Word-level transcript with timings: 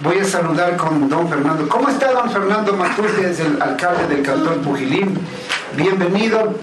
Voy 0.00 0.18
a 0.18 0.24
saludar 0.24 0.76
con 0.76 1.08
don 1.08 1.26
Fernando. 1.26 1.66
¿Cómo 1.68 1.88
está 1.88 2.12
don 2.12 2.30
Fernando 2.30 2.74
Matute? 2.74 3.30
Es 3.30 3.40
el 3.40 3.60
alcalde 3.62 4.06
del 4.08 4.22
cantón 4.22 4.60
Pujilín. 4.60 5.18
Bienvenido. 5.74 6.54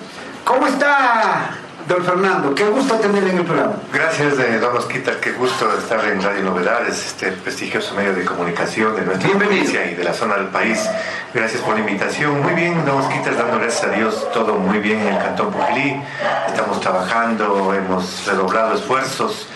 ¿Cómo 0.43 0.67
está 0.67 1.49
don 1.87 2.03
Fernando? 2.03 2.53
Qué 2.53 2.67
gusto 2.67 2.93
tenerle 2.95 3.31
en 3.31 3.37
el 3.39 3.43
programa. 3.43 3.73
Gracias, 3.91 4.37
eh, 4.37 4.59
don 4.59 4.77
Osquita. 4.77 5.19
Qué 5.19 5.31
gusto 5.31 5.67
estar 5.75 6.05
en 6.05 6.21
Radio 6.21 6.43
Novedades, 6.43 7.07
este 7.07 7.31
prestigioso 7.31 7.95
medio 7.95 8.13
de 8.13 8.23
comunicación 8.23 8.95
de 8.95 9.01
nuestra 9.01 9.31
provincia 9.31 9.83
y 9.89 9.95
de 9.95 10.03
la 10.03 10.13
zona 10.13 10.35
del 10.35 10.49
país. 10.49 10.87
Gracias 11.33 11.59
por 11.63 11.73
la 11.73 11.79
invitación. 11.79 12.39
Muy 12.39 12.53
bien, 12.53 12.85
don 12.85 12.99
Osquita, 12.99 13.31
dando 13.31 13.57
gracias 13.57 13.83
a 13.85 13.95
Dios, 13.95 14.31
todo 14.31 14.59
muy 14.59 14.77
bien 14.77 14.99
en 14.99 15.07
el 15.07 15.17
cantón 15.17 15.51
Pujilí. 15.51 15.99
Estamos 16.47 16.79
trabajando, 16.81 17.73
hemos 17.73 18.27
redoblado 18.27 18.75
esfuerzos 18.75 19.47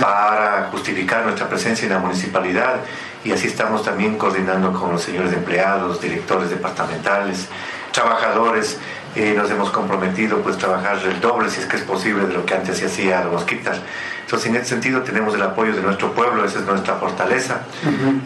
Para 0.00 0.68
justificar 0.70 1.24
nuestra 1.24 1.48
presencia 1.48 1.86
en 1.86 1.92
la 1.92 1.98
municipalidad 1.98 2.76
y 3.24 3.32
así 3.32 3.46
estamos 3.48 3.82
también 3.82 4.16
coordinando 4.16 4.72
con 4.72 4.92
los 4.92 5.02
señores 5.02 5.32
empleados, 5.32 6.00
directores 6.00 6.50
departamentales, 6.50 7.48
trabajadores. 7.92 8.78
Eh, 9.16 9.34
nos 9.36 9.50
hemos 9.50 9.70
comprometido 9.70 10.38
pues 10.42 10.56
trabajar 10.58 10.98
el 11.04 11.20
doble 11.20 11.50
si 11.50 11.60
es 11.60 11.66
que 11.66 11.76
es 11.76 11.82
posible 11.82 12.26
de 12.26 12.34
lo 12.34 12.44
que 12.46 12.54
antes 12.54 12.78
se 12.78 12.86
hacía 12.86 13.20
a 13.20 13.24
los 13.24 13.32
mosquitas. 13.32 13.80
Entonces 14.22 14.48
en 14.50 14.56
ese 14.56 14.66
sentido 14.66 15.02
tenemos 15.02 15.34
el 15.34 15.42
apoyo 15.42 15.74
de 15.74 15.80
nuestro 15.82 16.12
pueblo, 16.12 16.44
esa 16.44 16.58
es 16.60 16.66
nuestra 16.66 16.96
fortaleza, 16.96 17.62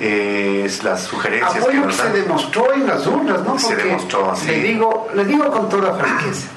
Eh, 0.01 0.63
es 0.67 0.83
las 0.85 1.03
sugerencias 1.03 1.53
que 1.53 1.59
Apoyo 1.61 1.81
que 1.83 1.87
nos 1.87 1.97
se 1.97 2.03
dan. 2.05 2.13
demostró 2.13 2.73
en 2.75 2.87
las 2.87 3.07
urnas, 3.07 3.41
¿no? 3.43 3.59
Se 3.59 3.69
Porque 3.69 3.83
demostró, 3.85 4.35
sí. 4.37 4.47
Le 4.49 4.61
digo, 4.63 5.09
le 5.15 5.25
digo 5.25 5.51
con 5.51 5.69
toda 5.69 5.95
franqueza. 5.95 6.49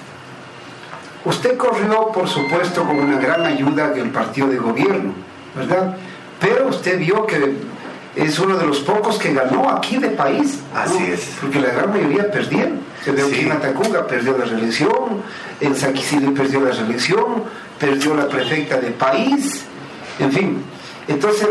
Usted 1.26 1.58
corrió, 1.58 2.08
por 2.12 2.28
supuesto, 2.28 2.84
con 2.84 3.00
una 3.00 3.20
gran 3.20 3.44
ayuda 3.45 3.90
del 3.90 4.09
partido 4.12 4.48
de 4.48 4.58
gobierno, 4.58 5.14
¿verdad? 5.56 5.95
Pero 6.40 6.67
usted 6.67 7.00
vio 7.00 7.26
que 7.26 7.56
es 8.16 8.40
uno 8.40 8.58
de 8.58 8.66
los 8.67 8.80
pocos 8.80 9.17
que 9.17 9.34
ganó 9.34 9.70
aquí 9.70 9.98
de 9.98 10.09
país. 10.09 10.59
¿no? 10.73 10.80
Así 10.80 11.04
es. 11.12 11.36
Porque 11.42 11.59
la 11.59 11.70
gran 11.72 11.90
mayoría 11.92 12.30
perdieron. 12.32 12.80
Se 13.04 13.12
ve 13.12 13.23
Sí. 13.23 13.32
que 13.36 13.42
en 13.42 13.52
Atacunga 13.52 14.06
perdió 14.08 14.38
la 14.38 14.45
reelección, 14.45 15.22
en 15.62 15.76
Saquicillo 15.76 16.34
perdió 16.34 16.59
la 16.62 16.72
reelección, 16.72 17.44
perdió 17.80 18.16
la 18.16 18.28
prefecta 18.28 18.78
de 18.78 18.92
país, 18.92 19.66
en 20.20 20.32
fin. 20.32 20.64
Entonces, 21.08 21.50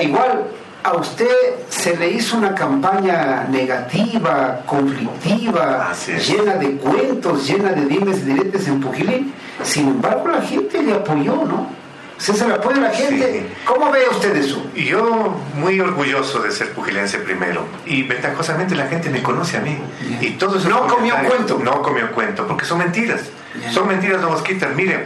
igual 0.00 0.44
a 0.84 0.94
usted 0.94 1.28
se 1.68 1.96
le 1.96 2.10
hizo 2.10 2.36
una 2.36 2.54
campaña 2.54 3.46
negativa, 3.48 4.60
conflictiva, 4.66 5.92
llena 6.26 6.54
de 6.54 6.76
cuentos, 6.76 7.46
llena 7.46 7.72
de 7.72 7.86
dimes 7.86 8.18
y 8.18 8.32
diretes 8.32 8.66
en 8.66 8.80
Pujilín. 8.80 9.32
Sin 9.62 9.88
embargo, 9.88 10.28
la 10.28 10.42
gente 10.42 10.82
le 10.82 10.94
apoyó, 10.94 11.36
¿no? 11.44 11.82
Se 12.18 12.32
se 12.34 12.46
le 12.46 12.54
apoya 12.54 12.80
la 12.80 12.90
gente. 12.90 13.32
Sí. 13.32 13.54
¿Cómo 13.64 13.90
ve 13.90 14.08
usted 14.08 14.36
eso? 14.36 14.64
Yo 14.76 15.34
muy 15.54 15.80
orgulloso 15.80 16.40
de 16.40 16.52
ser 16.52 16.72
pugilense 16.72 17.18
primero. 17.18 17.64
Y 17.84 18.04
ventajosamente 18.04 18.76
la 18.76 18.86
gente 18.86 19.10
me 19.10 19.22
conoce 19.24 19.56
a 19.56 19.60
mí. 19.60 19.76
Y 20.20 20.30
todo 20.32 20.56
No 20.68 20.86
comió 20.86 21.16
cuento. 21.26 21.58
No 21.58 21.82
comió 21.82 22.12
cuento, 22.12 22.46
porque 22.46 22.64
son 22.64 22.78
mentiras. 22.78 23.22
Son 23.72 23.88
mentiras, 23.88 24.22
don 24.22 24.30
Mosquita. 24.30 24.68
Miren, 24.68 25.04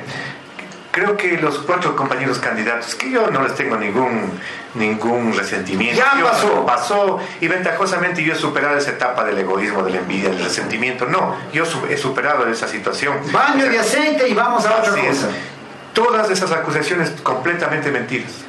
creo 0.96 1.14
que 1.14 1.36
los 1.36 1.58
cuatro 1.58 1.94
compañeros 1.94 2.38
candidatos, 2.38 2.94
que 2.94 3.10
yo 3.10 3.30
no 3.30 3.42
les 3.42 3.54
tengo 3.54 3.76
ningún, 3.76 4.32
ningún 4.74 5.36
resentimiento. 5.36 6.00
Ya 6.02 6.24
pasó. 6.24 6.64
Pasó. 6.64 7.18
Y 7.38 7.48
ventajosamente 7.48 8.24
yo 8.24 8.32
he 8.32 8.36
superado 8.36 8.78
esa 8.78 8.92
etapa 8.92 9.22
del 9.24 9.38
egoísmo, 9.38 9.82
de 9.82 9.90
la 9.90 9.98
envidia, 9.98 10.30
del 10.30 10.42
resentimiento. 10.42 11.04
No, 11.04 11.36
yo 11.52 11.64
he 11.90 11.96
superado 11.98 12.48
esa 12.48 12.66
situación. 12.66 13.18
Baño 13.30 13.68
de 13.68 13.78
aceite 13.78 14.26
y 14.26 14.32
vamos 14.32 14.64
a 14.64 14.74
otra 14.74 14.90
Así 14.92 15.00
es. 15.00 15.18
cosa. 15.18 15.28
Todas 15.92 16.30
esas 16.30 16.50
acusaciones 16.50 17.10
completamente 17.22 17.90
mentiras. 17.90 18.45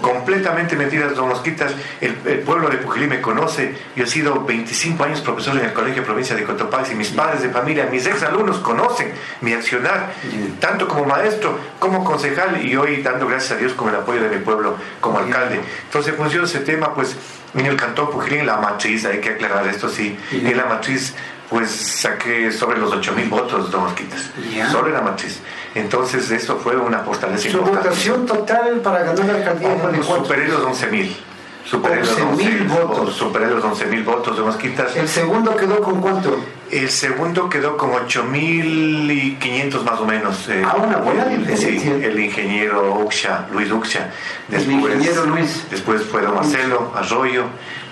Completamente 0.00 0.76
mentiras, 0.76 1.14
don 1.14 1.28
Mosquitas. 1.28 1.72
El, 2.00 2.16
el 2.26 2.38
pueblo 2.40 2.68
de 2.68 2.78
Pujilí 2.78 3.06
me 3.06 3.20
conoce. 3.20 3.74
Yo 3.96 4.04
he 4.04 4.06
sido 4.06 4.44
25 4.44 5.04
años 5.04 5.20
profesor 5.20 5.56
en 5.58 5.66
el 5.66 5.72
Colegio 5.72 6.04
Provincia 6.04 6.36
de 6.36 6.44
Cotopaxi. 6.44 6.94
Mis 6.94 7.08
padres 7.08 7.42
de 7.42 7.50
familia, 7.50 7.88
mis 7.90 8.06
exalumnos 8.06 8.58
conocen 8.58 9.12
mi 9.40 9.52
accionar, 9.52 10.12
tanto 10.60 10.88
como 10.88 11.04
maestro, 11.04 11.58
como 11.78 12.04
concejal 12.04 12.64
y 12.64 12.76
hoy 12.76 13.02
dando 13.02 13.26
gracias 13.26 13.52
a 13.52 13.56
Dios 13.56 13.72
con 13.74 13.88
el 13.88 13.96
apoyo 13.96 14.22
de 14.22 14.28
mi 14.28 14.44
pueblo 14.44 14.76
como 15.00 15.18
alcalde. 15.18 15.60
Entonces, 15.84 16.12
en 16.12 16.18
función 16.18 16.42
de 16.42 16.48
ese 16.48 16.60
tema, 16.60 16.94
pues 16.94 17.16
en 17.54 17.66
el 17.66 17.76
cantón 17.76 18.10
Pujilí, 18.10 18.38
en 18.38 18.46
la 18.46 18.56
matriz, 18.58 19.04
hay 19.04 19.20
que 19.20 19.30
aclarar 19.30 19.66
esto, 19.66 19.88
sí, 19.88 20.16
en 20.32 20.56
la 20.56 20.66
matriz 20.66 21.14
pues 21.50 21.70
saqué 21.70 22.52
sobre 22.52 22.78
los 22.78 22.92
8 22.92 23.12
mil 23.14 23.28
votos, 23.28 23.70
don 23.70 23.84
Mosquitas, 23.84 24.30
sobre 24.70 24.92
la 24.92 25.00
matriz. 25.00 25.40
Entonces, 25.74 26.30
eso 26.30 26.56
fue 26.56 26.76
una 26.76 27.00
fortaleza 27.00 27.50
Su 27.50 27.60
votación 27.60 28.26
total 28.26 28.80
para 28.82 29.02
ganar 29.04 29.24
la 29.26 29.34
alcaldía 29.34 29.68
de 29.68 29.76
cuánto? 29.76 30.02
Superé 30.02 30.48
los 30.48 30.64
11 30.64 30.86
mil. 30.88 31.16
Superé 31.64 31.96
los 32.00 32.18
11.000 32.18 32.66
11.000 32.66 32.68
votos. 32.68 33.14
Superé 33.14 33.46
los 33.48 33.62
11 33.62 33.86
mil 33.86 34.02
votos 34.02 34.36
de 34.38 34.42
Mosquitas. 34.42 34.96
El 34.96 35.06
segundo 35.06 35.54
quedó 35.54 35.82
con 35.82 36.00
cuánto? 36.00 36.38
El 36.70 36.88
segundo 36.88 37.48
quedó 37.50 37.76
con 37.76 37.90
8.500 37.90 39.82
más 39.84 40.00
o 40.00 40.06
menos. 40.06 40.48
eh, 40.48 40.62
Ah, 40.64 40.76
una 40.76 40.96
buena 40.98 41.26
diferencia. 41.26 41.68
Sí, 41.68 41.88
el 42.02 42.18
ingeniero 42.18 42.94
Uxia, 43.00 43.46
Luis 43.52 43.70
Uxia. 43.70 44.10
El 44.50 44.70
ingeniero 44.70 45.26
Luis. 45.26 45.66
Después 45.70 46.02
fue 46.04 46.22
don 46.22 46.34
Marcelo 46.36 46.90
Arroyo. 46.94 47.44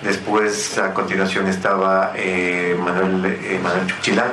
Después, 0.02 0.78
a 0.78 0.94
continuación, 0.94 1.46
estaba 1.46 2.12
eh, 2.16 2.74
Manuel, 2.82 3.26
eh, 3.26 3.60
Manuel 3.62 3.86
Chuchilán. 3.88 4.28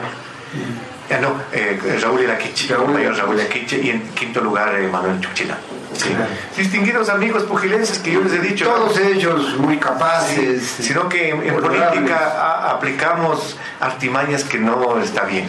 No, 1.21 1.35
eh, 1.51 1.79
Raúl 2.01 2.21
Iraquiche, 2.21 2.67
Raúl 2.73 2.85
compañero 2.87 3.13
Raúl 3.13 3.35
Iraquiche. 3.39 3.77
Y 3.81 3.89
en 3.91 4.01
quinto 4.09 4.41
lugar, 4.41 4.75
eh, 4.75 4.87
Manuel 4.87 5.19
Chuchilán. 5.21 5.57
Sí. 5.93 6.09
Distinguidos 6.57 7.09
amigos 7.09 7.43
pugilenses 7.43 7.99
que 7.99 8.13
yo 8.13 8.21
les 8.21 8.33
he 8.33 8.39
dicho. 8.39 8.65
Todos 8.65 8.97
ellos 8.99 9.57
muy 9.59 9.77
capaces. 9.77 10.63
sino 10.79 11.07
que 11.07 11.29
en, 11.29 11.55
política 11.61 12.33
a- 12.39 12.71
aplicamos 12.71 13.57
artimañas 13.79 14.43
que 14.43 14.57
no 14.57 14.99
está 14.99 15.23
bien. 15.25 15.47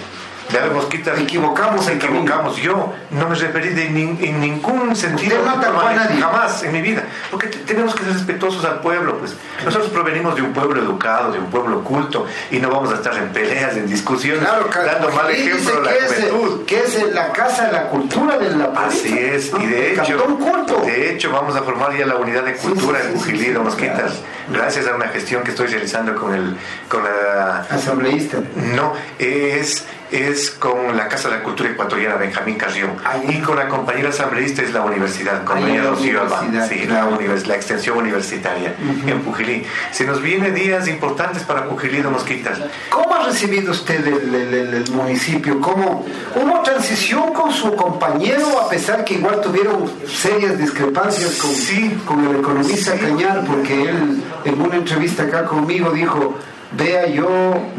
Vean, 0.53 0.72
Mosquita, 0.75 1.15
Equivocamos 1.19 1.87
el 1.88 1.97
equivocamos. 1.97 2.56
Yo 2.56 2.93
no 3.10 3.28
me 3.28 3.34
referí 3.34 3.71
de 3.71 3.91
nin- 3.91 4.19
en 4.22 4.41
ningún 4.41 4.94
sentido 4.94 5.38
Usted 5.41 5.47
no 5.50 5.59
atacó 5.59 5.81
a 5.81 5.93
nadie. 5.94 6.21
jamás 6.21 6.62
en 6.62 6.72
mi 6.72 6.82
vida, 6.82 7.03
porque 7.31 7.47
te- 7.49 7.59
tenemos 7.59 7.94
que 7.94 8.05
ser 8.05 8.12
respetuosos 8.12 8.65
al 8.65 8.81
pueblo. 8.81 9.19
Pues 9.19 9.34
nosotros 9.65 9.91
provenimos 9.91 10.37
de 10.37 10.43
un 10.43 10.53
pueblo 10.53 10.81
educado, 10.81 11.32
de 11.32 11.38
un 11.38 11.47
pueblo 11.47 11.82
culto, 11.82 12.27
y 12.50 12.59
no 12.59 12.71
vamos 12.71 12.93
a 12.93 12.97
estar 12.97 13.15
en 13.16 13.28
peleas, 13.31 13.77
en 13.77 13.87
discusiones, 13.88 14.44
Claro, 14.47 14.69
dando 14.87 15.10
mal 15.10 15.31
ejemplo 15.31 15.78
a 15.78 15.81
la 15.82 15.91
que 15.91 15.99
es, 15.99 16.12
juventud. 16.31 16.65
que 16.66 16.78
es 16.81 17.12
la 17.15 17.32
casa 17.32 17.66
de 17.66 17.72
la 17.72 17.88
cultura 17.88 18.38
de 18.38 18.50
la 18.50 18.65
Así 18.66 19.09
provincia, 19.09 19.32
es, 19.34 19.53
y 19.61 19.66
de 19.66 19.93
hecho, 19.94 20.25
culto. 20.37 20.81
de 20.84 21.11
hecho 21.12 21.31
vamos 21.32 21.56
a 21.56 21.62
formar 21.62 21.97
ya 21.97 22.06
la 22.06 22.16
unidad 22.16 22.44
de 22.44 22.55
cultura 22.55 23.00
sí, 23.00 23.09
en 23.15 23.21
sí, 23.21 23.38
sí, 23.44 23.50
don 23.50 23.65
Mosquitas, 23.65 24.21
gracias 24.53 24.87
a 24.87 24.94
una 24.94 25.09
gestión 25.09 25.43
que 25.43 25.50
estoy 25.50 25.66
realizando 25.69 26.15
con 26.15 26.34
el 26.34 26.56
con 26.88 27.03
la 27.03 27.61
Asambleísta. 27.71 28.38
no, 28.76 28.93
es, 29.19 29.84
es 30.11 30.51
con 30.51 30.97
la 30.97 31.09
Casa 31.09 31.29
de 31.29 31.37
la 31.39 31.43
Cultura 31.43 31.71
Ecuatoriana 31.71 32.17
Benjamín 32.17 32.57
Carrión 32.57 32.93
y 33.29 33.41
con 33.41 33.57
la 33.57 33.69
compañera 33.69 34.11
asambleísta 34.11 34.63
es 34.63 34.73
la 34.73 34.83
universidad, 34.83 35.45
con 35.45 35.61
doña 35.61 35.83
la 35.85 35.91
Rocío 35.91 36.21
sí, 36.69 36.85
la, 36.87 37.07
univers- 37.09 37.47
la 37.47 37.55
extensión 37.57 37.99
universitaria 37.99 38.75
en 39.07 39.21
Pujilí. 39.23 39.65
Se 39.93 40.05
nos 40.05 40.21
vienen 40.23 40.55
días 40.55 40.87
importantes 40.89 41.43
para 41.43 41.65
Pujilí, 41.69 42.01
don 42.03 42.12
Mosquitas. 42.12 42.59
¿Cómo 42.91 43.15
ha 43.15 43.25
recibido 43.27 43.73
usted 43.73 44.06
el, 44.06 44.35
el- 44.35 44.55
el- 44.55 44.75
el 44.75 44.91
municipio? 44.93 45.61
¿Cómo 45.61 46.05
hubo 46.37 46.61
transición 46.62 47.33
con 47.33 47.53
su 47.53 47.75
compañero 47.75 48.61
a 48.61 48.69
pesar 48.69 49.05
que 49.05 49.15
igual 49.15 49.41
tuvieron 49.41 49.91
serias 50.07 50.57
discrepancias 50.59 51.37
con, 51.37 51.50
Sí. 51.50 51.99
con 52.05 52.25
el 52.27 52.37
economista 52.37 52.93
Sí. 52.93 52.99
Cañar? 52.99 53.45
Porque 53.47 53.83
él 53.91 54.23
en 54.45 54.61
una 54.61 54.77
entrevista 54.77 55.25
acá 55.25 55.45
conmigo 55.47 55.91
dijo, 55.91 56.39
vea, 56.76 57.06
yo 57.06 57.29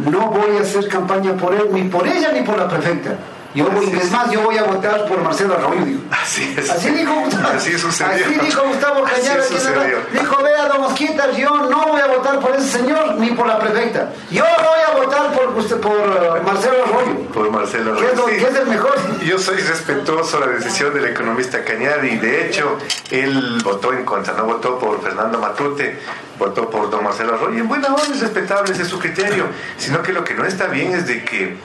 no 0.10 0.28
voy 0.28 0.58
a 0.58 0.62
hacer 0.62 0.88
campaña 0.88 1.34
por 1.34 1.54
él, 1.54 1.70
ni 1.72 1.84
por 1.84 2.08
ella, 2.08 2.32
ni 2.32 2.42
por 2.42 2.58
la 2.58 2.68
prefecta. 2.68 3.18
Yo 3.56 3.66
voy, 3.70 3.88
más, 4.12 4.30
yo 4.32 4.42
voy 4.42 4.58
a 4.58 4.64
votar 4.64 5.06
por 5.08 5.22
Marcelo 5.22 5.56
Arroyo, 5.56 5.86
dijo. 5.86 6.02
Así 6.12 6.54
es. 6.58 6.70
Así 6.70 6.90
dijo 6.90 7.14
Gustavo. 7.14 7.48
Así 7.56 7.78
sucedió. 7.80 8.26
Así 8.26 8.34
dijo 8.46 8.62
Gustavo 8.68 9.06
sucedió. 9.48 9.98
Dijo, 10.12 10.44
vea, 10.44 10.68
don 10.68 10.82
Mosquitas, 10.82 11.38
yo 11.38 11.50
no 11.70 11.88
voy 11.88 12.02
a 12.02 12.08
votar 12.08 12.40
por 12.40 12.52
ese 12.56 12.68
señor 12.80 13.16
ni 13.16 13.32
por 13.32 13.48
la 13.48 13.58
prefecta. 13.58 14.12
Yo 14.30 14.44
voy 14.44 14.80
a 14.94 15.06
votar 15.06 15.32
por 15.32 15.58
usted, 15.58 15.78
por 15.80 15.94
uh, 15.94 16.44
Marcelo 16.46 16.84
Arroyo. 16.84 17.20
Por 17.34 17.50
Marcelo 17.50 17.96
¿Qué 17.96 18.06
es, 18.08 18.18
lo- 18.18 18.28
Sí. 18.28 18.36
qué 18.38 18.48
es 18.48 18.56
el 18.56 18.68
mejor? 18.68 18.96
Yo 19.24 19.40
soy 19.40 19.58
respetuoso 19.58 20.40
de 20.40 20.46
la 20.48 20.52
decisión 20.54 20.94
del 20.94 21.06
economista 21.06 21.64
Cañar 21.64 22.04
y 22.04 22.18
de 22.18 22.48
hecho 22.48 22.78
él 23.12 23.62
votó 23.64 23.94
en 23.94 24.04
contra, 24.04 24.34
no 24.34 24.46
votó 24.46 24.78
por 24.80 25.02
Fernando 25.02 25.40
Matute, 25.40 26.00
votó 26.38 26.70
por 26.70 26.90
don 26.90 27.04
Marcelo 27.04 27.36
Arroyo. 27.36 27.60
En 27.60 27.68
buena 27.68 27.88
onda 27.88 28.04
es 28.04 28.20
respetable, 28.20 28.74
ese 28.74 28.82
es 28.84 28.88
su 28.90 29.00
criterio, 29.00 29.46
sino 29.78 30.02
que 30.02 30.12
lo 30.14 30.24
que 30.24 30.34
no 30.34 30.46
está 30.46 30.68
bien 30.68 30.94
es 30.94 31.08
de 31.08 31.24
que 31.24 31.58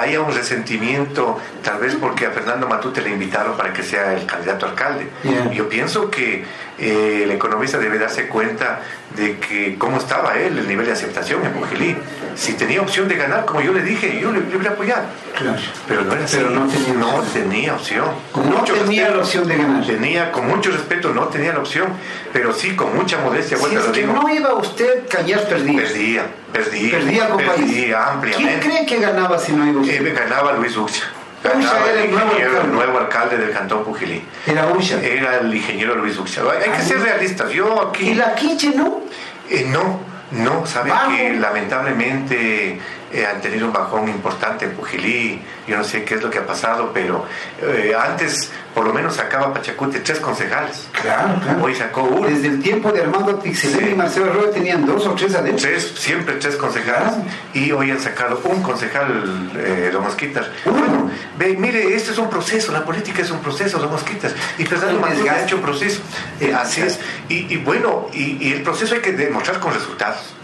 Haya 0.00 0.20
un 0.20 0.34
resentimiento, 0.34 1.38
tal 1.62 1.80
vez 1.80 1.96
porque 1.96 2.26
a 2.26 2.30
Fernando 2.30 2.66
Matute 2.66 3.00
le 3.00 3.10
invitaron 3.10 3.56
para 3.56 3.72
que 3.72 3.82
sea 3.82 4.14
el 4.14 4.26
candidato 4.26 4.66
a 4.66 4.70
alcalde. 4.70 5.08
Yo 5.52 5.68
pienso 5.68 6.10
que 6.10 6.44
eh, 6.78 7.20
el 7.24 7.30
economista 7.30 7.78
debe 7.78 7.98
darse 7.98 8.28
cuenta 8.28 8.80
de 9.16 9.38
que 9.38 9.76
cómo 9.78 9.96
estaba 9.98 10.34
él, 10.38 10.58
el 10.58 10.68
nivel 10.68 10.86
de 10.86 10.92
aceptación 10.92 11.44
en 11.44 11.52
Pujilí. 11.52 11.96
Si 12.34 12.52
tenía 12.52 12.82
opción 12.82 13.08
de 13.08 13.16
ganar, 13.16 13.46
como 13.46 13.62
yo 13.62 13.72
le 13.72 13.82
dije, 13.82 14.18
yo 14.20 14.30
le, 14.30 14.40
le 14.40 14.56
hubiera 14.56 14.72
apoyado. 14.74 15.04
Claro. 15.38 15.56
Pero 15.88 16.02
no 16.02 16.12
era. 16.12 16.26
Pero 16.30 16.50
no 16.50 16.66
tenía 16.66 16.92
No 16.94 17.16
opción. 17.16 17.32
tenía 17.48 17.74
opción. 17.74 18.04
No 18.34 18.62
tenía 18.62 18.74
respeto. 19.04 19.16
la 19.16 19.22
opción 19.22 19.48
de 19.48 19.56
ganar. 19.56 19.86
Tenía, 19.86 20.32
con 20.32 20.46
mucho 20.48 20.70
respeto, 20.70 21.14
no 21.14 21.24
tenía 21.28 21.52
la 21.54 21.60
opción, 21.60 21.88
pero 22.34 22.52
sí 22.52 22.76
con 22.76 22.94
mucha 22.94 23.18
modestia, 23.18 23.56
Si 23.56 23.62
vuelta 23.62 23.80
es 23.80 23.86
lo 23.86 23.92
que 23.92 24.00
digo, 24.02 24.12
no 24.12 24.28
iba 24.34 24.54
usted, 24.54 25.08
Cañas 25.08 25.40
perdía. 25.42 25.76
perdía, 25.82 26.22
perdía, 26.52 26.90
Perdía 26.90 27.28
con 27.30 27.36
perdía 27.38 27.64
¿Quién 27.64 27.94
ampliamente. 27.94 28.66
cree 28.68 28.86
que 28.86 29.00
ganaba 29.00 29.38
si 29.38 29.52
no 29.52 29.66
iba 29.66 29.80
usted? 29.80 30.06
Eh, 30.06 30.12
ganaba 30.12 30.52
Luis 30.52 30.76
Uxia. 30.76 31.04
Era 31.52 32.02
el 32.02 32.10
nuevo 32.10 32.60
el 32.62 32.72
nuevo 32.72 32.98
alcalde 32.98 33.38
del 33.38 33.52
cantón 33.52 33.84
Pujilí. 33.84 34.22
Era 34.46 34.66
Usha. 34.68 35.00
Era 35.00 35.38
el 35.38 35.54
ingeniero 35.54 35.94
Luis 35.96 36.18
Uxia. 36.18 36.42
Hay 36.42 36.70
que 36.70 36.82
ser 36.82 37.00
realistas. 37.00 37.50
Yo 37.50 37.88
aquí... 37.88 38.10
Y 38.10 38.14
la 38.14 38.34
quiche, 38.34 38.70
¿no? 38.70 39.00
Eh, 39.48 39.66
no, 39.68 40.00
no, 40.32 40.66
saben 40.66 40.92
que 41.08 41.34
lamentablemente 41.34 42.80
eh, 43.12 43.24
han 43.26 43.40
tenido 43.40 43.66
un 43.66 43.72
bajón 43.72 44.08
importante 44.08 44.64
en 44.64 44.72
Pujilí, 44.72 45.40
yo 45.66 45.76
no 45.76 45.84
sé 45.84 46.04
qué 46.04 46.14
es 46.14 46.22
lo 46.22 46.30
que 46.30 46.38
ha 46.38 46.46
pasado, 46.46 46.90
pero 46.92 47.24
eh, 47.62 47.92
antes 47.98 48.50
por 48.74 48.84
lo 48.86 48.92
menos 48.92 49.14
sacaba 49.16 49.54
Pachacute 49.54 50.00
tres 50.00 50.20
concejales, 50.20 50.86
Claro, 51.00 51.40
claro. 51.42 51.62
hoy 51.64 51.74
sacó 51.74 52.02
uno, 52.02 52.28
Desde 52.28 52.48
el 52.48 52.62
tiempo 52.62 52.92
de 52.92 53.02
Armando 53.02 53.36
Tixelén 53.36 53.78
Sí. 53.80 53.90
y 53.90 53.94
Marcelo 53.94 54.26
Arroyo 54.30 54.50
tenían 54.50 54.84
dos 54.84 55.06
o 55.06 55.12
tres 55.14 55.34
adentro. 55.34 55.62
tres, 55.66 55.92
siempre 55.96 56.34
tres 56.36 56.56
concejales, 56.56 57.12
Claro. 57.14 57.24
y 57.54 57.72
hoy 57.72 57.90
han 57.90 58.00
sacado 58.00 58.40
un 58.44 58.62
concejal, 58.62 59.50
eh, 59.56 59.90
Don 59.92 60.02
Mosquitas. 60.04 60.46
Bueno, 60.64 61.10
ve, 61.38 61.56
mire, 61.58 61.94
este 61.94 62.10
es 62.12 62.18
un 62.18 62.28
proceso, 62.28 62.70
la 62.72 62.84
política 62.84 63.22
es 63.22 63.30
un 63.30 63.38
proceso, 63.40 63.78
Don 63.78 63.90
Mosquitas, 63.90 64.34
y 64.58 64.64
Fernando 64.66 65.00
Matute 65.00 65.30
ha 65.30 65.42
hecho 65.42 65.56
un 65.56 65.62
proceso, 65.62 66.00
Eh, 66.40 66.52
así 66.54 66.82
es, 66.82 66.98
y, 67.28 67.52
y 67.54 67.56
bueno, 67.58 68.08
y, 68.12 68.36
y 68.46 68.52
el 68.52 68.62
proceso 68.62 68.94
hay 68.94 69.00
que 69.00 69.12
demostrar 69.12 69.58
con 69.58 69.72
resultados. 69.72 70.34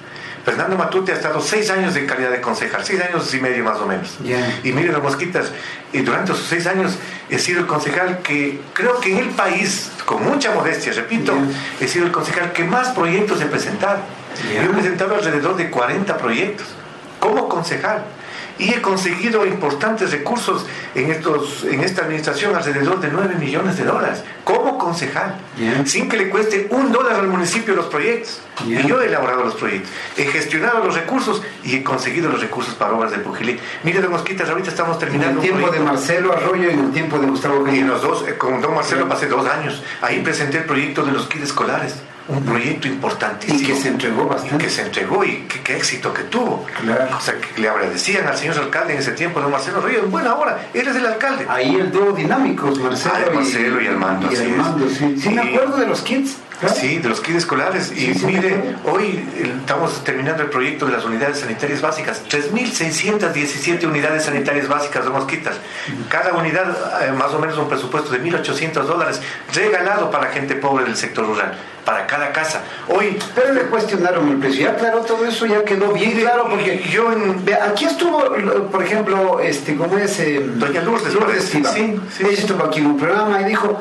Fernando 0.45 0.77
Matute 0.77 1.13
ha 1.13 1.15
estado 1.15 1.41
seis 1.41 1.71
años 1.71 1.95
en 1.97 2.07
calidad 2.07 2.31
de 2.31 2.41
concejal, 2.41 2.85
seis 2.85 3.01
años 3.01 3.33
y 3.33 3.41
medio 3.41 3.63
más 3.65 3.79
o 3.79 3.87
menos. 3.87 4.19
Ya. 4.25 4.61
Y 4.65 4.73
mire, 4.73 4.91
Don 4.91 5.03
Mosquitas, 5.03 5.53
y 5.93 6.01
durante 6.01 6.33
esos 6.33 6.47
seis 6.47 6.67
años 6.67 6.99
he 7.31 7.39
sido 7.39 7.61
el 7.61 7.67
concejal 7.67 8.19
que 8.23 8.61
creo 8.73 9.01
que 9.01 9.13
en 9.13 9.19
el 9.19 9.29
país, 9.31 9.93
con 10.05 10.25
mucha 10.25 10.53
modestia, 10.53 10.93
repito, 10.93 11.35
he 11.81 11.87
sido 11.87 12.07
el 12.07 12.13
concejal 12.13 12.53
que 12.53 12.65
más 12.65 12.89
proyectos 12.89 13.41
he 13.41 13.47
presentado. 13.47 14.01
Yo 14.53 14.63
he 14.63 14.75
presentado 14.75 15.15
alrededor 15.15 15.57
de 15.57 15.71
40 15.71 16.17
proyectos 16.17 16.67
como 17.21 17.49
concejal. 17.49 18.03
Y 18.63 18.73
he 18.73 18.81
conseguido 18.81 19.45
importantes 19.45 20.13
recursos 20.13 20.65
en, 20.95 21.11
estos, 21.11 21.65
en 21.65 21.81
esta 21.81 22.03
administración, 22.03 22.55
alrededor 22.55 23.01
de 23.01 23.09
9 23.09 23.35
millones 23.35 23.77
de 23.77 23.83
dólares, 23.83 24.23
como 24.45 24.79
concejal, 24.79 25.35
sin 25.85 26.09
que 26.09 26.17
le 26.17 26.31
cueste 26.31 26.69
un 26.71 26.93
dólar 26.93 27.17
al 27.17 27.27
municipio 27.27 27.75
los 27.75 27.87
proyectos. 27.87 28.41
Y 28.65 28.87
yo 28.87 29.03
he 29.03 29.07
elaborado 29.07 29.43
los 29.43 29.57
proyectos, 29.57 29.91
he 30.17 30.27
gestionado 30.27 30.85
los 30.85 30.95
recursos 30.95 31.43
y 31.65 31.75
he 31.75 31.83
conseguido 31.83 32.31
los 32.31 32.41
recursos 32.41 32.75
para 32.75 32.93
obras 32.93 33.11
de 33.11 33.19
Pujilí. 33.19 33.59
Mire, 33.83 34.01
don 34.01 34.13
Mosquitas, 34.13 34.49
ahorita 34.49 34.71
estamos 34.71 34.95
En 34.95 35.01
terminando 35.01 35.43
el 35.43 35.51
un 35.51 35.59
tiempo 35.59 35.71
de. 35.73 35.81
Marcelo 35.81 36.33
Arroyo 36.33 36.71
y 36.71 36.75
en 36.75 36.79
el 36.79 36.93
tiempo 36.93 37.19
de 37.19 37.27
Gustavo 37.27 37.67
Y 37.69 37.81
en 37.81 37.89
los 37.89 38.01
dos, 38.01 38.25
eh, 38.29 38.39
con 38.39 38.61
don 38.61 38.77
Marcelo 38.77 39.09
pasé 39.09 39.27
dos 39.27 39.45
años. 39.45 39.83
Ahí 40.01 40.21
presenté 40.21 40.59
el 40.59 40.65
proyecto 40.67 41.03
de 41.03 41.11
los 41.11 41.27
kits 41.27 41.45
escolares, 41.45 41.97
un 42.29 42.45
proyecto 42.45 42.89
importantísimo. 42.89 43.61
Y 43.61 43.65
que 43.65 43.75
se 43.77 43.89
entregó 43.89 44.23
Y 44.25 44.29
bastante. 44.29 44.65
que 44.65 44.71
se 44.71 44.83
entregó 44.83 45.25
y 45.25 45.47
qué, 45.65 45.77
éxito 45.77 46.13
que 46.15 46.23
tuvo. 46.25 46.65
Claro. 46.81 47.17
O 47.17 47.21
sea, 47.21 47.35
que 47.41 47.61
le 47.61 47.69
agradecían 47.69 48.27
al 48.27 48.37
señor 48.37 48.59
alcalde 48.59 48.93
en 48.95 49.01
ese 49.01 49.13
tiempo, 49.13 49.41
don 49.41 49.51
Marcelo 49.51 49.81
Río, 49.81 50.01
en 50.05 50.11
buena 50.11 50.35
hora, 50.35 50.69
él 50.73 50.87
es 50.87 50.97
el 50.97 51.07
alcalde. 51.07 51.47
Ahí 51.49 51.75
el 51.77 51.91
dúo 51.91 52.13
dinámicos, 52.13 52.79
Marcelo, 52.79 53.15
Ah, 53.17 53.23
el 53.29 53.35
Marcelo 53.35 53.81
y 53.83 53.87
Armando, 53.87 54.31
y 54.31 54.35
así 54.35 54.45
es. 54.45 54.51
Armando, 54.53 54.89
sí. 54.89 55.17
Sí, 55.21 55.29
me 55.31 55.45
Y- 55.45 55.49
acuerdo 55.55 55.77
de 55.79 55.87
los 55.87 56.01
kids. 56.03 56.37
Claro. 56.63 56.81
Sí, 56.81 56.99
de 56.99 57.09
los 57.09 57.21
kits 57.21 57.39
escolares. 57.39 57.93
Y 57.93 58.07
Sí, 58.07 58.15
sí, 58.15 58.27
mire, 58.27 58.77
hoy 58.85 59.25
estamos 59.61 60.03
terminando 60.05 60.43
el 60.43 60.51
proyecto 60.51 60.87
de 60.87 60.93
las 60.93 61.05
unidades 61.05 61.41
sanitarias 61.41 61.81
básicas. 61.81 62.23
3.617 62.29 63.85
unidades 63.87 64.25
sanitarias 64.25 64.69
básicas 64.69 65.05
de 65.05 65.11
mosquitas. 65.11 65.57
Cada 66.09 66.33
unidad, 66.33 66.77
eh, 67.03 67.13
más 67.13 67.33
o 67.35 67.39
menos 67.39 67.59
un 67.59 67.69
presupuesto 67.69 68.11
de 68.13 68.23
1.800 68.23 68.85
dólares, 68.85 69.21
regalado 69.53 70.11
para 70.11 70.29
gente 70.29 70.55
pobre 70.55 70.85
del 70.85 70.97
sector 70.97 71.27
rural, 71.27 71.55
para 71.85 72.07
cada 72.07 72.33
casa. 72.33 72.63
Hoy, 72.89 73.19
Pero 73.35 73.53
le 73.55 73.63
cuestionaron 73.63 74.29
el 74.29 74.39
precio. 74.39 74.67
Ya 74.67 74.73
aclaró 74.73 75.01
todo 75.01 75.27
eso, 75.27 75.47
ya 75.47 75.65
quedó 75.65 75.93
bien 75.93 76.13
claro, 76.13 76.49
porque 76.49 76.83
yo 76.91 77.13
en 77.13 77.43
aquí 77.63 77.85
estuvo, 77.87 78.25
por 78.71 78.83
ejemplo, 78.83 79.41
este, 79.41 79.77
¿cómo 79.77 79.99
es? 79.99 80.19
Eh, 80.21 80.41
Doña 80.55 80.83
Lourdes 80.83 81.15
Pérez. 81.15 81.45
Estiva. 81.45 81.73
Sí, 81.73 82.01
sí. 82.17 82.25
Ella 82.25 82.39
estuvo 82.39 82.65
aquí 82.65 82.81
en 82.81 82.87
un 82.87 82.99
programa 82.99 83.41
y 83.41 83.45
dijo, 83.45 83.81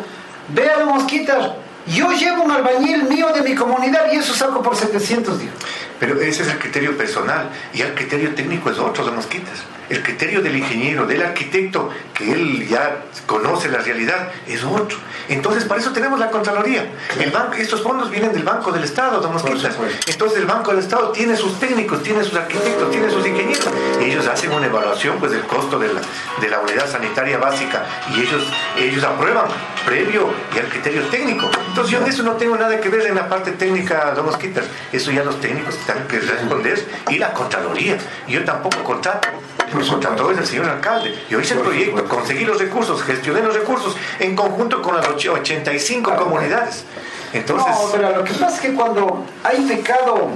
vea, 0.50 0.80
don 0.80 0.90
Mosquitas, 0.90 1.52
yo 1.88 2.12
llevo 2.12 2.44
un 2.44 2.52
albañil 2.52 3.04
mío 3.04 3.28
de 3.34 3.42
mi 3.42 3.56
comunidad 3.56 4.12
y 4.12 4.18
eso 4.18 4.34
saco 4.34 4.62
por 4.62 4.76
700, 4.76 5.40
dijo. 5.40 5.54
Pero 6.00 6.20
ese 6.20 6.44
es 6.44 6.50
el 6.50 6.58
criterio 6.58 6.98
personal 6.98 7.50
y 7.74 7.82
el 7.82 7.94
criterio 7.94 8.34
técnico 8.34 8.72
es 8.72 8.80
otro 8.80 9.06
de 9.06 9.12
mosquitas. 9.12 9.60
El 9.90 10.02
criterio 10.02 10.42
del 10.42 10.56
ingeniero, 10.56 11.06
del 11.06 11.22
arquitecto, 11.22 11.90
que 12.14 12.32
él 12.32 12.68
ya 12.68 13.04
conoce 13.26 13.70
la 13.70 13.80
realidad, 13.80 14.32
es 14.48 14.64
otro. 14.64 14.98
Entonces, 15.28 15.66
para 15.66 15.82
eso 15.82 15.92
tenemos 15.92 16.18
la 16.18 16.32
Contraloría. 16.32 16.90
El 17.20 17.30
banco, 17.30 17.54
estos 17.54 17.82
fondos 17.82 18.10
vienen 18.10 18.32
del 18.32 18.44
Banco 18.44 18.72
del 18.72 18.84
Estado, 18.84 19.20
de 19.20 19.28
mosquitas. 19.28 19.76
Entonces, 20.08 20.40
el 20.40 20.46
Banco 20.46 20.72
del 20.72 20.80
Estado 20.80 21.12
tiene 21.12 21.36
sus 21.36 21.60
técnicos, 21.60 22.02
tiene 22.04 22.24
sus 22.24 22.36
arquitectos, 22.36 22.90
tiene 22.90 23.10
sus 23.10 23.28
ingenieros. 23.28 23.70
Y 24.00 24.06
ellos 24.06 24.28
hacen 24.28 24.54
una 24.54 24.66
evaluación 24.66 25.18
pues, 25.20 25.34
del 25.34 25.44
costo 25.44 25.78
de 25.78 25.94
la, 25.94 26.02
de 26.40 26.50
la 26.50 26.60
unidad 26.62 26.90
sanitaria 26.90 27.38
básica 27.38 27.86
y 28.16 28.22
ellos, 28.22 28.44
ellos 28.78 29.04
aprueban 29.04 29.46
previo 29.86 30.30
y 30.56 30.60
al 30.60 30.66
criterio 30.68 31.04
técnico. 31.08 31.50
Entonces, 31.68 31.92
yo 31.92 32.00
en 32.00 32.08
eso 32.10 32.24
no 32.24 32.34
tengo 32.34 32.56
nada 32.56 32.80
que 32.80 32.90
ver 32.90 33.08
en 33.08 33.16
la 33.16 33.28
parte 33.30 33.52
técnica 33.52 34.14
de 34.14 34.22
mosquitas. 34.22 34.66
Eso 34.92 35.12
ya 35.12 35.24
los 35.24 35.40
técnicos 35.42 35.76
tienen 35.86 36.08
que 36.08 36.20
responder 36.20 36.86
y 37.10 37.18
la 37.18 37.34
Contraloría. 37.34 37.98
Yo 38.28 38.44
tampoco 38.44 38.84
contrato. 38.84 39.28
Que 39.72 39.88
contrató 39.88 40.30
es 40.32 40.38
el 40.38 40.46
señor 40.46 40.66
alcalde. 40.70 41.18
Yo 41.30 41.40
hice 41.40 41.54
el 41.54 41.62
proyecto, 41.62 42.04
conseguí 42.06 42.44
los 42.44 42.60
recursos, 42.60 43.02
gestioné 43.04 43.42
los 43.42 43.54
recursos 43.56 43.96
en 44.20 44.36
conjunto 44.36 44.82
con 44.82 44.98
las 44.98 45.08
och- 45.08 45.30
85 45.30 46.10
Claro. 46.10 46.26
comunidades. 46.26 46.84
Entonces, 47.32 47.68
no, 47.72 47.90
pero 47.94 48.16
lo 48.18 48.24
que 48.26 48.34
pasa 48.34 48.56
es 48.56 48.60
que 48.62 48.74
cuando 48.74 49.26
hay 49.44 49.62
pecado, 49.62 50.30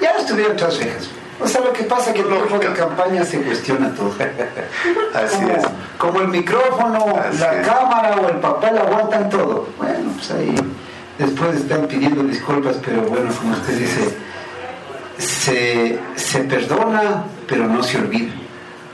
ya 0.00 0.12
no 0.12 0.18
estuvieron 0.20 0.56
tras 0.58 0.76
rejas. 0.78 1.08
O 1.40 1.48
sea, 1.48 1.60
lo 1.62 1.72
que 1.72 1.84
pasa 1.84 2.10
es 2.10 2.14
que 2.16 2.20
el 2.22 2.28
tiempo 2.28 2.58
de 2.58 2.72
campaña 2.74 3.24
se 3.24 3.40
cuestiona 3.42 3.92
todo. 3.94 4.12
así 5.14 5.36
como, 5.36 5.48
es. 5.50 5.64
como 5.98 6.20
el 6.20 6.28
micrófono, 6.28 7.06
Así 7.18 7.38
la 7.38 7.60
es. 7.60 7.66
cámara 7.66 8.16
o 8.22 8.28
el 8.28 8.36
papel 8.36 8.76
aguantan 8.78 9.30
todo. 9.30 9.66
Bueno, 9.78 10.10
pues 10.16 10.30
ahí 10.32 10.54
después 11.18 11.56
están 11.56 11.86
pidiendo 11.86 12.22
disculpas, 12.24 12.76
pero 12.84 13.02
bueno, 13.02 13.30
como 13.34 13.52
usted 13.52 13.78
dice, 13.78 14.14
se, 15.18 15.98
se 16.16 16.40
perdona, 16.40 17.24
pero 17.46 17.66
no 17.66 17.82
se 17.82 17.98
olvida. 17.98 18.32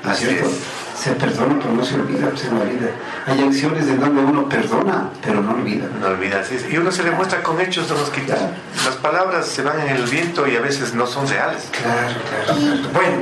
¿No 0.04 0.10
Así 0.10 0.26
cierto? 0.26 0.46
es. 0.48 0.52
Se 0.98 1.10
perdona, 1.12 1.56
pero 1.60 1.74
no 1.74 1.84
se 1.84 1.94
olvida, 1.96 2.30
pues 2.30 2.44
en 2.44 2.58
la 2.58 2.64
vida. 2.64 2.88
Hay 3.26 3.42
acciones 3.42 3.86
en 3.86 4.00
donde 4.00 4.22
uno 4.22 4.48
perdona, 4.48 5.10
pero 5.22 5.42
no 5.42 5.52
olvida. 5.52 5.86
No 6.00 6.06
olvidas. 6.08 6.50
es- 6.50 6.72
Y 6.72 6.78
uno 6.78 6.90
se 6.90 7.02
le 7.02 7.10
muestra 7.10 7.42
con 7.42 7.60
hechos 7.60 7.88
de 7.88 7.94
mosquitas. 7.94 8.38
Claro. 8.38 8.52
Las 8.86 8.96
palabras 8.96 9.46
se 9.46 9.62
van 9.62 9.78
en 9.80 9.88
el 9.96 10.02
viento 10.04 10.46
y 10.48 10.56
a 10.56 10.60
veces 10.60 10.94
no 10.94 11.06
son 11.06 11.28
reales. 11.28 11.68
Claro, 11.70 12.14
claro. 12.46 12.60
claro. 12.60 12.88
Bueno, 12.94 13.16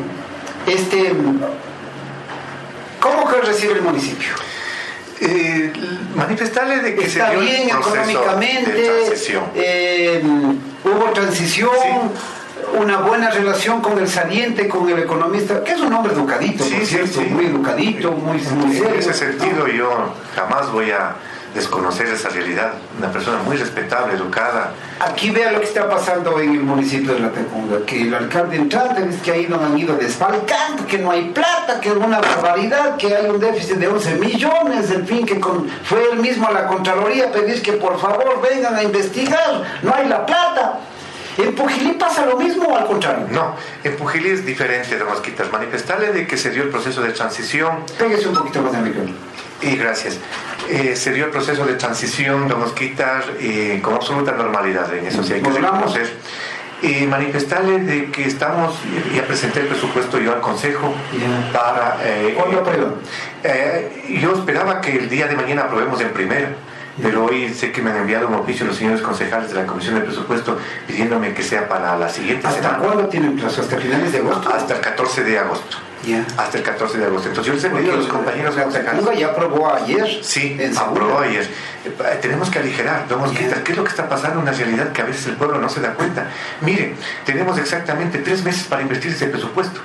este, 0.67 1.13
¿cómo 3.01 3.29
que 3.29 3.41
recibe 3.41 3.75
el 3.75 3.83
municipio? 3.83 4.29
Eh, 5.21 5.73
manifestarle 6.15 6.81
de 6.81 6.95
que 6.95 7.05
Está 7.07 7.27
se 7.27 7.31
dio 7.33 7.41
el 7.41 7.47
bien 7.47 7.69
económicamente, 7.71 8.73
de 8.73 8.89
transición. 8.89 9.45
eh, 9.55 10.23
hubo 10.85 11.05
transición, 11.13 11.71
una 12.79 12.99
buena 12.99 13.31
relación 13.31 13.81
con 13.81 13.99
el 13.99 14.09
saliente, 14.09 14.69
con 14.69 14.89
el 14.89 14.99
economista, 14.99 15.63
que 15.65 15.73
es 15.73 15.81
un 15.81 15.93
hombre 15.93 16.13
educadito, 16.13 16.65
Sí, 16.65 16.75
por 16.75 16.87
cierto, 16.87 17.21
sí. 17.21 17.27
muy 17.31 17.47
educadito, 17.47 18.13
muy, 18.13 18.39
muy 18.39 18.73
serio. 18.73 18.89
En 18.91 18.99
ese 18.99 19.15
sentido 19.15 19.67
yo 19.69 19.91
jamás 20.35 20.71
voy 20.71 20.91
a 20.91 21.15
desconocer 21.55 22.07
esa 22.09 22.31
realidad. 22.31 22.73
Una 22.99 23.13
persona 23.13 23.39
muy 23.45 23.57
respetable, 23.57 24.15
educada. 24.15 24.73
Aquí 24.99 25.31
vea 25.31 25.53
lo 25.53 25.61
que 25.61 25.67
está 25.67 25.89
pasando 25.89 26.41
en 26.41 26.51
el 26.51 26.61
municipio 26.65 27.15
de 27.15 27.21
La 27.21 27.31
Tacunga, 27.31 27.79
que 27.87 28.03
el 28.03 28.13
alcalde 28.15 28.57
entrante 28.57 29.03
dice 29.07 29.21
que 29.23 29.31
ahí 29.33 29.47
no 29.49 29.61
han 29.65 29.79
ido 29.79 29.95
desfalcando, 29.97 30.85
que 30.87 30.99
no 30.99 31.13
hay 31.13 31.31
plata, 31.31 31.81
que 31.81 31.91
es 31.91 31.95
una 31.97 32.21
barbaridad, 32.21 32.97
que 32.97 33.15
hay 33.15 33.27
un 33.27 33.39
déficit 33.39 33.77
de 33.77 33.87
11 33.87 34.15
millones, 34.17 34.91
en 34.91 35.07
fin, 35.07 35.25
que 35.25 35.39
con- 35.39 35.69
fue 35.85 36.03
él 36.13 36.19
mismo 36.19 36.49
a 36.49 36.53
la 36.53 36.67
Contraloría 36.67 37.27
a 37.27 37.31
pedir 37.33 37.63
que 37.63 37.75
por 37.75 38.01
favor 38.01 38.41
vengan 38.43 38.75
a 38.75 38.83
investigar, 38.83 39.63
no 39.83 39.95
hay 39.95 40.09
la 40.09 40.27
plata. 40.27 40.81
En 41.39 41.45
¿En 41.49 41.55
Pujilí 41.55 41.93
pasa 41.93 42.27
lo 42.27 42.37
mismo 42.37 42.69
o 42.69 42.77
al 42.77 42.87
contrario? 42.87 43.27
No, 43.31 43.55
en 43.83 43.97
Pujilí 43.97 44.29
es 44.31 44.45
diferente, 44.47 44.97
don 44.99 45.09
Mosquitas. 45.09 45.51
Manifestarle 45.53 46.13
de 46.13 46.27
que 46.27 46.37
se 46.37 46.51
dio 46.51 46.63
el 46.63 46.69
proceso 46.71 47.03
de 47.03 47.11
transición. 47.13 47.79
Pégase 47.99 48.29
un 48.29 48.35
poquito 48.35 48.63
más 48.63 48.73
micrófono. 48.81 49.15
Y 49.63 49.77
gracias. 49.77 50.19
Eh, 50.69 50.95
se 50.97 51.13
dio 51.13 51.25
el 51.27 51.31
proceso 51.31 51.65
de 51.67 51.75
transición, 51.75 52.49
don 52.49 52.61
Mosquitas, 52.61 53.25
eh, 53.41 53.81
con 53.83 53.95
absoluta 53.95 54.33
normalidad. 54.33 54.93
En 54.95 55.07
eso 55.07 55.23
sí 55.23 55.33
hay 55.35 55.43
que 55.43 55.51
reconocer. 55.51 56.13
Y 56.83 57.07
manifestarle 57.07 57.79
de 57.81 58.11
que 58.11 58.27
estamos, 58.27 58.75
ya 59.15 59.23
presenté 59.27 59.61
el 59.61 59.69
presupuesto 59.69 60.19
yo 60.19 60.33
al 60.35 60.41
Consejo 60.41 60.93
Ya. 61.13 61.53
para... 61.59 61.99
eh, 62.03 62.35
¿Cuándo 62.37 62.61
aprueban? 62.61 62.95
Eh, 63.43 64.19
yo 64.21 64.33
esperaba 64.35 64.81
que 64.83 64.97
el 64.99 65.09
día 65.09 65.27
de 65.27 65.35
mañana 65.37 65.63
aprobemos 65.63 65.99
en 66.01 66.11
primera, 66.11 66.49
pero 67.03 67.25
hoy 67.25 67.53
sé 67.53 67.73
que 67.73 67.83
me 67.83 67.91
han 67.91 67.97
enviado 67.99 68.29
un 68.29 68.35
oficio 68.35 68.65
los 68.67 68.77
señores 68.77 69.01
concejales 69.03 69.51
de 69.51 69.57
la 69.57 69.67
Comisión 69.67 69.97
de 69.97 70.03
Presupuesto 70.03 70.59
pidiéndome 70.87 71.35
que 71.35 71.43
sea 71.43 71.69
para 71.69 71.97
la 71.99 72.09
siguiente 72.09 72.47
¿Hasta 72.47 72.61
semana. 72.63 72.79
cuándo 72.79 73.07
tienen 73.09 73.37
plazo? 73.37 73.63
¿Hasta 73.63 73.77
finales 73.79 74.13
de 74.13 74.19
agosto? 74.19 74.49
Hasta 74.55 74.75
el 74.75 74.81
14 74.81 75.25
de 75.25 75.39
agosto. 75.39 75.77
Ya. 76.07 76.23
Hasta 76.37 76.59
el 76.59 76.65
14 76.65 76.99
de 76.99 77.07
agosto. 77.07 77.29
Entonces 77.31 77.47
yo 77.51 77.55
les 77.55 77.65
he 77.65 77.71
pedido 77.71 77.95
a 77.95 77.97
los 77.97 78.07
compañeros 78.09 78.55
concejales. 78.55 79.05
Ya 79.19 79.29
aprobó 79.29 79.73
ayer. 79.75 80.07
Sí, 80.23 80.59
aprobó 80.79 81.19
ayer. 81.21 81.49
Eh, 81.85 82.19
Tenemos 82.21 82.51
que 82.51 82.59
aligerar, 82.59 83.07
vamos 83.09 83.31
a 83.31 83.33
Ya. 83.33 83.39
quitar. 83.41 83.63
¿Qué 83.63 83.73
es 83.73 83.79
lo 83.79 83.85
que 83.85 83.91
está 83.91 84.07
pasando? 84.09 84.39
Una 84.41 84.53
realidad 84.53 84.93
que 84.93 85.01
a 85.01 85.07
veces 85.07 85.27
el 85.29 85.37
pueblo 85.37 85.59
no 85.59 85.69
se 85.71 85.81
da 85.81 85.95
cuenta. 85.95 86.27
Mire, 86.61 86.95
tenemos 87.25 87.57
exactamente 87.59 88.19
tres 88.19 88.45
meses 88.45 88.65
para 88.65 88.83
invertir 88.83 89.13
ese 89.13 89.27
presupuesto. 89.29 89.81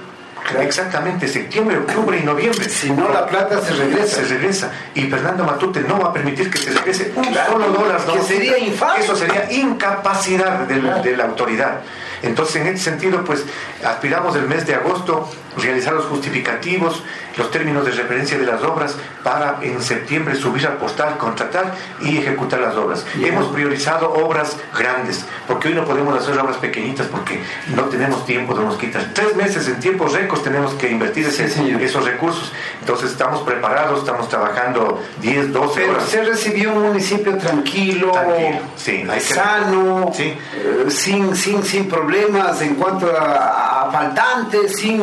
Claro. 0.50 0.62
Exactamente, 0.66 1.28
septiembre, 1.28 1.78
octubre 1.78 2.18
y 2.20 2.24
noviembre. 2.24 2.68
Si 2.70 2.90
no, 2.92 3.10
la 3.10 3.26
plata 3.28 3.62
se 3.62 3.74
regresa. 3.74 4.16
se 4.18 4.26
regresa 4.26 4.72
y 4.96 5.04
Fernando 5.04 5.44
Matute 5.44 5.82
no 5.82 6.00
va 6.00 6.10
a 6.10 6.14
permitir 6.14 6.50
que 6.50 6.58
se 6.58 6.72
regrese 6.72 7.12
un 7.16 7.24
Claro, 7.26 7.54
solo 7.54 7.68
dólar. 7.70 8.02
que 8.06 8.16
¿no? 8.18 8.24
sería 8.24 8.58
infame. 8.58 9.04
Eso 9.04 9.16
sería 9.16 9.52
incapacidad 9.52 10.60
de 10.62 10.82
la, 10.82 11.00
de 11.02 11.16
la 11.18 11.26
autoridad. 11.26 11.80
Entonces, 12.22 12.58
en 12.58 12.68
este 12.68 12.80
sentido, 12.80 13.24
pues 13.24 13.46
aspiramos 13.86 14.36
el 14.36 14.44
mes 14.48 14.66
de 14.68 14.76
agosto 14.76 15.30
realizar 15.58 15.94
los 15.94 16.06
justificativos, 16.06 17.04
los 17.38 17.52
términos 17.52 17.86
de 17.86 17.92
referencia 17.92 18.38
de 18.38 18.46
las 18.46 18.62
obras 18.64 18.96
para 19.24 19.58
en 19.62 19.82
septiembre 19.82 20.36
subir 20.36 20.66
al 20.68 20.78
portal, 20.78 21.18
contratar 21.18 21.74
y 22.02 22.18
ejecutar 22.18 22.60
las 22.60 22.76
obras. 22.76 23.06
Hemos 23.22 23.48
priorizado 23.48 24.12
obras 24.14 24.58
grandes, 24.78 25.26
porque 25.48 25.70
hoy 25.70 25.74
no 25.74 25.86
podemos 25.86 26.18
hacer 26.20 26.38
obras 26.40 26.58
pequeñitas 26.58 27.08
porque 27.08 27.40
no 27.76 27.84
tenemos 27.86 28.26
tiempo 28.26 28.54
de 28.54 28.62
mosquitas. 28.66 29.06
Tres 29.14 29.36
meses 29.36 29.68
en 29.68 29.80
tiempos 29.80 30.14
récords 30.14 30.44
tenemos 30.44 30.74
que 30.74 30.90
invertir 30.90 31.26
ese- 31.26 31.50
Sí, 31.50 31.76
esos 31.82 32.06
recursos. 32.06 32.52
Entonces 32.82 33.12
estamos 33.12 33.42
preparados, 33.42 34.00
estamos 34.00 34.28
trabajando 34.30 35.02
10, 35.22 35.52
12 35.52 35.82
Pero 35.82 35.94
horas. 35.94 36.06
se 36.10 36.24
recibió 36.24 36.74
un 36.74 36.84
municipio 36.84 37.38
tranquilo, 37.38 38.12
Tranquilo, 38.12 38.60
sí, 38.76 39.04
hay 39.10 39.20
que- 39.20 39.34
sano, 39.34 40.12
Sí. 40.14 40.24
eh, 40.56 40.86
sin, 40.90 41.36
sin, 41.36 41.64
sin 41.64 41.88
problemas 41.90 42.62
en 42.62 42.76
cuanto 42.76 43.08
a, 43.16 43.88
a 43.88 43.92
faltantes, 43.92 44.76
sin, 44.78 45.02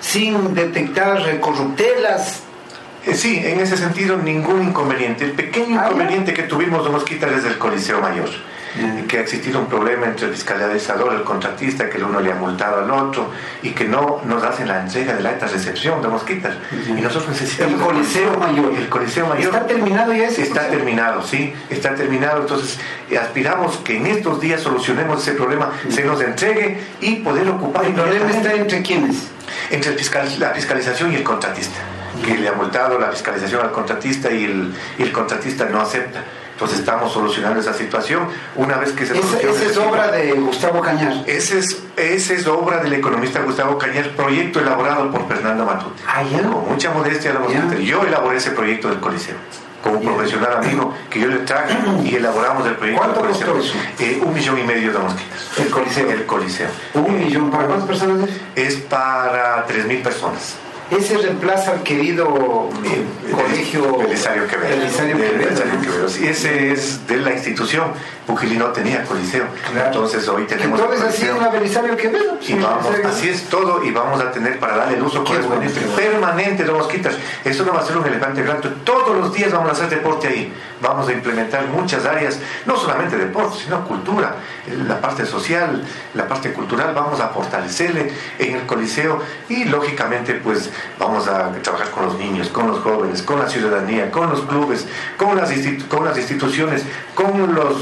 sin 0.00 0.54
detectar 0.54 1.40
corruptelas. 1.40 2.42
Eh, 3.06 3.14
Sí, 3.14 3.40
en 3.42 3.60
ese 3.60 3.76
sentido 3.76 4.16
ningún 4.16 4.68
inconveniente. 4.68 5.24
El 5.24 5.32
pequeño 5.32 5.82
inconveniente 5.82 6.34
que 6.34 6.42
tuvimos 6.42 6.84
de 6.84 6.90
Mosquita 6.90 7.26
desde 7.26 7.48
el 7.48 7.58
Coliseo 7.58 8.00
Mayor. 8.00 8.28
Que 9.08 9.18
ha 9.18 9.20
existido 9.22 9.58
un 9.60 9.66
problema 9.66 10.06
entre 10.06 10.26
el 10.26 10.32
fiscalizador, 10.32 11.14
el 11.14 11.22
contratista, 11.24 11.88
que 11.88 11.96
el 11.98 12.04
uno 12.04 12.20
le 12.20 12.30
ha 12.32 12.34
multado 12.34 12.80
al 12.84 12.90
otro 12.90 13.30
y 13.62 13.70
que 13.70 13.84
no 13.86 14.20
nos 14.24 14.42
hacen 14.44 14.68
la 14.68 14.80
entrega 14.82 15.14
de 15.14 15.22
la 15.22 15.30
alta 15.30 15.46
recepción 15.46 16.00
de 16.02 16.08
Mosquitas. 16.08 16.54
Y 16.86 16.92
nosotros 17.00 17.28
necesitamos. 17.30 17.74
El 17.74 17.80
Coliseo 17.80 18.38
Mayor. 18.38 18.72
El 18.76 18.88
Coliseo 18.88 19.26
Mayor. 19.26 19.54
¿Está 19.54 19.66
terminado 19.66 20.12
ya 20.12 20.28
ese? 20.28 20.42
Está 20.42 20.68
terminado, 20.68 21.22
sí, 21.22 21.52
está 21.70 21.94
terminado. 21.94 22.40
Entonces, 22.42 22.78
aspiramos 23.20 23.78
que 23.78 23.96
en 23.96 24.06
estos 24.06 24.40
días 24.40 24.60
solucionemos 24.60 25.22
ese 25.22 25.32
problema, 25.32 25.70
se 25.88 26.04
nos 26.04 26.20
entregue 26.20 26.78
y 27.00 27.16
poder 27.16 27.48
ocupar 27.48 27.84
El 27.86 27.94
problema 27.94 28.30
está 28.30 28.52
entre 28.54 28.82
quiénes. 28.82 29.28
entre 29.70 29.92
el 29.92 29.98
fiscal- 29.98 30.38
la 30.38 30.50
fiscalización 30.50 31.12
y 31.12 31.16
el 31.16 31.22
contratista, 31.24 31.78
que 32.24 32.36
le 32.36 32.48
ha 32.48 32.52
multado 32.52 32.98
la 32.98 33.10
fiscalización 33.10 33.62
al 33.62 33.72
contratista 33.72 34.30
y 34.30 34.44
el, 34.44 34.74
y 34.98 35.02
el 35.02 35.12
contratista 35.12 35.64
no 35.66 35.80
acepta. 35.80 36.20
Entonces 36.58 36.80
estamos 36.80 37.12
solucionando 37.12 37.60
esa 37.60 37.72
situación. 37.72 38.26
Una 38.56 38.78
vez 38.78 38.90
que 38.90 39.06
se 39.06 39.16
Esa, 39.16 39.38
esa 39.38 39.64
es 39.64 39.76
obra 39.76 40.10
de 40.10 40.32
Gustavo 40.32 40.80
Cañar. 40.80 41.22
Esa 41.24 41.56
es, 41.56 41.84
esa 41.96 42.32
es 42.34 42.48
obra 42.48 42.78
del 42.82 42.94
economista 42.94 43.38
Gustavo 43.42 43.78
Cañar, 43.78 44.10
proyecto 44.16 44.58
elaborado 44.58 45.08
por 45.12 45.28
Fernando 45.28 45.64
Matute. 45.64 46.02
Ah, 46.04 46.24
ya. 46.24 46.42
Con 46.42 46.68
mucha 46.68 46.90
modestia 46.90 47.32
Ya. 47.48 47.60
dicho. 47.62 47.80
Yo 47.80 48.02
elaboré 48.02 48.38
ese 48.38 48.50
proyecto 48.50 48.88
del 48.88 48.98
Coliseo. 48.98 49.36
Como 49.84 50.00
Ya. 50.00 50.08
profesional 50.10 50.56
amigo 50.56 50.92
que 51.08 51.20
yo 51.20 51.28
le 51.28 51.36
traje 51.38 51.78
y 52.02 52.16
elaboramos 52.16 52.66
el 52.66 52.74
proyecto 52.74 53.02
¿Cuánto 53.02 53.20
del 53.22 53.28
Coliseo. 53.30 53.54
costó 53.54 53.78
eso? 53.78 53.78
Eh, 54.00 54.20
un 54.20 54.34
millón 54.34 54.58
y 54.58 54.64
medio 54.64 54.92
de 54.92 54.98
mosquitos. 54.98 55.50
El 55.60 55.70
Coliseo. 55.70 56.10
El 56.10 56.26
Coliseo. 56.26 56.68
Un 56.94 57.18
millón. 57.20 57.50
¿Para 57.52 57.66
cuántas 57.68 57.86
personas 57.86 58.28
es? 58.56 58.74
Es 58.74 58.76
para 58.80 59.64
3.000 59.68 60.02
personas. 60.02 60.56
Ese 60.90 61.18
reemplaza 61.18 61.72
al 61.72 61.82
querido 61.82 62.70
Eh, 62.84 63.04
colegio 63.30 63.98
Belisario 63.98 64.46
Quevedo. 64.46 64.76
Belisario 64.78 65.16
Quevedo. 65.16 66.08
Sí, 66.08 66.26
ese 66.26 66.72
es 66.72 67.06
de 67.06 67.18
la 67.18 67.32
institución. 67.34 67.92
Pujilí 68.26 68.56
no 68.56 68.66
tenía 68.66 69.04
coliseo. 69.04 69.46
Claro. 69.70 69.86
Entonces 69.88 70.26
hoy 70.28 70.44
tenemos 70.44 70.80
Entonces 70.80 71.02
así 71.04 71.16
coliseo. 71.18 71.36
una 71.36 71.48
Belisario 71.48 71.96
Quevedo. 71.96 72.38
Y 72.46 72.54
vamos, 72.54 72.86
así 73.04 73.28
es 73.28 73.44
todo 73.44 73.84
y 73.84 73.90
vamos 73.90 74.20
a 74.20 74.30
tener 74.30 74.58
para 74.58 74.76
darle 74.76 74.96
el 74.96 75.02
uso 75.02 75.24
correspondiente 75.24 75.80
permanente 75.94 76.64
de 76.64 76.72
mosquitas. 76.72 77.14
Eso 77.44 77.64
no 77.64 77.72
va 77.74 77.80
a 77.80 77.84
ser 77.84 77.96
un 77.98 78.06
elefante 78.06 78.42
blanco. 78.42 78.68
Todos 78.84 79.16
los 79.16 79.32
días 79.34 79.52
vamos 79.52 79.68
a 79.68 79.72
hacer 79.72 79.90
deporte 79.90 80.28
ahí. 80.28 80.52
Vamos 80.80 81.08
a 81.08 81.12
implementar 81.12 81.66
muchas 81.68 82.06
áreas, 82.06 82.38
no 82.64 82.76
solamente 82.78 83.16
deporte, 83.16 83.58
sino 83.64 83.84
cultura, 83.86 84.36
la 84.86 85.00
parte 85.00 85.26
social, 85.26 85.82
la 86.14 86.26
parte 86.28 86.52
cultural. 86.52 86.94
Vamos 86.94 87.20
a 87.20 87.28
fortalecerle 87.28 88.10
en 88.38 88.56
el 88.56 88.62
coliseo 88.66 89.20
y 89.48 89.64
lógicamente 89.64 90.34
pues 90.34 90.70
vamos 90.98 91.26
a 91.28 91.52
trabajar 91.62 91.90
con 91.90 92.06
los 92.06 92.18
niños, 92.18 92.48
con 92.48 92.68
los 92.68 92.80
jóvenes, 92.80 93.22
con 93.22 93.38
la 93.38 93.48
ciudadanía, 93.48 94.10
con 94.10 94.30
los 94.30 94.42
clubes, 94.42 94.86
con 95.16 95.36
las, 95.36 95.50
con 95.88 96.04
las 96.04 96.18
instituciones, 96.18 96.84
con 97.14 97.54
los, 97.54 97.76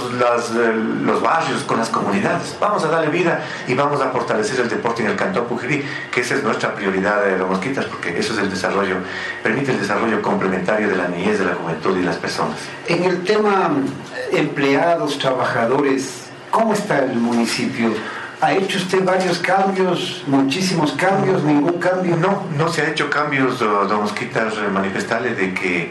eh, 0.55 0.73
los 1.05 1.23
barrios, 1.23 1.63
con 1.63 1.79
las 1.79 1.89
comunidades. 1.89 2.57
Vamos 2.61 2.85
a 2.85 2.89
darle 2.89 3.11
vida 3.11 3.45
y 3.67 3.75
vamos 3.75 4.01
a 4.01 4.11
fortalecer 4.11 4.61
el 4.61 4.69
deporte 4.69 5.03
en 5.03 5.11
el 5.11 5.17
Cantón 5.17 5.47
Pujirí, 5.47 5.85
que 6.11 6.21
esa 6.21 6.35
es 6.35 6.43
nuestra 6.43 6.75
prioridad 6.75 7.25
de 7.25 7.39
los 7.39 7.49
mosquitas, 7.49 7.85
porque 7.87 8.19
eso 8.19 8.33
es 8.33 8.39
el 8.39 8.51
desarrollo, 8.51 8.97
permite 9.43 9.73
el 9.73 9.81
desarrollo 9.81 10.23
complementario 10.23 10.89
de 10.89 10.97
la 10.97 11.09
niñez, 11.09 11.39
de 11.39 11.47
la 11.47 11.55
juventud 11.55 11.97
y 11.99 12.03
las 12.03 12.17
personas. 12.17 12.57
En 12.87 13.05
el 13.05 13.25
tema 13.25 13.71
eh, 14.15 14.39
empleados, 14.39 15.19
trabajadores, 15.19 16.27
¿cómo 16.51 16.73
está 16.73 17.01
el 17.01 17.17
municipio? 17.17 17.91
¿Ha 18.41 18.53
hecho 18.53 18.77
usted 18.79 19.03
varios 19.03 19.39
cambios, 19.39 20.23
muchísimos 20.27 20.93
cambios, 20.93 21.43
ningún 21.43 21.79
cambio? 21.79 22.17
No, 22.17 22.45
no 22.57 22.69
se 22.69 22.83
ha 22.83 22.89
hecho 22.91 23.09
cambios, 23.09 23.59
do- 23.59 23.87
don 23.87 24.03
Mosquitas, 24.03 24.55
manifestarle 24.73 25.35
de 25.35 25.55
que 25.55 25.91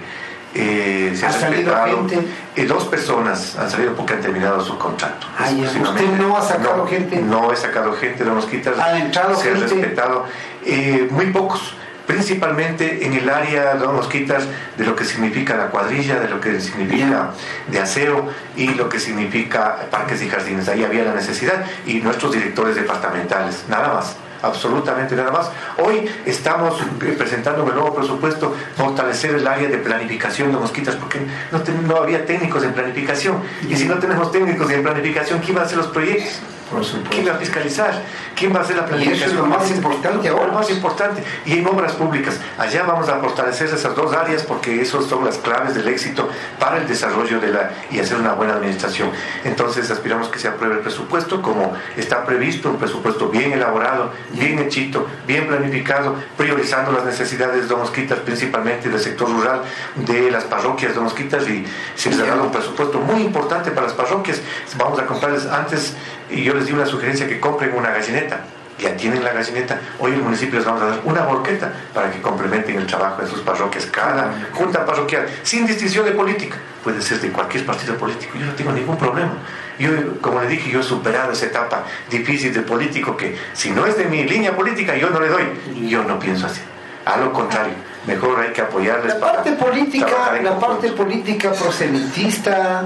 eh, 0.53 1.13
se 1.15 1.25
¿Ha 1.25 1.29
ha, 1.29 1.31
salido 1.33 1.73
respetado. 1.73 2.07
gente? 2.09 2.27
Eh, 2.55 2.65
dos 2.65 2.85
personas 2.85 3.57
han 3.57 3.69
salido 3.69 3.93
porque 3.95 4.13
han 4.13 4.21
terminado 4.21 4.63
su 4.63 4.77
contrato. 4.77 5.25
Exclusivamente. 5.39 6.03
¿Usted 6.05 6.17
no 6.23 6.37
ha 6.37 6.41
sacado 6.41 6.77
No, 6.77 6.87
gente? 6.87 7.17
No 7.21 7.51
he 7.51 7.55
sacado 7.55 7.93
gente, 7.93 8.23
don 8.23 8.35
Mosquitas. 8.35 8.77
¿Ha 8.79 8.99
entrado 8.99 9.35
se 9.35 9.49
gente? 9.49 9.57
ha 9.57 9.67
respetado. 9.67 10.25
Eh, 10.63 11.07
muy 11.11 11.25
pocos. 11.31 11.73
Principalmente 12.07 13.05
en 13.05 13.13
el 13.13 13.29
área, 13.29 13.75
don 13.75 13.95
Mosquitas, 13.95 14.43
de 14.77 14.85
lo 14.85 14.95
que 14.95 15.05
significa 15.05 15.57
la 15.57 15.67
cuadrilla, 15.67 16.19
de 16.19 16.29
lo 16.29 16.39
que 16.39 16.59
significa 16.59 17.31
de 17.67 17.79
aseo 17.79 18.29
y 18.55 18.69
lo 18.69 18.89
que 18.89 18.99
significa 18.99 19.87
parques 19.89 20.21
y 20.21 20.29
jardines. 20.29 20.67
Ahí 20.67 20.83
había 20.83 21.03
la 21.03 21.13
necesidad 21.13 21.65
y 21.85 21.95
nuestros 21.95 22.33
directores 22.33 22.75
departamentales, 22.75 23.65
nada 23.67 23.93
más 23.93 24.15
absolutamente 24.45 25.15
nada 25.15 25.31
más. 25.31 25.49
Hoy 25.83 26.07
estamos 26.25 26.79
eh, 26.81 27.15
presentando 27.17 27.63
un 27.63 27.73
nuevo 27.73 27.93
presupuesto, 27.93 28.55
fortalecer 28.75 29.35
el 29.35 29.47
área 29.47 29.67
de 29.67 29.77
planificación 29.77 30.51
de 30.51 30.57
mosquitas, 30.57 30.95
porque 30.95 31.19
no, 31.51 31.95
había 31.97 32.25
técnicos 32.25 32.63
en 32.63 32.73
planificación. 32.73 33.41
Y 33.67 33.75
si 33.75 33.85
no 33.85 33.95
tenemos 33.95 34.31
técnicos 34.31 34.69
en 34.71 34.83
planificación, 34.83 35.39
¿quién 35.39 35.57
va 35.57 35.61
a 35.61 35.65
hacer 35.65 35.77
los 35.77 35.87
proyectos? 35.87 36.39
Por. 36.69 36.83
¿Quién 37.09 37.27
va 37.27 37.33
a 37.33 37.37
fiscalizar? 37.37 38.01
¿Quién 38.35 38.53
va 38.53 38.59
a 38.59 38.61
hacer 38.63 38.75
la 38.75 38.83
Y 38.83 38.87
planificación? 38.87 39.29
eso 39.29 39.35
es 39.35 39.41
lo 39.41 39.45
más 39.45 39.71
importante 39.71 40.27
ahora. 40.29 40.47
Lo 40.47 40.53
más 40.53 40.69
importante. 40.69 41.23
Y 41.45 41.59
en 41.59 41.67
obras 41.67 41.93
públicas. 41.93 42.39
Allá 42.57 42.83
vamos 42.83 43.07
a 43.09 43.19
fortalecer 43.19 43.67
esas 43.67 43.95
dos 43.95 44.13
áreas 44.13 44.43
porque 44.43 44.81
esas 44.81 45.05
son 45.05 45.23
las 45.25 45.37
claves 45.37 45.75
del 45.75 45.87
éxito 45.87 46.29
para 46.59 46.77
el 46.77 46.87
desarrollo 46.87 47.39
de 47.39 47.51
la 47.51 47.71
y 47.91 47.99
hacer 47.99 48.17
una 48.17 48.33
buena 48.33 48.53
administración. 48.53 49.11
Entonces 49.43 49.89
aspiramos 49.91 50.29
que 50.29 50.39
se 50.39 50.47
apruebe 50.47 50.75
el 50.75 50.81
presupuesto 50.81 51.41
como 51.41 51.73
está 51.95 52.25
previsto, 52.25 52.69
un 52.69 52.77
presupuesto 52.77 53.29
bien 53.29 53.53
elaborado, 53.53 54.11
bien 54.31 54.59
hechito, 54.59 55.07
bien 55.27 55.47
planificado, 55.47 56.15
priorizando 56.37 56.91
las 56.91 57.05
necesidades 57.05 57.69
de 57.69 57.75
mosquitas, 57.75 58.19
principalmente 58.19 58.89
del 58.89 58.99
sector 58.99 59.29
rural, 59.29 59.61
de 59.95 60.31
las 60.31 60.43
parroquias 60.45 60.95
de 60.95 61.01
mosquitas 61.01 61.47
y 61.47 61.65
se 61.95 62.09
les 62.09 62.19
ha 62.19 62.25
dado 62.25 62.43
un 62.43 62.51
presupuesto 62.51 62.99
muy 62.99 63.21
importante 63.21 63.71
para 63.71 63.87
las 63.87 63.95
parroquias. 63.95 64.41
Vamos 64.77 64.99
a 64.99 65.05
comprarles 65.05 65.45
antes, 65.45 65.93
y 66.29 66.43
yo 66.43 66.54
les 66.55 66.65
di 66.65 66.73
una 66.73 66.85
sugerencia 66.85 67.27
que 67.27 67.39
compren 67.39 67.73
una 67.75 67.91
gallineta 67.91 68.39
ya 68.77 68.95
tienen 68.97 69.23
la 69.23 69.31
gallineta, 69.31 69.79
hoy 69.99 70.13
el 70.13 70.21
municipio 70.21 70.57
les 70.57 70.65
vamos 70.65 70.81
a 70.81 70.87
dar 70.87 71.01
una 71.05 71.21
borqueta 71.21 71.71
para 71.93 72.11
que 72.11 72.21
complementen 72.21 72.75
el 72.75 72.85
trabajo 72.85 73.21
de 73.21 73.27
sus 73.27 73.39
parroquias, 73.39 73.85
cada 73.85 74.33
junta 74.51 74.85
parroquial, 74.85 75.27
sin 75.43 75.65
distinción 75.65 76.05
de 76.05 76.11
política, 76.11 76.57
puede 76.83 77.01
ser 77.01 77.21
de 77.21 77.29
cualquier 77.31 77.65
partido 77.65 77.95
político, 77.95 78.37
yo 78.37 78.45
no 78.45 78.53
tengo 78.53 78.71
ningún 78.71 78.97
problema. 78.97 79.33
Yo, 79.79 79.89
como 80.21 80.41
le 80.41 80.47
dije, 80.47 80.71
yo 80.71 80.79
he 80.79 80.83
superado 80.83 81.33
esa 81.33 81.47
etapa 81.47 81.83
difícil 82.09 82.53
de 82.53 82.61
político 82.61 83.17
que 83.17 83.37
si 83.53 83.71
no 83.71 83.85
es 83.85 83.97
de 83.97 84.05
mi 84.05 84.23
línea 84.23 84.55
política, 84.55 84.95
yo 84.95 85.09
no 85.09 85.19
le 85.19 85.27
doy. 85.27 85.43
Yo 85.89 86.03
no 86.03 86.17
pienso 86.17 86.47
así. 86.47 86.61
A 87.03 87.17
lo 87.17 87.33
contrario, 87.33 87.73
mejor 88.07 88.39
hay 88.39 88.53
que 88.53 88.61
apoyarles 88.61 89.13
la 89.15 89.19
parte 89.19 89.51
política, 89.51 90.39
la 90.41 90.57
parte 90.57 90.91
política 90.93 91.51
proselitista 91.51 92.85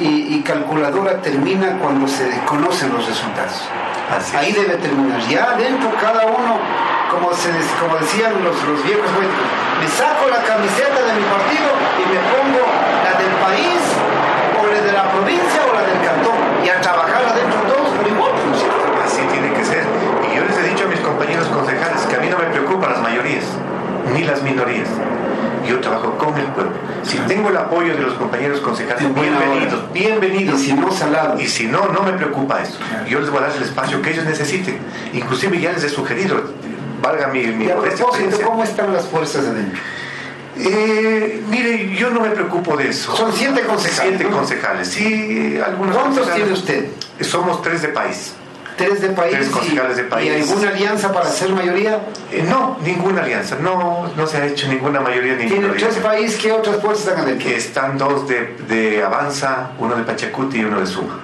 y, 0.00 0.40
calculadora 0.42 1.20
termina 1.22 1.78
cuando 1.80 2.06
se 2.06 2.24
desconocen 2.24 2.92
los 2.92 3.06
resultados. 3.06 3.68
Ahí 4.34 4.52
debe 4.52 4.76
terminar. 4.76 5.20
Ya 5.28 5.56
dentro 5.56 5.90
cada 6.00 6.26
uno, 6.26 6.58
como, 7.10 7.32
se, 7.32 7.50
como 7.80 7.96
decían 7.96 8.32
los, 8.44 8.56
los 8.64 8.82
viejos 8.84 9.08
políticos, 9.10 9.46
me 9.80 9.88
saco 9.88 10.28
la 10.28 10.42
camiseta 10.44 11.00
de 11.02 11.12
mi 11.16 11.24
partido 11.24 11.68
y 11.98 12.04
me 12.12 12.20
pongo 12.30 12.62
la 13.04 13.12
del 13.18 13.34
país 13.42 13.80
o 14.60 14.66
la 14.66 14.80
de 14.80 14.92
la 14.92 15.04
provincia 15.10 15.60
o 15.64 15.72
la 15.74 15.82
del 15.82 16.00
cantón 16.04 16.38
y 16.64 16.68
a 16.68 16.80
trabajar 16.80 17.24
adentro 17.24 17.60
todos 17.66 17.88
por 17.96 18.06
igual. 18.06 18.32
Así 19.04 19.22
tiene 19.32 19.52
que 19.52 19.64
ser. 19.64 19.84
Y 20.30 20.36
yo 20.36 20.44
les 20.44 20.56
he 20.58 20.62
dicho 20.70 20.84
a 20.84 20.88
mis 20.88 21.00
compañeros 21.00 21.48
concejales 21.48 22.02
que 22.06 22.16
a 22.16 22.20
mí 22.20 22.28
no 22.28 22.38
me 22.38 22.46
preocupan 22.46 22.92
las 22.92 23.02
mayorías 23.02 23.44
ni 24.12 24.22
las 24.24 24.42
minorías 24.42 24.88
yo 25.66 25.80
trabajo 25.80 26.16
con 26.18 26.36
el 26.36 26.46
pueblo. 26.46 26.72
Si 27.02 27.18
tengo 27.18 27.50
el 27.50 27.56
apoyo 27.56 27.94
de 27.94 28.02
los 28.02 28.14
compañeros 28.14 28.60
concejales, 28.60 29.02
bienvenidos, 29.14 29.92
bienvenidos. 29.92 30.60
Y 30.60 30.66
si 30.66 30.72
no, 30.72 30.90
salado. 30.90 31.40
Y 31.40 31.46
si 31.46 31.66
no, 31.66 31.88
no 31.88 32.02
me 32.02 32.12
preocupa 32.12 32.62
eso. 32.62 32.78
Yo 33.08 33.20
les 33.20 33.30
voy 33.30 33.38
a 33.38 33.48
dar 33.48 33.56
el 33.56 33.62
espacio 33.62 34.00
que 34.02 34.10
ellos 34.10 34.24
necesiten. 34.24 34.78
Inclusive 35.12 35.60
ya 35.60 35.72
les 35.72 35.84
he 35.84 35.88
sugerido, 35.88 36.42
valga 37.02 37.28
mi, 37.28 37.46
mi 37.46 37.68
¿cómo 38.44 38.64
están 38.64 38.92
las 38.92 39.06
fuerzas 39.06 39.46
adentro? 39.46 39.80
Eh, 40.58 41.42
mire, 41.50 41.94
yo 41.94 42.10
no 42.10 42.20
me 42.20 42.30
preocupo 42.30 42.76
de 42.76 42.88
eso. 42.88 43.14
Son 43.14 43.30
siete 43.32 43.62
concejales. 43.62 44.16
Siete 44.16 44.34
concejales, 44.34 44.88
sí, 44.88 45.58
algunos. 45.64 45.96
¿Cuántos 45.96 46.34
tiene 46.34 46.52
usted? 46.52 46.86
Somos 47.20 47.60
tres 47.60 47.82
de 47.82 47.88
país 47.88 48.34
tres 48.76 49.00
de 49.00 49.08
país, 49.10 49.34
y, 49.70 49.74
de 49.94 50.04
país. 50.04 50.30
¿Y 50.30 50.42
alguna 50.42 50.70
alianza 50.70 51.12
para 51.12 51.26
ser 51.30 51.50
mayoría? 51.50 52.00
Eh, 52.30 52.44
no, 52.48 52.78
ninguna 52.82 53.22
alianza. 53.22 53.56
No, 53.60 54.10
no 54.16 54.26
se 54.26 54.36
ha 54.36 54.46
hecho 54.46 54.68
ninguna 54.68 55.00
mayoría. 55.00 55.36
Ninguna 55.36 55.60
¿Tiene 55.60 55.74
tres 55.74 55.96
países? 55.96 56.40
¿Qué 56.40 56.52
otras 56.52 56.76
fuerzas 56.76 57.08
están 57.08 57.24
adentro? 57.24 57.48
Están 57.48 57.98
dos 57.98 58.28
de, 58.28 58.56
de 58.68 59.02
Avanza, 59.02 59.70
uno 59.78 59.96
de 59.96 60.02
Pachacuti 60.02 60.58
y 60.58 60.64
uno 60.64 60.80
de 60.80 60.86
Suma. 60.86 61.20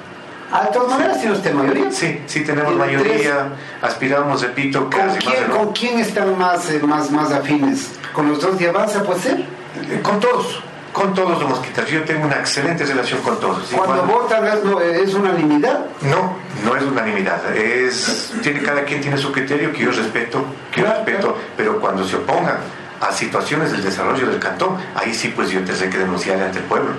Ah, 0.50 0.64
¿De 0.64 0.72
todas 0.72 0.90
maneras 0.90 1.18
tiene 1.18 1.34
usted 1.34 1.54
mayoría? 1.54 1.90
Sí, 1.90 2.20
sí 2.26 2.40
tenemos 2.44 2.74
mayoría. 2.74 3.48
Aspiramos, 3.80 4.42
repito, 4.42 4.90
¿Con 4.90 5.16
quién, 5.16 5.44
¿Con 5.50 5.72
quién 5.72 5.98
están 5.98 6.38
más, 6.38 6.68
eh, 6.70 6.80
más, 6.82 7.10
más 7.10 7.32
afines? 7.32 7.92
¿Con 8.12 8.28
los 8.28 8.40
dos 8.40 8.58
de 8.58 8.68
Avanza 8.68 9.02
puede 9.02 9.20
ser? 9.20 9.38
Eh, 9.38 10.00
con 10.02 10.20
todos 10.20 10.62
con 10.92 11.14
todos 11.14 11.40
los 11.40 11.48
mosquitos. 11.48 11.88
Yo 11.88 12.02
tengo 12.04 12.26
una 12.26 12.36
excelente 12.36 12.84
relación 12.84 13.20
con 13.22 13.38
todos. 13.40 13.68
Cuando 13.74 14.04
votan 14.04 14.46
es, 14.46 15.14
unanimidad. 15.14 15.86
No, 16.02 16.36
no 16.64 16.76
es 16.76 16.82
unanimidad. 16.82 17.56
Es 17.56 18.32
tiene 18.42 18.62
cada 18.62 18.84
quien 18.84 19.00
tiene 19.00 19.16
su 19.16 19.32
criterio 19.32 19.72
que 19.72 19.80
yo 19.80 19.90
respeto, 19.90 20.44
que 20.70 20.82
yo 20.82 20.86
respeto, 20.86 21.36
pero 21.56 21.80
cuando 21.80 22.04
se 22.04 22.16
opongan 22.16 22.58
a 23.00 23.12
situaciones 23.12 23.72
del 23.72 23.82
desarrollo 23.82 24.28
del 24.28 24.38
cantón, 24.38 24.76
ahí 24.94 25.12
sí 25.12 25.32
pues 25.34 25.50
yo 25.50 25.64
tendré 25.64 25.90
que 25.90 25.98
denunciar 25.98 26.40
ante 26.40 26.58
el 26.58 26.64
pueblo 26.64 26.92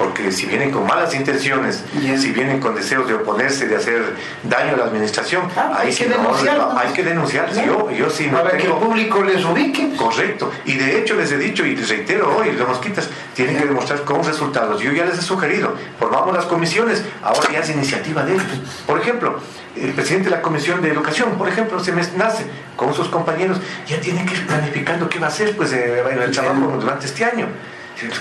porque 0.00 0.32
si 0.32 0.46
vienen 0.46 0.70
con 0.70 0.86
malas 0.86 1.14
intenciones, 1.14 1.84
si 1.92 2.32
vienen 2.32 2.58
con 2.58 2.74
deseos 2.74 3.06
de 3.06 3.12
oponerse, 3.12 3.68
de 3.68 3.76
hacer 3.76 4.16
daño 4.44 4.72
a 4.72 4.78
la 4.78 4.84
administración, 4.84 5.42
ahí 5.54 5.88
hay, 5.88 5.92
sí 5.92 6.04
que 6.04 6.08
denunciar, 6.08 6.70
hay 6.74 6.92
que 6.94 7.02
denunciar. 7.02 7.52
Yo, 7.66 7.90
yo 7.90 8.08
sí 8.08 8.28
Para 8.28 8.56
que 8.56 8.66
el 8.66 8.72
público 8.72 9.22
les 9.22 9.44
ubique. 9.44 9.94
Correcto. 9.96 10.50
Y 10.64 10.78
de 10.78 10.98
hecho 10.98 11.16
les 11.16 11.30
he 11.32 11.36
dicho 11.36 11.66
y 11.66 11.76
les 11.76 11.90
reitero 11.90 12.34
hoy, 12.34 12.52
los 12.52 12.66
mosquitas 12.66 13.10
tienen 13.34 13.58
que 13.58 13.66
demostrar 13.66 14.02
con 14.04 14.24
resultados. 14.24 14.80
Yo 14.80 14.90
ya 14.90 15.04
les 15.04 15.18
he 15.18 15.22
sugerido, 15.22 15.74
formamos 15.98 16.34
las 16.34 16.46
comisiones, 16.46 17.04
ahora 17.22 17.52
ya 17.52 17.58
es 17.58 17.68
iniciativa 17.68 18.22
de 18.22 18.32
ellos. 18.32 18.46
Por 18.86 18.98
ejemplo, 18.98 19.38
el 19.76 19.92
presidente 19.92 20.30
de 20.30 20.36
la 20.36 20.40
Comisión 20.40 20.80
de 20.80 20.88
Educación, 20.88 21.32
por 21.36 21.46
ejemplo, 21.46 21.78
se 21.78 21.92
me 21.92 22.00
nace 22.16 22.46
con 22.74 22.94
sus 22.94 23.08
compañeros, 23.08 23.60
ya 23.86 24.00
tienen 24.00 24.24
que 24.24 24.32
ir 24.32 24.46
planificando 24.46 25.10
qué 25.10 25.18
va 25.18 25.26
a 25.26 25.28
hacer 25.28 25.54
pues, 25.58 25.74
eh, 25.74 26.02
en 26.10 26.22
el 26.22 26.30
trabajo 26.30 26.78
durante 26.80 27.04
este 27.04 27.22
año 27.22 27.48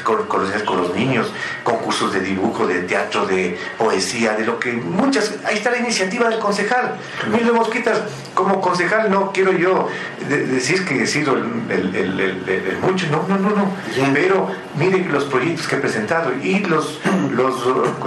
con, 0.03 0.27
con, 0.27 0.41
los 0.77 0.95
niños, 0.95 1.31
concursos 1.63 2.13
de 2.13 2.21
dibujo, 2.21 2.67
de 2.67 2.81
teatro, 2.83 3.25
de 3.25 3.57
poesía, 3.77 4.33
de 4.33 4.45
lo 4.45 4.59
que 4.59 4.73
muchas, 4.73 5.35
ahí 5.45 5.57
está 5.57 5.71
la 5.71 5.77
iniciativa 5.77 6.29
del 6.29 6.39
concejal. 6.39 6.95
Mire 7.31 7.51
Mosquitas, 7.51 8.01
como 8.33 8.61
concejal 8.61 9.09
no 9.11 9.31
quiero 9.31 9.51
yo 9.51 9.87
decir 10.27 10.85
que 10.85 11.03
he 11.03 11.07
sido 11.07 11.35
el, 11.35 12.77
mucho, 12.81 13.07
no, 13.11 13.25
no, 13.27 13.37
no, 13.37 13.55
no. 13.55 13.71
Pero 14.13 14.49
mire 14.77 15.05
los 15.05 15.25
proyectos 15.25 15.67
que 15.67 15.75
he 15.75 15.79
presentado 15.79 16.31
y 16.41 16.59
los, 16.59 16.99
los 17.31 17.55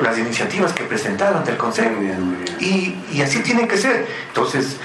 las 0.03 0.19
iniciativas 0.19 0.73
que 0.73 0.85
he 0.85 0.87
presentado 0.87 1.39
ante 1.39 1.53
el 1.53 1.57
consejo. 1.57 1.97
Y, 2.61 2.97
y 3.13 3.23
así 3.23 3.41
tiene 3.41 3.67
que 3.67 3.77
ser. 3.77 4.07
Entonces, 4.29 4.77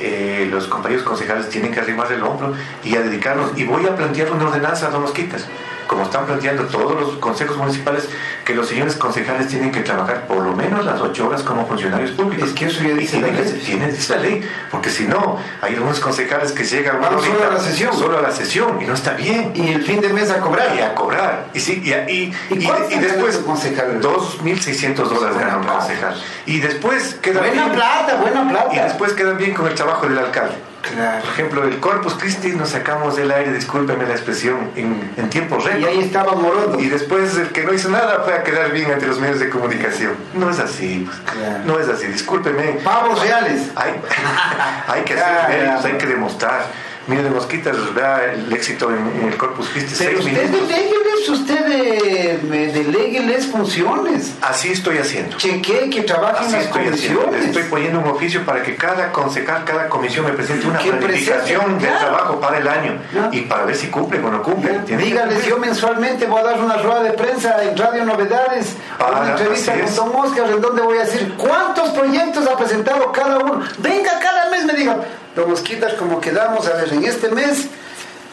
eh, 0.00 0.48
los 0.50 0.66
compañeros 0.66 1.04
concejales 1.04 1.48
tienen 1.48 1.72
que 1.72 1.80
arrimar 1.80 2.10
el 2.12 2.22
hombro 2.22 2.54
y 2.82 2.96
a 2.96 3.00
dedicarnos. 3.00 3.56
Y 3.56 3.64
voy 3.64 3.86
a 3.86 3.94
plantear 3.96 4.32
una 4.32 4.48
ordenanza 4.48 4.88
a 4.88 4.90
Don 4.90 5.02
Mosquitas 5.02 5.46
como 5.86 6.04
están 6.04 6.26
planteando 6.26 6.64
todos 6.64 7.00
los 7.00 7.16
consejos 7.18 7.56
municipales, 7.56 8.08
que 8.44 8.54
los 8.54 8.68
señores 8.68 8.96
concejales 8.96 9.48
tienen 9.48 9.72
que 9.72 9.80
trabajar 9.80 10.26
por 10.26 10.38
lo 10.38 10.52
menos 10.54 10.84
las 10.84 11.00
ocho 11.00 11.28
horas 11.28 11.42
como 11.42 11.66
funcionarios 11.66 12.10
públicos. 12.12 12.48
Es 12.48 12.54
que 12.54 12.66
eso 12.66 12.82
ya 12.82 12.94
dice 12.94 13.20
la 13.20 13.28
ley. 13.28 13.62
Tiene, 13.64 13.92
dice 13.92 14.16
la 14.16 14.22
ley, 14.22 14.42
porque 14.70 14.90
si 14.90 15.06
no, 15.06 15.38
hay 15.60 15.74
algunos 15.74 16.00
concejales 16.00 16.52
que 16.52 16.64
llegan 16.64 17.00
ah, 17.02 17.10
solo 17.20 17.44
a 17.44 17.54
la 17.54 17.60
sesión. 17.60 17.92
Solo 17.94 18.18
a 18.18 18.22
la 18.22 18.30
sesión, 18.30 18.80
y 18.80 18.84
no 18.84 18.94
está 18.94 19.12
bien. 19.14 19.52
Y 19.54 19.72
el 19.72 19.82
fin 19.82 20.00
de 20.00 20.08
mes 20.10 20.30
a 20.30 20.40
cobrar. 20.40 20.74
Y 20.76 20.80
a 20.80 20.94
cobrar. 20.94 21.46
Y, 21.54 21.60
sí, 21.60 21.82
y, 21.84 21.90
y, 21.90 22.34
¿Y, 22.50 22.54
y 22.90 22.98
después, 22.98 23.44
2.600 23.44 24.94
dólares 24.94 25.38
gana 25.38 25.58
un 25.58 25.64
concejal. 25.64 26.22
Y 26.46 26.60
después 26.60 27.14
queda 27.14 27.40
Buena 27.40 27.72
plata, 27.72 28.16
buena 28.16 28.48
plata. 28.48 28.74
Y 28.74 28.78
después 28.78 29.12
quedan 29.12 29.36
bien 29.36 29.54
con 29.54 29.66
el 29.66 29.74
trabajo 29.74 30.06
del 30.06 30.18
alcalde. 30.18 30.73
Por 30.90 31.30
ejemplo, 31.30 31.64
el 31.64 31.80
Corpus 31.80 32.14
Christi 32.14 32.50
nos 32.50 32.70
sacamos 32.70 33.16
del 33.16 33.30
aire, 33.30 33.52
discúlpeme 33.52 34.06
la 34.06 34.12
expresión, 34.12 34.70
en, 34.76 35.12
en 35.16 35.30
tiempo 35.30 35.58
récord. 35.58 35.80
Y 35.80 35.84
ahí 35.84 36.00
estaba 36.00 36.34
Morodo. 36.34 36.78
Y 36.78 36.88
después 36.88 37.36
el 37.36 37.48
que 37.48 37.64
no 37.64 37.72
hizo 37.72 37.88
nada 37.88 38.22
fue 38.24 38.34
a 38.34 38.42
quedar 38.42 38.72
bien 38.72 38.90
ante 38.90 39.06
los 39.06 39.18
medios 39.18 39.40
de 39.40 39.48
comunicación. 39.48 40.12
No 40.34 40.50
es 40.50 40.58
así, 40.58 41.06
pues. 41.06 41.64
no 41.64 41.78
es 41.78 41.88
así, 41.88 42.06
discúlpeme. 42.06 42.80
Pavos 42.84 43.20
reales. 43.20 43.70
Hay, 43.76 43.94
hay 44.88 45.02
que 45.02 45.14
hacer 45.14 45.48
méritos, 45.48 45.84
hay 45.84 45.92
que 45.94 46.06
demostrar. 46.06 46.66
Mire, 47.06 47.22
de 47.22 47.30
Mosquitas, 47.30 47.94
vea 47.94 48.32
el 48.32 48.50
éxito 48.52 48.90
en, 48.90 49.28
el 49.28 49.36
Corpus 49.36 49.68
Christi. 49.68 49.94
Pero 49.98 50.20
usted 50.20 50.48
delégueles, 50.50 51.28
usted 51.28 51.66
de, 51.66 52.68
delegueles 52.72 53.46
funciones. 53.46 54.32
Así 54.40 54.72
estoy 54.72 54.98
haciendo. 54.98 55.36
Cheque 55.36 55.90
que 55.90 56.02
trabajen 56.02 56.50
las 56.50 56.64
estoy 56.64 56.84
comisiones. 56.84 57.44
Estoy 57.44 57.64
poniendo 57.64 58.00
un 58.00 58.06
oficio 58.06 58.44
para 58.44 58.62
que 58.62 58.76
cada 58.76 59.12
concejal, 59.12 59.64
cada 59.64 59.88
comisión 59.88 60.24
me 60.24 60.32
presente 60.32 60.66
una 60.66 60.78
planificación 60.78 61.78
de 61.78 61.88
trabajo 61.88 62.40
para 62.40 62.58
el 62.58 62.68
año 62.68 62.98
y 63.32 63.42
para 63.42 63.64
ver 63.66 63.76
si 63.76 63.88
cumplen 63.88 64.24
o 64.24 64.30
no 64.30 64.42
cumplen. 64.42 64.84
Díganles, 64.86 65.44
yo 65.44 65.58
mensualmente 65.58 66.26
voy 66.26 66.40
a 66.40 66.44
dar 66.44 66.60
una 66.60 66.78
rueda 66.78 67.02
de 67.02 67.12
prensa 67.12 67.62
en 67.64 67.76
Radio 67.76 68.04
Novedades, 68.04 68.76
una 68.98 69.30
entrevista 69.32 69.74
con 69.78 69.94
Tom 69.94 70.16
Oscar, 70.16 70.50
en 70.50 70.60
donde 70.60 70.80
voy 70.80 70.98
a 70.98 71.04
decir 71.04 71.34
cuántos 71.36 71.90
proyectos 71.90 72.46
ha 72.46 72.56
presentado 72.56 73.12
cada 73.12 73.38
uno. 73.38 73.60
Venga 73.78 74.18
cada 74.20 74.50
mes, 74.50 74.64
me 74.64 74.72
digan 74.72 75.23
los 75.36 75.48
mosquitas 75.48 75.94
como 75.94 76.20
quedamos, 76.20 76.66
a 76.68 76.74
ver, 76.74 76.92
en 76.92 77.04
este 77.04 77.28
mes, 77.30 77.66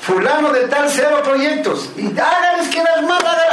fulano 0.02 0.52
de 0.52 0.68
tal, 0.68 0.90
cero 0.90 1.22
proyectos. 1.24 1.90
Y 1.98 2.08
háganles 2.08 2.70
quedar 2.70 3.02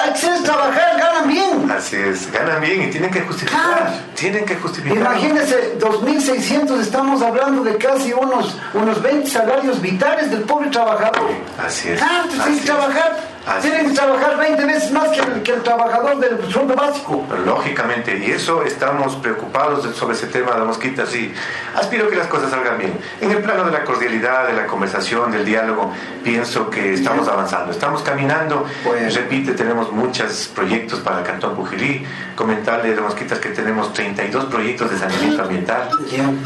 hay 0.04 0.12
que 0.12 0.44
trabajar, 0.44 0.98
ganan 0.98 1.28
bien. 1.28 1.70
Así 1.70 1.96
es, 1.96 2.30
ganan 2.32 2.60
bien 2.60 2.82
y 2.82 2.90
tienen 2.90 3.10
que 3.10 3.20
justificar. 3.20 3.92
Tienen 4.14 4.44
que 4.44 4.56
justificar. 4.56 4.96
Imagínense, 4.96 5.78
2.600, 5.78 6.80
estamos 6.80 7.22
hablando 7.22 7.62
de 7.62 7.76
casi 7.76 8.12
unos, 8.12 8.56
unos 8.74 9.02
20 9.02 9.28
salarios 9.28 9.80
vitales 9.80 10.30
del 10.30 10.42
pobre 10.42 10.70
trabajador. 10.70 11.30
Así 11.64 11.90
es. 11.90 12.02
Ah, 12.02 12.24
pues 12.44 12.64
trabajar 12.64 13.27
tienen 13.60 13.88
que 13.88 13.94
trabajar 13.94 14.36
20 14.36 14.64
veces 14.64 14.92
más 14.92 15.08
que 15.08 15.20
el, 15.20 15.42
que 15.42 15.52
el 15.52 15.62
trabajador 15.62 16.18
del 16.18 16.50
sueldo 16.50 16.74
básico. 16.74 17.24
Lógicamente, 17.44 18.18
y 18.18 18.30
eso 18.30 18.62
estamos 18.62 19.16
preocupados 19.16 19.84
sobre 19.96 20.14
ese 20.14 20.26
tema 20.26 20.52
de 20.52 20.64
mosquitas 20.64 21.14
y 21.14 21.32
aspiro 21.74 22.08
que 22.08 22.16
las 22.16 22.26
cosas 22.26 22.50
salgan 22.50 22.78
bien. 22.78 22.92
En 23.20 23.30
el 23.30 23.38
plano 23.38 23.64
de 23.64 23.72
la 23.72 23.84
cordialidad, 23.84 24.46
de 24.46 24.54
la 24.54 24.66
conversación, 24.66 25.30
del 25.32 25.44
diálogo, 25.44 25.92
pienso 26.22 26.70
que 26.70 26.94
estamos 26.94 27.28
avanzando, 27.28 27.72
estamos 27.72 28.02
caminando. 28.02 28.66
Pues, 28.84 29.14
Repite, 29.14 29.52
tenemos 29.52 29.92
muchos 29.92 30.50
proyectos 30.54 31.00
para 31.00 31.20
el 31.20 31.24
Cantón 31.24 31.56
Pujilí. 31.56 32.04
Comentarle 32.36 32.94
de 32.94 33.00
mosquitas 33.00 33.38
que 33.40 33.48
tenemos 33.48 33.92
32 33.92 34.44
proyectos 34.46 34.90
de 34.90 34.98
saneamiento 34.98 35.42
ambiental 35.42 35.88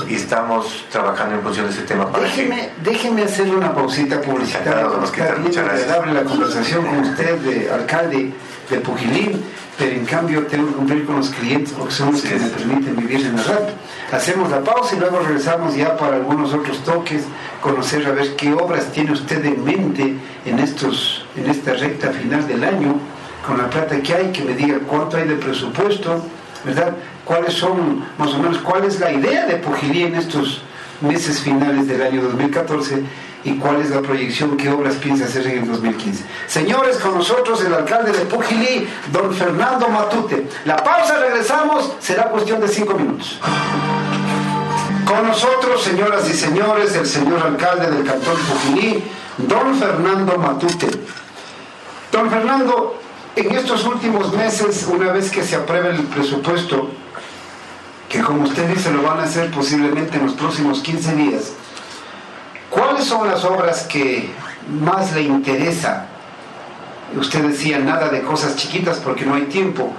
y 0.09 0.15
estamos 0.15 0.87
trabajando 0.91 1.35
en 1.35 1.43
función 1.43 1.67
de 1.67 1.73
ese 1.73 1.83
tema. 1.83 2.11
Para 2.11 2.25
déjeme, 2.25 2.71
déjeme 2.83 3.25
hacer 3.25 3.55
una 3.55 3.75
pausita 3.75 4.21
publicitaria. 4.21 4.73
Claro, 4.73 4.99
muchas 5.41 5.65
gracias. 5.65 6.15
la 6.15 6.23
conversación 6.23 6.92
usted, 7.01 7.39
de 7.39 7.71
alcalde 7.71 8.33
de 8.71 8.81
Pujilín, 8.81 9.43
pero 9.79 9.93
en 9.93 10.05
cambio 10.05 10.47
tengo 10.47 10.69
que 10.69 10.75
cumplir 10.75 11.07
con 11.07 11.17
los 11.17 11.31
clientes 11.31 11.73
porque 11.77 11.95
son 11.95 12.13
los 12.13 12.23
que 12.23 12.35
me 12.35 12.49
permiten 12.49 12.97
vivir 12.97 13.27
en 13.27 13.37
la 13.37 13.43
radio. 13.43 13.69
Hacemos 14.13 14.51
la 14.51 14.61
pausa 14.61 14.95
y 14.95 15.01
luego 15.01 15.21
regresamos 15.21 15.75
ya 15.75 15.97
para 15.97 16.17
algunos 16.17 16.53
otros 16.53 16.85
toques, 16.85 17.25
conocer 17.61 18.07
a 18.07 18.13
ver 18.13 18.37
qué 18.37 18.53
obras 18.53 18.93
tiene 18.93 19.13
usted 19.13 19.45
en 19.45 19.65
mente 19.65 20.15
en, 20.45 20.59
estos, 20.59 21.25
en 21.37 21.51
esta 21.51 21.73
recta 21.75 22.11
final 22.11 22.47
del 22.47 22.63
año, 22.65 22.97
con 23.47 23.59
la 23.59 23.71
plata 23.71 24.01
que 24.01 24.15
hay, 24.15 24.33
que 24.33 24.43
me 24.43 24.55
diga 24.55 24.79
cuánto 24.87 25.17
hay 25.17 25.27
de 25.27 25.37
presupuesto, 25.37 26.25
¿verdad? 26.65 26.95
¿Cuáles 27.25 27.55
son, 27.55 28.05
más 28.19 28.35
o 28.35 28.39
menos, 28.39 28.59
cuál 28.59 28.85
es 28.85 29.01
la 29.01 29.13
idea 29.13 29.47
de 29.47 29.57
Pujilí 29.57 30.03
en 30.03 30.17
estos 30.17 30.63
meses 31.03 31.41
finales 31.41 31.87
del 31.87 32.03
año 32.03 32.23
2014 32.23 33.03
y 33.45 33.57
cuál 33.57 33.81
es 33.81 33.91
la 33.91 34.01
proyección, 34.01 34.57
qué 34.57 34.71
obras 34.71 34.95
piensa 34.97 35.25
hacer 35.25 35.47
en 35.49 35.63
el 35.63 35.69
2015. 35.69 36.25
Señores, 36.47 36.99
con 36.99 37.15
nosotros 37.15 37.65
el 37.65 37.75
alcalde 37.75 38.13
de 38.13 38.25
Pujilí, 38.27 38.87
don 39.13 39.35
Fernando 39.35 39.89
Matute. 39.89 40.47
La 40.65 40.77
pausa, 40.77 41.19
regresamos, 41.19 41.93
será 41.99 42.25
cuestión 42.31 42.61
de 42.61 42.69
cinco 42.69 42.95
minutos. 42.95 43.41
Con 45.05 45.27
nosotros, 45.27 45.83
señoras 45.83 46.29
y 46.31 46.35
señores, 46.35 46.95
el 46.95 47.07
señor 47.07 47.41
alcalde 47.41 47.91
del 47.91 48.05
cantón 48.05 48.37
Pujilí, 48.37 49.03
don 49.39 49.75
Fernando 49.75 50.39
Matute. 50.39 50.89
Don 52.13 52.31
Fernando, 52.31 53.01
en 53.35 53.53
estos 53.53 53.85
últimos 53.87 54.33
meses, 54.35 54.87
una 54.89 55.13
vez 55.13 55.31
que 55.31 55.43
se 55.43 55.57
apruebe 55.57 55.91
el 55.91 56.03
presupuesto, 56.05 56.91
que 58.13 58.21
como 58.21 58.45
usted 58.45 58.69
dice 58.69 58.93
lo 58.93 59.03
van 59.03 59.21
a 59.21 59.23
hacer 59.23 59.51
posiblemente 59.51 60.19
en 60.19 60.27
los 60.27 60.35
próximos 60.35 60.81
15 60.83 61.15
días, 61.17 61.53
¿cuáles 62.69 63.05
son 63.05 63.27
las 63.27 63.43
obras 63.43 63.85
que 63.85 64.29
más 64.69 65.15
le 65.15 65.23
interesa? 65.23 66.09
Usted 67.17 67.43
decía 67.45 67.79
nada 67.79 68.11
de 68.11 68.21
cosas 68.21 68.55
chiquitas 68.57 68.99
porque 68.99 69.25
no 69.25 69.35
hay 69.35 69.45
tiempo. 69.45 69.91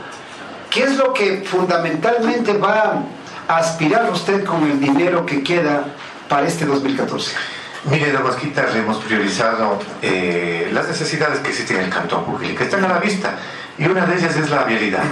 ¿Qué 0.69 0.84
es 0.84 0.95
lo 0.97 1.12
que 1.12 1.43
fundamentalmente 1.43 2.54
va 2.54 3.04
a 3.47 3.58
aspirar 3.58 4.12
usted 4.12 4.43
con 4.43 4.63
el 4.69 4.80
dinero 4.80 5.26
que 5.26 5.41
queda 5.41 5.86
para 6.30 6.47
este 6.47 6.65
2014? 6.65 7.36
Mire, 7.86 8.12
Damasquita, 8.12 8.65
hemos 8.76 8.97
priorizado 8.97 9.80
eh, 10.04 10.69
las 10.71 10.88
necesidades 10.88 11.39
que 11.39 11.49
existen 11.49 11.78
en 11.78 11.84
el 11.86 11.89
Cantón 11.89 12.26
Pujil, 12.26 12.56
que 12.56 12.63
están 12.63 12.86
a 12.86 12.88
la 12.88 12.99
vista, 12.99 13.38
y 13.78 13.86
una 13.86 14.06
de 14.06 14.15
ellas 14.17 14.36
es 14.36 14.52
la 14.52 14.63
vialidad. 14.65 15.04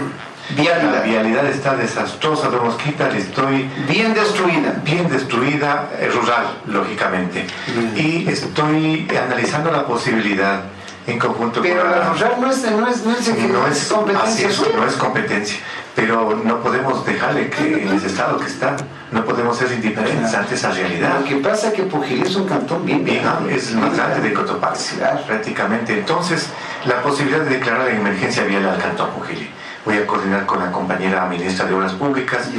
La 0.58 1.02
vialidad 1.02 1.46
está 1.46 1.76
desastrosa, 1.76 2.50
don 2.50 2.66
Mosquita, 2.66 3.10
estoy... 3.10 3.70
Bien 3.88 4.14
destruida. 4.14 4.82
Bien 4.84 5.10
destruida, 5.10 5.90
eh, 6.00 6.10
rural, 6.14 6.46
lógicamente. 6.68 7.46
Mm. 7.68 7.98
Y 7.98 8.28
estoy 8.28 9.08
analizando 9.18 9.72
la 9.72 9.86
posibilidad 9.86 10.62
en 11.08 11.18
conjunto 11.18 11.62
Pero 11.62 11.82
con 11.82 11.92
la 11.92 12.10
rural 12.10 12.34
no 12.40 12.52
es, 12.52 12.64
no 12.64 12.88
es, 12.88 13.06
no 13.06 13.12
es, 13.12 13.28
no 13.28 13.68
es 13.68 13.86
competencia 13.86 14.50
es, 14.50 14.62
no 14.76 14.86
es 14.86 14.94
competencia, 14.96 15.58
pero 15.96 16.40
no 16.44 16.62
podemos 16.62 17.06
dejarle 17.06 17.50
que 17.50 17.84
en 17.84 17.94
ese 17.94 18.08
estado 18.08 18.38
que 18.38 18.46
está, 18.46 18.76
no 19.12 19.26
podemos 19.26 19.58
ser 19.58 19.72
indiferentes 19.72 20.34
ante 20.34 20.56
esa 20.56 20.72
realidad. 20.72 21.20
Lo 21.20 21.26
que 21.26 21.38
pasa 21.38 21.70
es 21.70 21.74
que 21.74 21.84
Pujilí 21.84 22.22
es 22.22 22.36
un 22.36 22.48
cantón 22.48 22.86
bien 22.86 23.04
Bien, 23.04 23.24
grande. 23.24 23.56
es 23.56 23.72
el 23.72 23.78
más 23.78 23.96
grande 23.96 24.22
de 24.22 24.34
Cotopaxi, 24.34 24.98
prácticamente. 25.26 25.94
Entonces, 25.98 26.50
la 26.86 27.02
posibilidad 27.02 27.42
de 27.42 27.50
declarar 27.58 27.88
en 27.90 27.98
emergencia 27.98 28.44
vial 28.44 28.68
al 28.68 28.78
Cantón 28.78 29.10
Pujili. 29.12 29.50
Voy 29.84 29.98
a 29.98 30.06
coordinar 30.06 30.46
con 30.46 30.60
la 30.60 30.72
compañera 30.72 31.26
ministra 31.26 31.66
de 31.66 31.74
Obras 31.74 31.94
Públicas 31.94 32.50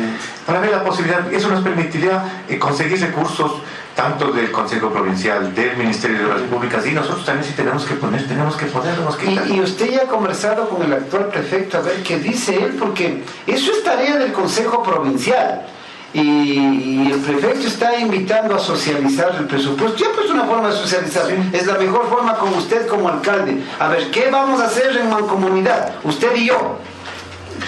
para 0.45 0.61
ver 0.61 0.71
la 0.71 0.83
posibilidad. 0.83 1.33
Eso 1.33 1.49
nos 1.49 1.63
permitiría 1.63 2.45
eh, 2.49 2.59
conseguir 2.59 3.01
recursos 3.01 3.53
tanto 3.95 4.33
del 4.33 4.51
Consejo 4.51 4.91
Provincial, 4.91 5.55
del 5.55 5.77
Ministerio 5.77 6.19
de 6.19 6.25
Obras 6.25 6.43
Públicas 6.43 6.85
y 6.87 6.93
nosotros 6.93 7.25
también 7.25 7.47
si 7.47 7.55
tenemos 7.55 7.85
que 7.85 7.95
poner, 7.95 8.27
tenemos 8.27 8.57
que 8.57 8.67
poner, 8.67 8.95
tenemos 8.95 9.17
que 9.17 9.27
quitar. 9.27 9.49
Y, 9.49 9.55
y 9.55 9.61
usted 9.61 9.91
ya 9.91 10.03
ha 10.03 10.07
conversado 10.09 10.69
con 10.69 10.83
el 10.83 10.93
actual 10.93 11.27
prefecto 11.27 11.79
a 11.79 11.83
ver 11.83 12.03
qué 12.03 12.19
dice 12.19 12.57
él, 12.57 12.77
porque 12.79 13.23
eso 13.47 13.71
es 13.71 13.85
tarea 13.85 14.17
del 14.17 14.33
Consejo 14.33 14.83
Provincial. 14.83 15.63
Y, 16.15 16.21
y 16.21 17.11
el 17.11 17.21
prefecto 17.21 17.67
está 17.67 17.99
invitando 17.99 18.55
a 18.55 18.59
socializar 18.59 19.35
el 19.39 19.47
presupuesto. 19.47 19.97
Ya 19.97 20.11
pues 20.15 20.29
una 20.31 20.45
forma 20.45 20.69
de 20.69 20.75
socializar. 20.77 21.25
Es 21.53 21.67
la 21.67 21.79
mejor 21.79 22.07
forma 22.11 22.35
con 22.35 22.53
usted 22.53 22.87
como 22.87 23.09
alcalde. 23.09 23.63
A 23.79 23.89
ver, 23.89 24.11
¿qué 24.11 24.29
vamos 24.31 24.61
a 24.61 24.67
hacer 24.67 24.95
en 24.95 25.09
mancomunidad? 25.09 25.95
Usted 26.05 26.37
y 26.37 26.49
yo. 26.49 26.79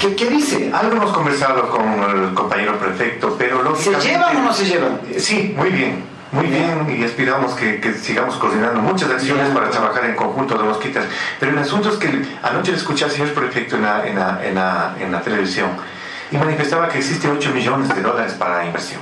¿Qué, 0.00 0.14
qué 0.16 0.26
dice? 0.28 0.70
Algo 0.72 0.96
hemos 0.96 1.12
conversado 1.12 1.68
con 1.70 1.82
el 1.82 2.34
compañero 2.34 2.78
prefecto, 2.78 3.36
pero 3.38 3.58
¿Se 3.76 3.90
lógicamente... 3.90 4.08
llevan 4.08 4.36
o 4.36 4.42
no 4.42 4.52
se 4.52 4.64
llevan? 4.66 5.00
Sí, 5.18 5.54
muy 5.56 5.70
bien, 5.70 6.04
muy 6.32 6.46
bien, 6.46 6.96
y 6.98 7.04
aspiramos 7.04 7.52
que, 7.54 7.80
que 7.80 7.94
sigamos 7.94 8.36
coordinando 8.36 8.80
muchas 8.80 9.10
acciones 9.10 9.48
para 9.50 9.70
trabajar 9.70 10.04
en 10.06 10.16
conjunto 10.16 10.56
de 10.58 10.64
mosquitas. 10.64 11.04
Pero 11.40 11.52
el 11.52 11.58
asunto 11.58 11.90
es 11.90 11.96
que 11.96 12.08
anoche 12.42 12.72
le 12.72 12.78
escuché 12.78 13.04
al 13.04 13.10
señor 13.10 13.32
prefecto 13.32 13.76
en 13.76 13.82
la, 13.82 14.06
en 14.06 14.18
la, 14.18 14.40
en 14.44 14.54
la, 14.54 14.94
en 15.00 15.12
la 15.12 15.20
televisión 15.20 15.70
y 16.30 16.36
manifestaba 16.36 16.88
que 16.88 16.98
existe 16.98 17.28
8 17.28 17.50
millones 17.50 17.94
de 17.94 18.02
dólares 18.02 18.32
para 18.34 18.64
inversión. 18.66 19.00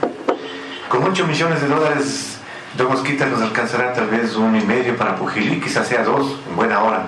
Con 0.88 1.02
8 1.05 1.26
millones 1.26 1.62
de 1.62 1.68
dólares, 1.68 2.37
de 2.76 2.85
mosquitas 2.85 3.31
nos 3.31 3.40
alcanzará 3.40 3.92
tal 3.92 4.09
vez 4.09 4.35
uno 4.37 4.59
y 4.59 4.62
medio 4.62 4.96
para 4.96 5.16
Pujilí, 5.16 5.61
quizás 5.61 5.88
sea 5.88 6.05
dos, 6.05 6.37
en 6.48 6.57
buena 6.57 6.83
hora. 6.83 7.05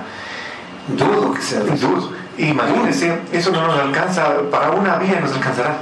Dudo 0.88 1.34
que 1.34 1.42
sea 1.42 1.60
eso. 1.60 1.88
Dudo. 1.88 2.23
Imagínense, 2.38 3.18
eso 3.32 3.50
no 3.50 3.66
nos 3.66 3.78
alcanza, 3.78 4.26
para 4.50 4.70
una 4.70 4.96
vía 4.96 5.20
nos 5.20 5.32
alcanzará. 5.32 5.74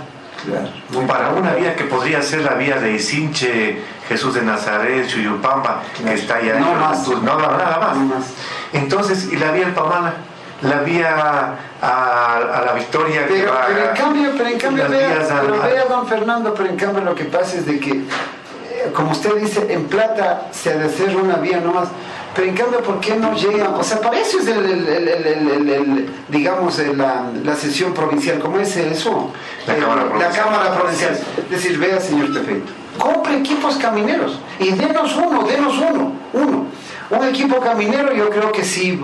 Claro. 0.44 1.06
Para 1.06 1.28
una 1.30 1.52
vía 1.54 1.76
que 1.76 1.84
podría 1.84 2.20
ser 2.20 2.40
la 2.42 2.54
vía 2.54 2.76
de 2.76 2.92
Isinche, 2.94 3.78
Jesús 4.08 4.34
de 4.34 4.42
Nazaret, 4.42 5.06
Chuyupamba, 5.06 5.82
Claro. 5.96 6.08
que 6.08 6.14
está 6.14 6.36
allá. 6.36 6.58
No 6.58 6.72
en- 6.72 6.80
más. 6.80 7.08
No, 7.08 7.38
nada 7.38 7.78
más. 7.80 7.96
No 7.96 8.04
más. 8.16 8.24
Entonces, 8.72 9.28
y 9.32 9.36
la 9.36 9.52
vía 9.52 9.66
al 9.66 9.72
Pamala, 9.72 10.14
la 10.62 10.78
vía 10.80 11.54
a, 11.80 12.36
a 12.36 12.62
la 12.66 12.72
Victoria. 12.72 13.26
que 13.28 13.34
Pero, 13.34 13.52
va 13.52 13.66
pero 13.68 13.88
en 13.90 13.96
cambio, 13.96 14.30
pero 14.36 14.48
en 14.48 14.58
cambio 14.58 14.88
vea, 14.88 15.10
al- 15.20 15.40
pero 15.46 15.62
vea, 15.62 15.84
don 15.88 16.06
Fernando, 16.08 16.54
pero 16.54 16.68
en 16.68 16.76
cambio 16.76 17.04
lo 17.04 17.14
que 17.14 17.24
pasa 17.24 17.56
es 17.58 17.66
de 17.66 17.78
que, 17.78 17.90
eh, 17.92 18.92
como 18.94 19.12
usted 19.12 19.36
dice, 19.36 19.72
en 19.72 19.84
plata 19.84 20.48
se 20.50 20.72
ha 20.72 20.76
de 20.76 20.86
hacer 20.86 21.16
una 21.16 21.36
vía 21.36 21.60
nomás, 21.60 21.88
pero 22.34 22.48
en 22.48 22.54
cambio, 22.56 22.80
¿por 22.82 22.98
qué 23.00 23.14
no 23.16 23.34
llegan? 23.34 23.74
O 23.74 23.82
sea, 23.84 24.00
para 24.00 24.18
eso 24.18 24.38
es 24.38 24.46
el, 24.46 24.64
el- 24.64 24.88
el- 24.88 26.10
digamos, 26.28 26.78
el- 26.78 26.96
la, 26.96 27.24
la 27.44 27.54
sesión 27.54 27.92
provincial, 27.92 28.38
¿cómo 28.38 28.58
es 28.58 28.74
eso? 28.76 29.30
La 29.66 29.74
Eh, 29.74 29.78
Cámara 29.80 30.02
la 30.04 30.08
Provincial. 30.10 30.44
Cámara 30.44 30.74
Provincial. 30.74 31.20
Decir, 31.50 31.78
vea, 31.78 32.00
señor 32.00 32.32
prefecto, 32.32 32.72
compre 32.98 33.36
equipos 33.38 33.76
camineros 33.76 34.38
y 34.58 34.70
denos 34.70 35.14
uno, 35.16 35.44
denos 35.46 35.74
uno, 35.78 36.12
uno. 36.32 36.66
Un 37.10 37.28
equipo 37.28 37.60
caminero 37.60 38.12
yo 38.14 38.30
creo 38.30 38.50
que 38.50 38.64
sí, 38.64 38.98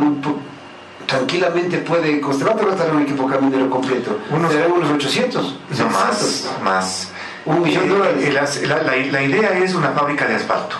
tranquilamente 1.07 1.79
puede 1.79 2.21
costar. 2.21 2.49
¿Cuánto 2.49 2.67
costará 2.69 2.93
un 2.93 3.03
equipo 3.03 3.27
caminero 3.27 3.69
completo? 3.71 4.19
Unos- 4.31 4.53
Serán 4.53 4.73
unos 4.73 4.91
800. 4.91 5.59
No 5.79 5.85
más, 5.91 6.19
700. 6.19 6.63
más. 6.63 7.09
Un 7.45 7.63
millón 7.63 7.89
de 7.89 7.95
Eh, 7.95 7.99
dólares. 7.99 8.57
eh, 8.63 8.67
la- 8.67 8.83
la 8.83 9.23
idea 9.23 9.51
es 9.59 9.75
una 9.75 9.91
fábrica 9.93 10.27
de 10.27 10.37
asfalto. 10.37 10.77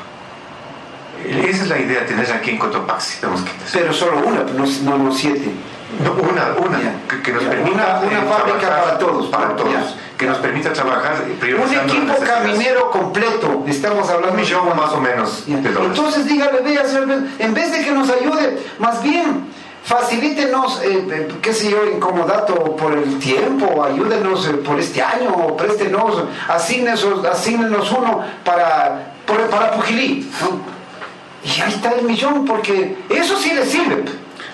Esa 1.27 1.63
es 1.65 1.69
la 1.69 1.79
idea, 1.79 2.07
tener 2.07 2.31
aquí 2.33 2.51
en 2.51 2.59
Cotopaxi. 2.59 3.19
Pero 3.73 3.93
solo 3.93 4.19
una, 4.25 4.43
no, 4.45 4.65
no, 4.85 4.99
no 5.05 5.13
siete. 5.13 5.51
No, 6.05 6.13
una, 6.13 6.55
una, 6.65 6.79
que, 7.09 7.23
que 7.23 7.33
nos 7.33 7.45
permita 7.45 7.71
una- 7.75 8.01
una 8.07 8.19
eh, 8.21 8.27
fábrica 8.29 8.59
trabajar 8.61 8.85
para 8.85 8.99
todos. 8.99 9.27
para 9.29 9.57
todos, 9.57 9.97
que 10.19 10.27
nos 10.27 10.37
permita 10.39 10.73
trabajar 10.73 11.17
eh, 11.27 11.55
Un 11.55 11.75
equipo 11.75 12.15
caminero 12.27 12.91
completo. 12.91 13.65
Estamos 13.67 14.09
hablando 14.11 14.35
Un 14.35 14.37
millón 14.37 14.77
más 14.77 14.93
o 14.93 15.01
menos 15.01 15.45
de. 15.47 15.57
Entonces 15.87 16.27
dígale, 16.27 16.61
vea, 16.61 16.83
en 17.39 17.55
vez 17.55 17.73
de 17.73 17.85
que 17.85 17.91
nos 17.93 18.11
ayude, 18.11 18.59
más 18.79 19.03
bien 19.03 19.47
facilítenos, 19.83 20.83
eh, 20.85 21.29
qué 21.41 21.53
sé 21.55 21.71
yo, 21.71 21.79
incomodato 21.87 22.77
por 22.77 22.93
el 22.93 23.19
tiempo, 23.19 23.83
ayúdenos 23.83 24.47
eh, 24.47 24.51
por 24.53 24.79
este 24.79 25.03
año, 25.03 25.57
préstenos, 25.57 26.23
asígnenos, 26.49 27.25
asígnenos 27.25 27.91
uno 27.93 28.23
para, 28.45 29.15
para 29.51 29.71
Pujilí. 29.73 30.31
¿no? 30.43 30.78
Y 31.45 31.61
ahí 31.61 31.73
está 31.73 31.93
el 31.93 32.05
millón, 32.05 32.45
porque 32.45 32.97
eso 33.09 33.37
sí 33.37 33.53
le 33.53 33.65
sirve. 33.65 34.05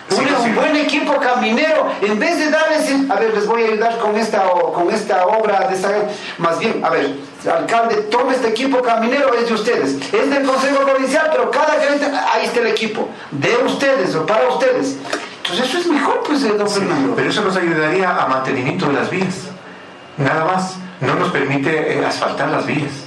Sí, 0.09 0.20
un, 0.20 0.55
buen 0.55 0.77
equipo 0.77 1.16
caminero, 1.16 1.90
en 2.03 2.18
vez 2.18 2.38
de 2.38 2.51
darles, 2.51 3.11
a 3.11 3.14
ver, 3.14 3.35
les 3.35 3.47
voy 3.47 3.62
a 3.62 3.66
ayudar 3.68 3.99
con 3.99 4.16
esta, 4.16 4.42
con 4.42 4.90
esta 4.90 5.27
obra, 5.27 5.66
de 5.66 5.75
esta, 5.75 5.90
más 6.37 6.59
bien, 6.59 6.85
a 6.85 6.90
ver, 6.90 7.14
alcalde, 7.51 7.97
tome 8.11 8.35
este 8.35 8.49
equipo 8.49 8.83
caminero, 8.83 9.33
es 9.35 9.49
de 9.49 9.55
ustedes, 9.55 9.97
es 10.12 10.31
del 10.31 10.44
Consejo 10.44 10.85
Provincial, 10.85 11.31
pero 11.33 11.51
cada 11.51 11.81
gerente, 11.81 12.07
ahí 12.07 12.44
está 12.44 12.61
el 12.61 12.66
equipo, 12.66 13.09
de 13.31 13.57
ustedes 13.64 14.14
o 14.14 14.27
para 14.27 14.47
ustedes. 14.49 14.99
Entonces 15.42 15.68
eso 15.68 15.79
es 15.79 15.87
mejor, 15.87 16.23
pues, 16.27 16.42
eh, 16.44 16.53
don 16.57 16.68
Fernando. 16.68 17.14
Pero 17.16 17.31
eso 17.31 17.42
nos 17.42 17.57
ayudaría 17.57 18.11
a 18.11 18.27
mantenimiento 18.29 18.87
de 18.87 18.92
las 18.94 19.11
vías. 19.11 19.49
Nada 20.16 20.44
más. 20.44 20.77
No 21.01 21.16
nos 21.16 21.31
permite 21.31 21.99
eh, 21.99 22.07
asfaltar 22.07 22.49
las 22.49 22.64
vías. 22.66 23.04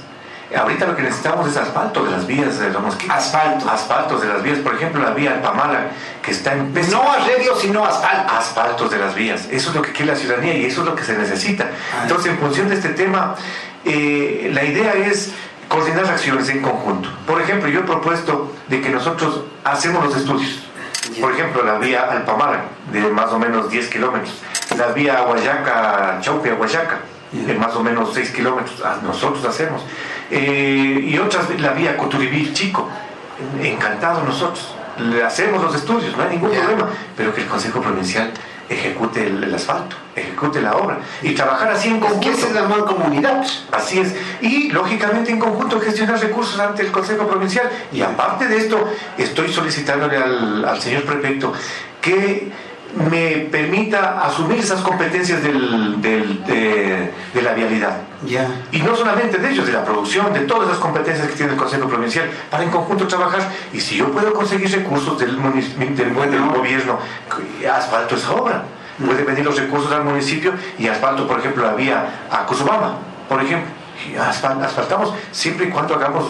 Ahorita 0.56 0.86
lo 0.86 0.96
que 0.96 1.02
necesitamos 1.02 1.46
es 1.48 1.56
asfalto 1.56 2.04
de 2.04 2.10
las 2.10 2.26
vías 2.26 2.58
de 2.58 2.70
los 2.70 2.82
mosquitos. 2.82 3.14
Asfalto. 3.14 3.68
Asfaltos 3.70 4.22
de 4.22 4.28
las 4.28 4.42
vías. 4.42 4.58
Por 4.58 4.74
ejemplo, 4.74 5.02
la 5.02 5.10
vía 5.10 5.32
Alpamala, 5.32 5.88
que 6.22 6.30
está 6.30 6.54
en 6.54 6.72
pésimo- 6.72 7.02
No 7.02 7.10
arreglo, 7.12 7.54
sino 7.56 7.84
asfalto. 7.84 8.32
asfaltos 8.32 8.90
de 8.90 8.98
las 8.98 9.14
vías. 9.14 9.46
Eso 9.50 9.70
es 9.70 9.76
lo 9.76 9.82
que 9.82 9.92
quiere 9.92 10.12
la 10.12 10.18
ciudadanía 10.18 10.54
y 10.54 10.64
eso 10.64 10.80
es 10.80 10.86
lo 10.86 10.94
que 10.94 11.04
se 11.04 11.16
necesita. 11.18 11.64
Ah. 11.92 11.98
Entonces, 12.02 12.32
en 12.32 12.38
función 12.38 12.68
de 12.68 12.76
este 12.76 12.88
tema, 12.90 13.34
eh, 13.84 14.50
la 14.54 14.64
idea 14.64 14.94
es 14.94 15.32
coordinar 15.68 16.06
acciones 16.06 16.48
en 16.48 16.62
conjunto. 16.62 17.10
Por 17.26 17.42
ejemplo, 17.42 17.68
yo 17.68 17.80
he 17.80 17.84
propuesto 17.84 18.54
de 18.68 18.80
que 18.80 18.88
nosotros 18.88 19.42
hacemos 19.64 20.02
los 20.04 20.16
estudios. 20.16 20.62
Por 21.20 21.32
ejemplo, 21.32 21.62
la 21.62 21.74
vía 21.78 22.06
Alpamar, 22.10 22.62
de 22.92 23.00
más 23.10 23.30
o 23.32 23.38
menos 23.38 23.68
10 23.70 23.88
kilómetros. 23.88 24.32
La 24.78 24.88
vía 24.88 25.20
Guayaca, 25.22 26.18
Chaupe, 26.20 26.52
Guayaca, 26.52 26.98
de 27.32 27.54
más 27.54 27.74
o 27.74 27.82
menos 27.82 28.10
6 28.14 28.30
kilómetros. 28.30 28.82
Ah, 28.84 28.98
nosotros 29.02 29.44
hacemos. 29.44 29.82
Eh, 30.30 31.00
y 31.04 31.18
otras, 31.18 31.48
la 31.60 31.72
vía 31.72 31.96
Coturibí, 31.96 32.52
Chico. 32.52 32.88
Encantados 33.62 34.24
nosotros. 34.24 34.74
Le 34.98 35.22
hacemos 35.22 35.62
los 35.62 35.74
estudios, 35.74 36.16
no 36.16 36.24
hay 36.24 36.30
ningún 36.30 36.50
problema. 36.50 36.88
Pero 37.16 37.34
que 37.34 37.42
el 37.42 37.46
Consejo 37.46 37.80
Provincial 37.80 38.32
ejecute 38.68 39.26
el, 39.26 39.54
asfalto, 39.54 39.96
ejecute 40.14 40.60
la 40.60 40.76
obra 40.76 40.98
y 41.22 41.32
trabajar 41.34 41.70
así 41.72 41.88
en 41.88 42.00
conjunto. 42.00 42.30
Es 42.30 42.36
que 42.36 42.46
es 42.48 42.54
la 42.54 42.68
comunidad 42.68 43.44
Así 43.72 43.98
es. 43.98 44.14
Y 44.40 44.70
lógicamente 44.70 45.30
en 45.30 45.38
conjunto 45.38 45.80
gestionar 45.80 46.20
recursos 46.20 46.58
ante 46.60 46.82
el 46.82 46.92
Consejo 46.92 47.26
Provincial. 47.26 47.70
Y 47.92 48.02
aparte 48.02 48.46
de 48.46 48.58
esto, 48.58 48.88
estoy 49.16 49.52
solicitándole 49.52 50.16
al, 50.16 50.80
señor 50.80 51.04
prefecto 51.04 51.52
que 52.00 52.50
me 52.94 53.46
permita 53.50 54.20
asumir 54.24 54.58
esas 54.58 54.80
competencias 54.80 55.42
del, 55.42 56.00
de, 56.00 57.42
la 57.42 57.52
vialidad. 57.52 57.98
Y 58.72 58.82
no 58.82 58.96
solamente 58.96 59.38
de 59.38 59.50
ellos, 59.50 59.66
de 59.66 59.72
la 59.72 59.84
producción, 59.84 60.32
de 60.32 60.40
todas 60.40 60.68
las 60.68 60.78
competencias 60.78 61.28
que 61.28 61.34
tiene 61.34 61.52
el 61.52 61.58
Consejo 61.58 61.88
Provincial, 61.88 62.28
para 62.50 62.64
en 62.64 62.70
conjunto 62.70 63.06
trabajar. 63.06 63.48
Y 63.72 63.80
si 63.80 63.96
yo 63.96 64.10
puedo 64.10 64.32
conseguir 64.32 64.70
recursos 64.70 65.18
del, 65.18 65.36
del, 65.36 65.96
del 65.96 66.14
gobierno, 66.14 66.98
asfalto 67.72 68.16
esa 68.16 68.32
obra. 68.32 68.64
Puede 69.04 69.22
pedir 69.22 69.44
los 69.44 69.56
recursos 69.56 69.92
al 69.92 70.02
municipio 70.02 70.52
y 70.76 70.88
asfalto, 70.88 71.28
por 71.28 71.38
ejemplo, 71.38 71.64
la 71.64 71.74
vía 71.74 72.26
a 72.30 72.44
Cusubama, 72.46 72.94
por 73.28 73.40
ejemplo 73.42 73.78
asfaltamos 74.16 75.12
siempre 75.32 75.66
y 75.66 75.70
cuando 75.70 75.96
hagamos 75.96 76.26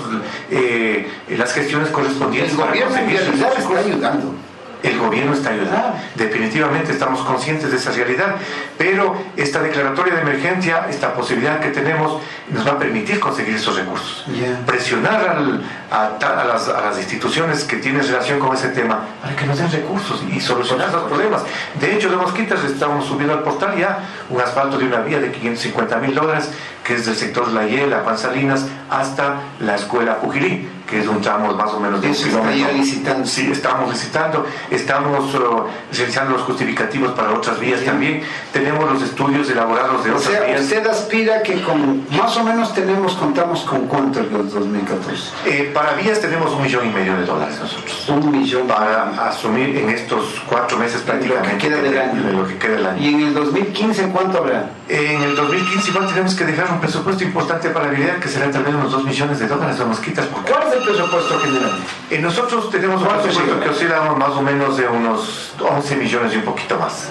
eh, 0.50 1.06
las 1.36 1.52
gestiones 1.52 1.90
correspondientes. 1.90 2.52
El 2.52 2.58
gobierno 2.58 2.96
en 2.96 3.10
realidad 3.10 3.52
está 3.58 3.78
ayudando 3.78 4.34
el 4.82 4.98
gobierno 4.98 5.34
está 5.34 5.50
ayudando. 5.50 5.98
Definitivamente 6.14 6.92
estamos 6.92 7.20
conscientes 7.20 7.70
de 7.70 7.76
esa 7.76 7.90
realidad, 7.92 8.36
pero 8.76 9.16
esta 9.36 9.60
declaratoria 9.60 10.14
de 10.14 10.22
emergencia, 10.22 10.86
esta 10.88 11.14
posibilidad 11.14 11.60
que 11.60 11.68
tenemos, 11.68 12.20
nos 12.50 12.66
va 12.66 12.72
a 12.72 12.78
permitir 12.78 13.20
conseguir 13.20 13.56
esos 13.56 13.76
recursos. 13.76 14.26
Presionar 14.66 15.60
a, 15.90 16.44
las, 16.44 16.98
instituciones 16.98 17.64
que 17.64 17.76
tienen 17.76 18.06
relación 18.06 18.38
con 18.38 18.54
ese 18.54 18.68
tema 18.68 19.00
para 19.22 19.34
que 19.34 19.46
nos 19.46 19.58
den 19.58 19.70
recursos 19.70 20.22
y 20.32 20.40
solucionar 20.40 20.92
los 20.92 21.04
problemas. 21.04 21.42
De 21.80 21.94
hecho, 21.94 22.10
de 22.10 22.16
Mosquitas 22.16 22.64
estamos 22.64 23.06
subiendo 23.06 23.34
al 23.34 23.42
portal 23.42 23.76
ya 23.76 23.98
un 24.30 24.40
asfalto 24.40 24.78
de 24.78 24.86
una 24.86 25.00
vía 25.00 25.20
de 25.20 25.30
550 25.30 25.96
mil 25.98 26.14
dólares, 26.14 26.50
que 26.84 26.94
es 26.94 27.06
del 27.06 27.16
sector 27.16 27.48
La 27.48 27.66
Hiela, 27.66 28.00
Juan 28.04 28.18
Salinas, 28.18 28.66
hasta 28.90 29.36
la 29.60 29.76
escuela 29.76 30.18
Pujilí 30.18 30.77
que 30.88 31.00
es 31.00 31.06
un 31.06 31.20
tramo 31.20 31.52
más 31.54 31.70
o 31.72 31.80
menos 31.80 32.00
de 32.00 32.08
un 32.08 32.14
kilómetro. 32.14 32.72
licitando. 32.72 33.26
Sí, 33.26 33.48
estamos 33.52 33.90
licitando, 33.90 34.46
estamos 34.70 35.34
uh, 35.34 35.64
realizando 35.92 36.32
los 36.32 36.42
justificativos 36.42 37.12
para 37.12 37.32
otras 37.32 37.60
vías 37.60 37.84
también. 37.84 38.22
Tenemos 38.52 38.90
los 38.90 39.02
estudios 39.02 39.50
elaborados 39.50 40.04
de 40.04 40.12
otras 40.12 40.46
vías. 40.46 40.62
¿Usted 40.62 40.86
aspira 40.86 41.42
que 41.42 41.60
con 41.62 42.06
más 42.10 42.36
o 42.36 42.44
menos 42.44 42.72
tenemos, 42.74 43.14
contamos 43.14 43.62
con 43.62 43.86
cuánto 43.86 44.20
en 44.20 44.32
los 44.32 44.52
2014? 44.52 45.22
Eh, 45.46 45.70
para 45.74 45.92
vías 45.94 46.20
tenemos 46.20 46.52
un 46.52 46.62
millón 46.62 46.86
y 46.86 46.90
medio 46.90 47.16
de 47.16 47.24
dólares 47.24 47.58
nosotros. 47.60 48.08
Un 48.08 48.30
millón. 48.30 48.66
Para 48.66 49.28
asumir 49.28 49.76
en 49.76 49.90
estos 49.90 50.42
cuatro 50.48 50.78
meses 50.78 51.02
prácticamente. 51.02 51.52
Lo 51.52 51.58
que 51.58 51.68
queda 51.68 51.82
del 51.82 51.98
año. 51.98 52.32
lo 52.32 52.46
que 52.46 52.56
queda 52.56 52.72
del 52.76 52.86
año. 52.86 53.02
¿Y 53.02 53.08
en 53.14 53.20
el 53.22 53.34
2015 53.34 54.08
cuánto 54.08 54.38
habrá? 54.38 54.70
En 54.88 55.22
el 55.22 55.36
2015 55.36 55.90
igual 55.90 56.06
tenemos 56.06 56.34
que 56.34 56.44
dejar 56.46 56.72
un 56.72 56.80
presupuesto 56.80 57.22
importante 57.22 57.68
para 57.70 57.86
la 57.86 57.90
vialidad 57.90 58.18
que 58.18 58.28
será 58.28 58.50
también 58.50 58.76
unos 58.76 58.90
2 58.90 59.04
millones 59.04 59.38
de 59.38 59.46
dólares, 59.46 59.78
vamos 59.78 60.00
quitas. 60.00 60.26
¿Cuál 60.26 60.68
es 60.68 60.77
el 60.78 60.84
presupuesto 60.84 61.38
general? 61.40 61.72
Eh, 62.10 62.18
nosotros 62.18 62.70
tenemos 62.70 63.02
un 63.02 63.08
presupuesto 63.08 63.60
que 63.60 63.68
oscila 63.68 64.00
más 64.16 64.30
o 64.30 64.42
menos 64.42 64.76
de 64.76 64.86
unos 64.86 65.52
11 65.60 65.96
millones 65.96 66.34
y 66.34 66.36
un 66.36 66.44
poquito 66.44 66.78
más. 66.78 67.08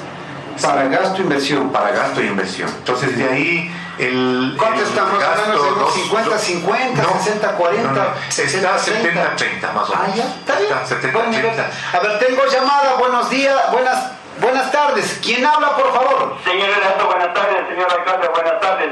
Para 0.62 0.88
gasto 0.88 1.17
e 1.17 1.21
inversión. 1.21 1.71
Para 1.71 1.91
gasto 1.91 2.21
e 2.21 2.25
inversión. 2.25 2.69
Entonces 2.69 3.15
de 3.15 3.30
ahí 3.30 3.71
el. 3.99 4.56
¿Cuánto 4.58 4.82
estamos 4.82 5.23
hablando? 5.23 5.88
¿50, 5.88 6.38
50, 6.38 7.03
60, 7.19 7.51
40? 7.51 8.15
60, 8.30 8.80
70, 8.80 9.36
30 9.36 9.71
más 9.71 9.89
o 9.89 9.95
menos. 9.95 10.10
Ah, 10.10 10.15
ya, 10.15 10.23
está 10.23 10.60
bien. 10.60 10.88
70, 10.88 11.30
30. 11.30 11.71
A 11.93 11.99
ver, 11.99 12.19
tengo 12.19 12.41
llamada, 12.47 12.95
buenos 12.97 13.30
días, 13.30 13.56
buenas 13.71 14.17
Buenas 14.39 14.71
tardes. 14.71 15.19
¿Quién 15.23 15.43
habla, 15.43 15.75
por 15.75 15.91
favor? 15.91 16.38
Señor 16.43 16.69
Renato, 16.69 17.08
buenas 17.08 17.34
tardes. 17.34 17.67
Señor 17.69 17.91
alcalde, 17.91 18.27
buenas 18.27 18.60
tardes. 18.62 18.89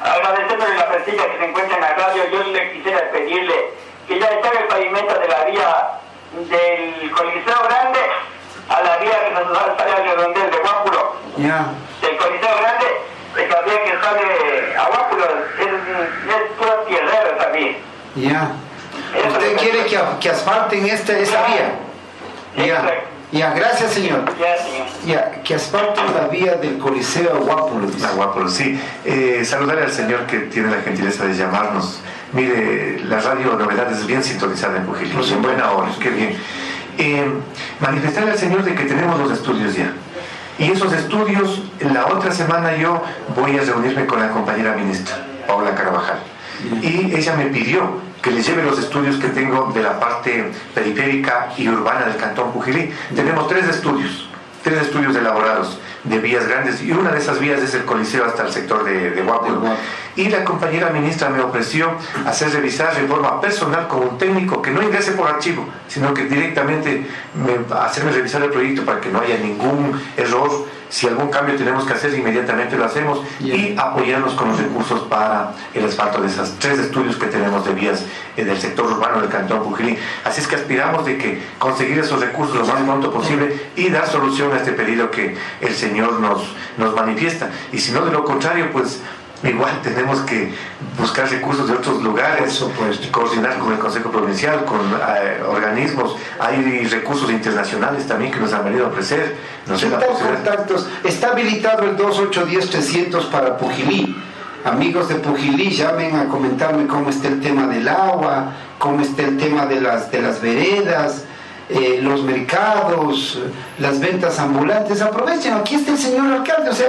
Agradeciéndole 0.00 0.76
la 0.76 0.88
presencia 0.88 1.32
que 1.32 1.38
se 1.38 1.44
encuentra 1.46 1.76
en 1.76 1.80
la 1.80 1.94
radio, 1.94 2.22
yo 2.30 2.44
le 2.44 2.72
quisiera 2.72 3.10
pedirle 3.10 3.74
que 4.08 4.18
ya 4.18 4.26
está 4.26 4.48
el 4.50 4.66
pavimento 4.66 5.14
de 5.20 5.28
la 5.28 5.44
vía 5.44 6.00
del 6.50 7.10
Coliseo 7.12 7.62
Grande 7.68 8.00
a 8.68 8.82
la 8.82 8.96
vía 8.98 9.24
que 9.24 9.34
nos 9.34 9.56
sale 9.56 9.92
al 9.92 10.04
redondel 10.04 10.50
de 10.50 10.58
Guápulo. 10.58 11.16
Ya. 11.36 11.66
Del 12.00 12.16
Coliseo 12.16 12.56
Grande, 12.60 12.86
esa 13.36 13.60
vía 13.62 13.84
que 13.84 13.90
sale 14.02 14.76
a 14.76 14.86
Guápulo 14.88 15.24
es, 15.58 15.66
es 15.66 16.50
pura 16.58 16.84
tierrera 16.86 17.38
también. 17.38 17.76
Ya. 18.16 18.52
¿Usted 19.28 19.56
quiere 19.56 19.84
que, 19.86 19.98
que 20.20 20.30
asfalten 20.30 20.86
esta, 20.86 21.18
esa 21.18 21.46
vía? 21.46 22.66
Ya. 22.66 23.02
Ya, 23.30 23.50
gracias 23.52 23.92
señor. 23.92 24.24
Ya, 24.38 24.56
señor. 24.56 24.86
Ya, 25.04 25.42
que 25.42 25.54
asfalto 25.54 26.00
la 26.14 26.28
vía 26.28 26.54
del 26.54 26.78
Coliseo 26.78 27.34
Aguápolis. 27.34 28.02
Aguápolis, 28.02 28.54
sí. 28.54 28.80
Eh, 29.04 29.44
saludarle 29.44 29.84
al 29.84 29.92
señor 29.92 30.26
que 30.26 30.38
tiene 30.40 30.70
la 30.74 30.80
gentileza 30.80 31.26
de 31.26 31.34
llamarnos. 31.34 32.00
Mire, 32.32 33.00
la 33.08 33.20
radio 33.20 33.54
Novedades 33.54 34.00
es 34.00 34.06
bien 34.06 34.22
sintonizada 34.22 34.76
en 34.76 34.84
Pujilí. 34.84 35.10
Pues 35.14 35.30
en 35.32 35.40
buena 35.40 35.70
hora, 35.70 35.88
qué 36.00 36.10
bien. 36.10 36.36
Eh, 36.98 37.26
manifestarle 37.80 38.32
al 38.32 38.38
señor 38.38 38.64
de 38.64 38.74
que 38.74 38.84
tenemos 38.84 39.18
los 39.18 39.32
estudios 39.32 39.74
ya. 39.74 39.92
Y 40.58 40.70
esos 40.70 40.92
estudios, 40.92 41.62
la 41.80 42.06
otra 42.06 42.32
semana 42.32 42.76
yo 42.76 43.02
voy 43.34 43.56
a 43.56 43.62
reunirme 43.62 44.06
con 44.06 44.20
la 44.20 44.30
compañera 44.30 44.74
ministra, 44.74 45.16
Paula 45.46 45.74
Carvajal. 45.74 46.18
Y 46.82 47.14
ella 47.14 47.36
me 47.36 47.46
pidió 47.46 48.00
que 48.20 48.32
les 48.32 48.46
lleve 48.46 48.64
los 48.64 48.78
estudios 48.78 49.16
que 49.16 49.28
tengo 49.28 49.70
de 49.72 49.82
la 49.82 49.98
parte 50.00 50.50
periférica 50.74 51.50
y 51.56 51.68
urbana 51.68 52.06
del 52.06 52.16
Cantón 52.16 52.52
Pujilí. 52.52 52.92
Tenemos 53.14 53.46
tres 53.46 53.68
estudios, 53.68 54.28
tres 54.64 54.82
estudios 54.82 55.14
elaborados 55.14 55.78
de 56.08 56.18
vías 56.18 56.46
grandes. 56.46 56.82
Y 56.82 56.92
una 56.92 57.10
de 57.10 57.18
esas 57.18 57.38
vías 57.38 57.60
es 57.60 57.74
el 57.74 57.84
Coliseo 57.84 58.24
hasta 58.24 58.44
el 58.44 58.52
sector 58.52 58.84
de, 58.84 59.10
de 59.10 59.24
Y 60.16 60.28
la 60.28 60.44
compañera 60.44 60.90
ministra 60.90 61.28
me 61.28 61.40
ofreció 61.40 61.92
hacer 62.26 62.50
revisar 62.52 62.94
de 62.96 63.06
forma 63.06 63.40
personal 63.40 63.88
con 63.88 64.00
un 64.00 64.18
técnico 64.18 64.62
que 64.62 64.70
no 64.70 64.82
ingrese 64.82 65.12
por 65.12 65.28
archivo, 65.28 65.66
sino 65.88 66.14
que 66.14 66.24
directamente 66.24 67.06
me, 67.34 67.74
hacerme 67.76 68.12
revisar 68.12 68.42
el 68.42 68.50
proyecto 68.50 68.84
para 68.84 69.00
que 69.00 69.10
no 69.10 69.20
haya 69.20 69.38
ningún 69.38 70.00
error 70.16 70.77
si 70.88 71.06
algún 71.06 71.28
cambio 71.28 71.56
tenemos 71.56 71.84
que 71.84 71.92
hacer, 71.92 72.14
inmediatamente 72.14 72.76
lo 72.76 72.84
hacemos 72.84 73.20
y 73.40 73.74
apoyarnos 73.76 74.34
con 74.34 74.48
los 74.48 74.58
recursos 74.58 75.00
para 75.02 75.52
el 75.74 75.84
asfalto 75.84 76.20
de 76.20 76.28
esos 76.28 76.54
tres 76.58 76.78
estudios 76.78 77.16
que 77.16 77.26
tenemos 77.26 77.64
de 77.64 77.72
vías 77.72 78.04
eh, 78.36 78.44
del 78.44 78.58
sector 78.58 78.86
urbano 78.86 79.20
del 79.20 79.30
Cantón 79.30 79.62
Pujilí. 79.62 79.98
Así 80.24 80.40
es 80.40 80.46
que 80.46 80.56
aspiramos 80.56 81.04
de 81.04 81.18
que 81.18 81.42
conseguir 81.58 81.98
esos 81.98 82.20
recursos 82.20 82.56
lo 82.56 82.66
más 82.66 82.82
pronto 82.82 83.12
posible 83.12 83.70
y 83.76 83.90
dar 83.90 84.08
solución 84.08 84.52
a 84.52 84.56
este 84.56 84.72
pedido 84.72 85.10
que 85.10 85.36
el 85.60 85.74
Señor 85.74 86.20
nos, 86.20 86.42
nos 86.76 86.94
manifiesta. 86.94 87.50
Y 87.72 87.78
si 87.78 87.92
no, 87.92 88.04
de 88.04 88.12
lo 88.12 88.24
contrario, 88.24 88.70
pues 88.72 89.00
Igual 89.42 89.80
tenemos 89.82 90.18
que 90.22 90.52
buscar 90.98 91.30
recursos 91.30 91.68
de 91.68 91.74
otros 91.74 92.02
lugares, 92.02 92.64
coordinar 93.12 93.58
con 93.58 93.72
el 93.72 93.78
Consejo 93.78 94.10
Provincial, 94.10 94.64
con 94.64 94.80
eh, 94.80 95.40
organismos. 95.48 96.16
Hay 96.40 96.84
recursos 96.88 97.30
internacionales 97.30 98.04
también 98.08 98.32
que 98.32 98.40
nos 98.40 98.52
han 98.52 98.64
venido 98.64 98.86
a 98.86 98.88
ofrecer. 98.88 99.36
No 99.66 99.78
sé 99.78 99.90
contactos? 99.90 100.88
Está 101.04 101.28
habilitado 101.28 101.84
el 101.84 101.96
2810-300 101.96 103.30
para 103.30 103.56
Pujilí. 103.56 104.16
Amigos 104.64 105.08
de 105.08 105.14
Pujilí, 105.16 105.70
llamen 105.70 106.16
a 106.16 106.24
comentarme 106.24 106.88
cómo 106.88 107.08
está 107.08 107.28
el 107.28 107.40
tema 107.40 107.68
del 107.68 107.86
agua, 107.86 108.52
cómo 108.78 109.02
está 109.02 109.22
el 109.22 109.36
tema 109.36 109.66
de 109.66 109.80
las, 109.80 110.10
de 110.10 110.20
las 110.20 110.42
veredas, 110.42 111.22
eh, 111.68 112.00
los 112.02 112.24
mercados, 112.24 113.38
las 113.78 114.00
ventas 114.00 114.40
ambulantes. 114.40 115.00
Aprovechen, 115.00 115.54
aquí 115.54 115.76
está 115.76 115.92
el 115.92 115.98
señor 115.98 116.32
alcalde. 116.32 116.70
O 116.70 116.74
sea, 116.74 116.88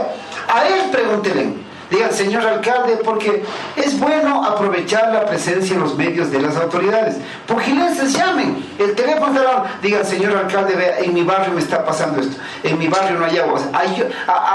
a 0.51 0.67
él 0.67 0.89
pregúntenle 0.91 1.68
digan, 1.89 2.11
señor 2.11 2.45
alcalde, 2.45 2.97
porque 3.03 3.43
es 3.75 3.99
bueno 3.99 4.43
aprovechar 4.43 5.13
la 5.13 5.25
presencia 5.25 5.75
en 5.75 5.81
los 5.81 5.95
medios 5.95 6.31
de 6.31 6.41
las 6.41 6.55
autoridades. 6.57 7.17
Pugilenses 7.47 8.13
llamen, 8.13 8.65
el 8.77 8.95
teléfono 8.95 9.39
de 9.39 9.45
la... 9.45 9.63
Digan, 9.81 10.05
señor 10.05 10.35
alcalde, 10.35 10.75
vea, 10.75 10.99
en 10.99 11.13
mi 11.13 11.23
barrio 11.23 11.53
me 11.53 11.61
está 11.61 11.85
pasando 11.85 12.21
esto, 12.21 12.37
en 12.63 12.77
mi 12.77 12.87
barrio 12.87 13.17
no 13.17 13.25
hay 13.25 13.37
agua. 13.37 13.59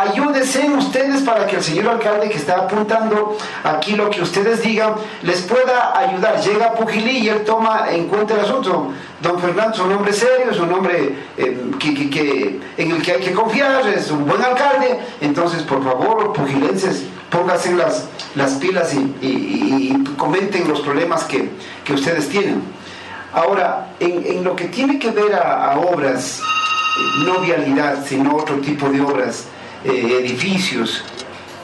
ayúdense 0.01 0.64
ustedes 0.70 1.23
para 1.23 1.47
que 1.47 1.57
el 1.57 1.62
señor 1.62 1.88
alcalde 1.88 2.29
que 2.29 2.37
está 2.37 2.57
apuntando 2.57 3.37
aquí 3.62 3.97
lo 3.97 4.11
que 4.11 4.23
ustedes 4.23 4.62
digan 4.62 4.94
les 5.23 5.42
pueda 5.42 5.97
ayudar. 5.97 6.40
Llega 6.40 6.66
a 6.66 6.75
Pujilí 6.75 7.18
y 7.18 7.29
él 7.29 7.44
toma 7.44 7.87
en 7.90 8.09
cuenta 8.09 8.35
el 8.35 8.40
asunto. 8.40 8.92
Don 9.25 9.41
Fernando 9.41 9.73
es 9.73 9.81
un 9.81 9.93
hombre 9.93 10.13
serio, 10.13 10.51
es 10.51 10.61
un 10.61 10.71
hombre 10.71 11.15
eh, 11.39 11.57
que, 11.79 12.61
en 12.77 12.91
el 12.91 13.01
que 13.01 13.13
hay 13.13 13.21
que 13.23 13.33
confiar, 13.33 13.89
es 13.89 14.11
un 14.11 14.27
buen 14.27 14.43
alcalde. 14.43 15.01
Entonces, 15.23 15.63
por 15.63 15.83
favor, 15.83 16.35
pugilenses, 16.35 17.05
pónganse 17.31 17.75
las, 17.75 18.07
las 18.35 18.53
pilas 18.57 18.93
y, 18.93 20.05
comenten 20.19 20.69
los 20.69 20.83
problemas 20.83 21.25
que, 21.25 21.49
ustedes 21.91 22.29
tienen. 22.29 22.63
Ahora, 23.33 23.95
en, 23.99 24.45
lo 24.45 24.55
que 24.55 24.67
tiene 24.67 24.99
que 24.99 25.11
ver 25.11 25.35
a, 25.35 25.75
obras, 25.79 26.43
no 27.25 27.41
vialidad, 27.41 28.05
sino 28.07 28.37
otro 28.37 28.57
tipo 28.57 28.91
de 28.91 29.01
obras, 29.01 29.47
eh, 29.87 30.19
edificios. 30.21 31.03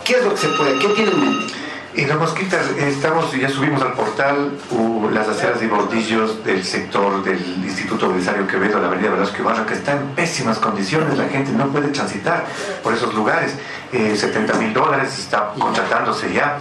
¿Qué 0.03 0.15
es 0.15 0.25
lo 0.25 0.31
que 0.31 0.39
se 0.39 0.49
puede? 0.49 0.79
¿Qué 0.79 0.89
tienen 0.89 1.13
en 1.13 1.21
mente? 1.21 1.60
En 1.93 2.09
las 2.09 2.19
mosquitas 2.19 2.69
estamos, 2.79 3.33
ya 3.33 3.49
subimos 3.49 3.83
al 3.83 3.95
portal 3.95 4.53
uh, 4.71 5.11
las 5.11 5.27
aceras 5.27 5.61
y 5.61 5.67
bordillos 5.67 6.45
del 6.45 6.63
sector 6.63 7.25
del 7.25 7.41
Instituto 7.65 8.09
Belisario 8.09 8.47
Quevedo, 8.47 8.79
la 8.81 8.87
avenida 8.87 9.11
Velasco 9.11 9.43
Ibarra, 9.43 9.67
que 9.67 9.75
está 9.75 9.93
en 9.93 10.07
pésimas 10.15 10.59
condiciones, 10.59 11.19
la 11.19 11.29
gente 11.29 11.51
no 11.51 11.67
puede 11.67 11.89
transitar 11.89 12.47
por 12.85 12.95
esos 12.95 13.13
lugares. 13.13 13.57
70 13.91 14.53
eh, 14.53 14.57
mil 14.57 14.73
dólares 14.73 15.19
está 15.19 15.53
contratándose 15.59 16.33
ya. 16.33 16.59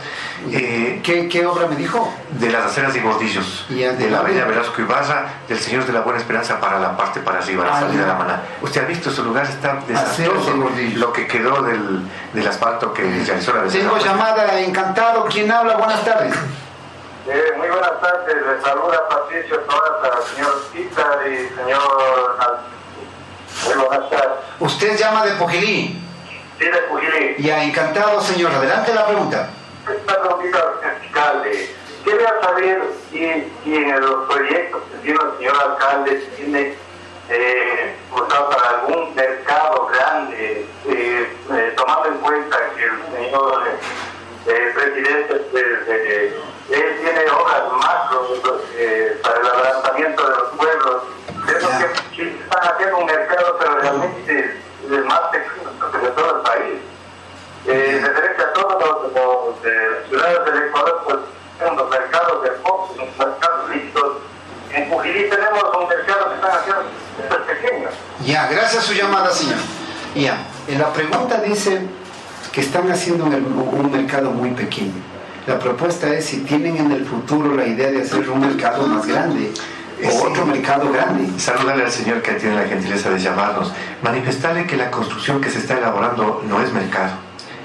Eh, 0.52 1.00
¿Qué, 1.04 1.46
obra 1.46 1.68
me 1.68 1.76
dijo? 1.76 2.12
De 2.32 2.50
las 2.50 2.66
aceras 2.66 2.96
y 2.96 3.00
bordillos, 3.00 3.68
de, 3.70 4.10
la 4.10 4.20
avenida 4.20 4.46
Velasco 4.46 4.82
Ibarra, 4.82 5.26
del 5.48 5.60
Señor 5.60 5.86
de 5.86 5.94
la 5.94 6.02
Buena 6.02 6.20
Esperanza 6.20 6.60
para 6.60 6.80
la 6.80 6.98
parte 6.98 7.20
para 7.20 7.40
arriba, 7.40 7.66
la 7.66 7.78
ah, 7.78 7.80
salida 7.82 8.02
de 8.02 8.08
la 8.08 8.16
maná. 8.16 8.42
Usted 8.62 8.84
ha 8.84 8.86
visto 8.86 9.12
ese 9.12 9.22
lugar, 9.22 9.46
está 9.46 9.80
desastroso, 9.88 10.56
lo 10.96 11.14
que 11.14 11.28
quedó 11.28 11.62
del, 11.62 12.02
del 12.34 12.48
asfalto 12.48 12.94
que 12.94 13.04
realizó 13.04 13.54
la 13.54 13.64
Tengo 13.64 13.98
llamada, 14.00 14.60
encantado. 14.60 15.26
¿Quién 15.26 15.52
habla? 15.52 15.78
Buenas 15.78 16.04
tardes. 16.04 16.34
Eh, 17.28 17.54
muy 17.58 17.68
buenas 17.68 18.02
tardes, 18.02 18.36
le 18.36 18.62
saluda 18.62 19.08
Patricio 19.08 19.60
Torres, 19.60 20.26
señor 20.34 20.64
Tita 20.74 21.28
y 21.28 21.48
señor... 21.56 22.40
Muy 23.66 23.86
buenas 23.86 24.10
tardes. 24.10 24.38
¿Usted 24.60 24.98
llama 24.98 25.26
de 25.26 25.32
Pojilí? 25.34 26.09
Ya, 27.40 27.64
encantado, 27.64 28.22
señor. 28.22 28.52
Adelante 28.52 28.94
la 28.94 29.08
pregunta. 29.08 29.50
Esta 29.90 30.22
pregunta 30.22 30.60
al 30.84 30.90
alcalde. 30.90 31.76
Quería 32.04 32.34
saber 32.42 32.82
si, 33.10 33.26
en 33.26 34.00
los 34.00 34.30
proyectos 34.30 34.82
que 34.92 34.98
tiene 35.00 35.20
el 35.24 35.38
señor 35.38 35.56
alcalde 35.62 36.16
tiene 36.36 36.76
eh, 37.30 37.96
para 38.12 38.80
algún 38.80 39.16
mercado 39.16 39.88
grande, 39.88 40.66
eh, 40.88 41.28
eh, 41.52 41.74
tomando 41.78 42.10
en 42.10 42.18
cuenta 42.18 42.58
que 42.76 42.84
el 42.84 43.26
señor 43.26 43.64
eh, 44.48 44.72
presidente 44.74 45.36
pues, 45.52 45.66
él 46.70 47.00
tiene 47.02 47.30
obras 47.32 47.64
macro 47.80 48.28
para 49.22 49.40
el 49.40 49.48
adelantamiento 49.48 50.30
de 50.30 50.36
los 50.36 50.50
pueblos. 50.58 51.04
Creo 51.46 51.70
que 52.16 52.24
están 52.24 52.74
haciendo 52.74 52.98
un 52.98 53.06
mercado, 53.06 53.58
pero 53.60 53.76
realmente 53.80 54.69
el 54.96 55.06
más 55.06 55.22
pequeño 55.32 55.70
de 56.02 56.10
todo 56.10 56.38
el 56.38 56.42
país. 56.42 56.80
Eh, 57.68 58.02
referente 58.02 58.42
a 58.42 58.54
todos 58.54 58.82
los, 58.82 59.14
los 59.14 59.66
eh, 59.66 60.06
ciudades 60.10 60.46
del 60.46 60.64
Ecuador, 60.64 61.02
pues 61.06 61.18
son 61.60 61.76
los 61.76 61.90
mercados 61.90 62.44
de 62.44 62.52
Fox, 62.64 62.98
los 62.98 63.18
mercados 63.18 63.70
listos. 63.70 64.18
En 64.72 64.90
Pujilí 64.90 65.30
tenemos 65.30 65.64
un 65.80 65.88
mercado 65.88 66.30
que 66.30 66.36
están 66.36 66.52
haciendo 66.52 66.84
súper 67.18 67.42
pequeños. 67.44 67.92
Ya, 68.26 68.48
gracias 68.48 68.84
a 68.84 68.88
su 68.88 68.94
llamada, 68.94 69.32
señor. 69.32 69.58
Ya, 70.16 70.38
en 70.68 70.80
la 70.80 70.92
pregunta 70.94 71.42
dice 71.42 71.82
que 72.52 72.62
están 72.62 72.90
haciendo 72.92 73.26
un 73.26 73.92
mercado 73.92 74.32
muy 74.32 74.52
pequeño. 74.52 74.94
La 75.48 75.58
propuesta 75.58 76.08
es 76.10 76.26
si 76.26 76.42
tienen 76.42 76.78
en 76.78 76.92
el 76.92 77.06
futuro 77.06 77.56
la 77.56 77.66
idea 77.66 77.90
de 77.90 78.02
hacer 78.02 78.30
un 78.30 78.40
mercado 78.40 78.86
más 78.88 79.06
grande 79.08 79.52
o 80.08 80.28
otro 80.28 80.46
mercado 80.46 80.92
grande. 80.92 81.40
Saludarle 81.40 81.86
al 81.86 81.92
señor 81.92 82.22
que 82.22 82.34
tiene 82.34 82.56
la 82.56 82.68
gentileza 82.68 83.10
de 83.10 83.20
llamarnos, 83.20 83.72
manifestarle 84.02 84.66
que 84.66 84.78
la 84.78 84.92
construcción 84.92 85.42
que 85.42 85.50
se 85.50 85.60
está 85.60 85.78
elaborando 85.78 86.44
no 86.48 86.62
es 86.62 86.72
mercado, 86.72 87.14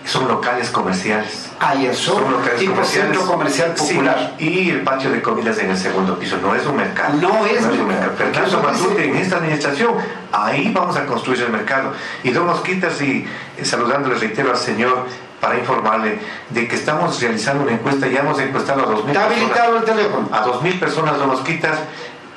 son 0.05 0.29
locales 0.29 0.71
comerciales. 0.71 1.51
Ah, 1.61 1.75
y 1.75 1.87
eso, 1.87 2.15
son 2.15 2.31
locales 2.31 2.59
tipo 2.59 2.85
centro 2.85 3.27
comercial 3.27 3.75
popular. 3.75 4.35
y 4.39 4.71
el 4.71 4.83
patio 4.83 5.11
de 5.11 5.23
comidas 5.23 5.59
en 5.59 5.71
el 5.71 5.77
segundo 5.77 6.19
piso, 6.19 6.37
no 6.43 6.55
es 6.55 6.67
un 6.67 6.77
mercado. 6.77 7.15
No 7.21 7.47
es, 7.47 7.63
un 7.65 7.87
mercado. 7.87 8.13
Fernando 8.17 8.63
Matute, 8.63 9.05
en 9.09 9.17
esta 9.17 9.37
administración, 9.37 9.95
ahí 10.33 10.73
vamos 10.75 10.97
a 10.97 11.07
construir 11.07 11.43
el 11.43 11.51
mercado. 11.51 11.93
Y 12.23 12.31
dos 12.31 12.45
mosquitas, 12.45 13.01
y 13.01 13.27
eh, 13.57 13.65
saludándole, 13.65 14.17
reitero 14.17 14.51
al 14.51 14.59
señor 14.59 15.07
para 15.41 15.59
informarle 15.59 16.19
de 16.49 16.67
que 16.67 16.75
estamos 16.75 17.21
realizando 17.21 17.65
una 17.65 17.73
encuesta, 17.73 18.07
ya 18.07 18.21
hemos 18.21 18.39
encuestado 18.39 18.83
a 18.83 18.87
2.000 18.87 19.09
¿Está 19.09 19.25
habilitado 19.27 19.77
el 19.77 19.85
teléfono? 19.85 20.29
A 20.33 20.43
2.000 20.43 20.81
personas 20.81 21.19
dos 21.19 21.27
mosquitas 21.27 21.79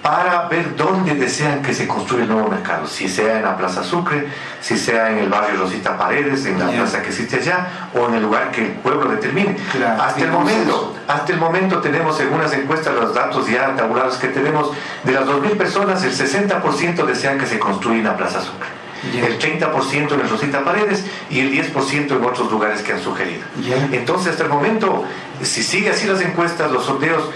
para 0.07 0.47
ver 0.47 0.73
dónde 0.77 1.15
desean 1.15 1.61
que 1.61 1.73
se 1.73 1.85
construya 1.85 2.23
el 2.23 2.29
nuevo 2.29 2.47
mercado, 2.47 2.87
si 2.87 3.09
sea 3.09 3.39
en 3.39 3.43
la 3.43 3.57
Plaza 3.57 3.83
Sucre, 3.83 4.25
si 4.61 4.77
sea 4.77 5.11
en 5.11 5.17
el 5.17 5.27
barrio 5.27 5.59
Rosita 5.59 5.97
Paredes, 5.97 6.45
en 6.45 6.57
la 6.57 6.67
plaza 6.67 7.01
que 7.01 7.09
existe 7.09 7.35
allá, 7.35 7.89
o 7.93 8.07
en 8.07 8.13
el 8.13 8.23
lugar 8.23 8.49
que 8.51 8.67
el 8.67 8.71
pueblo 8.71 9.09
determine. 9.09 9.57
hasta, 9.99 10.23
el 10.23 10.31
momento, 10.31 10.95
hasta 11.09 11.33
el 11.33 11.39
momento 11.39 11.79
tenemos, 11.79 12.15
según 12.15 12.39
las 12.39 12.53
encuestas, 12.53 12.95
los 12.95 13.13
datos 13.13 13.49
ya 13.49 13.75
tabulados 13.75 14.15
que 14.15 14.29
tenemos, 14.29 14.71
de 15.03 15.11
las 15.11 15.25
2.000 15.25 15.57
personas, 15.57 16.01
el 16.05 16.13
60% 16.13 17.05
desean 17.05 17.37
que 17.37 17.45
se 17.45 17.59
construya 17.59 17.97
en 17.97 18.05
la 18.05 18.15
Plaza 18.15 18.39
Sucre. 18.39 18.69
el 19.13 19.37
30% 19.37 20.13
en 20.13 20.21
el 20.21 20.29
Rosita 20.29 20.63
Paredes 20.63 21.03
y 21.29 21.41
el 21.41 21.51
10% 21.51 22.11
en 22.11 22.23
otros 22.23 22.49
lugares 22.49 22.81
que 22.81 22.93
han 22.93 23.01
sugerido. 23.01 23.43
Entonces, 23.91 24.31
hasta 24.31 24.43
el 24.43 24.49
momento, 24.49 25.03
si 25.41 25.63
sigue 25.63 25.89
así 25.89 26.07
las 26.07 26.21
encuestas, 26.21 26.71
los 26.71 26.85
sorteos, 26.85 27.29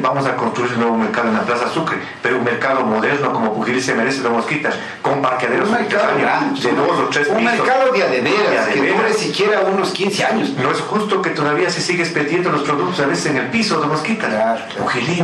vamos 0.00 0.26
a 0.26 0.36
construir 0.36 0.72
un 0.74 0.80
nuevo 0.80 0.96
mercado 0.96 1.28
en 1.28 1.34
la 1.34 1.42
Plaza 1.42 1.68
Sucre, 1.68 1.98
pero 2.22 2.38
un 2.38 2.44
mercado 2.44 2.82
moderno 2.82 3.32
como 3.32 3.54
Pujilí 3.54 3.80
se 3.80 3.94
merece 3.94 4.22
de 4.22 4.28
mosquitas, 4.28 4.74
con 5.02 5.20
parqueaderos 5.20 5.68
un 5.68 5.74
mercado 5.74 6.16
de 6.16 6.72
dos 6.72 7.00
o 7.00 7.08
tres 7.08 7.28
Un 7.28 7.44
mercado 7.44 7.92
de 7.92 8.02
adeveras, 8.02 8.68
que 8.68 8.92
dure 8.92 9.12
siquiera 9.12 9.60
unos 9.60 9.90
15 9.90 10.24
años. 10.24 10.50
No 10.50 10.70
es 10.70 10.80
justo 10.80 11.20
que 11.22 11.30
todavía 11.30 11.70
se 11.70 11.80
siga 11.80 12.02
expediendo 12.02 12.50
los 12.50 12.62
productos 12.62 13.00
a 13.00 13.06
veces 13.06 13.26
en 13.26 13.36
el 13.36 13.48
piso 13.48 13.80
de 13.80 13.86
mosquitas. 13.86 14.30
Claro, 14.30 14.62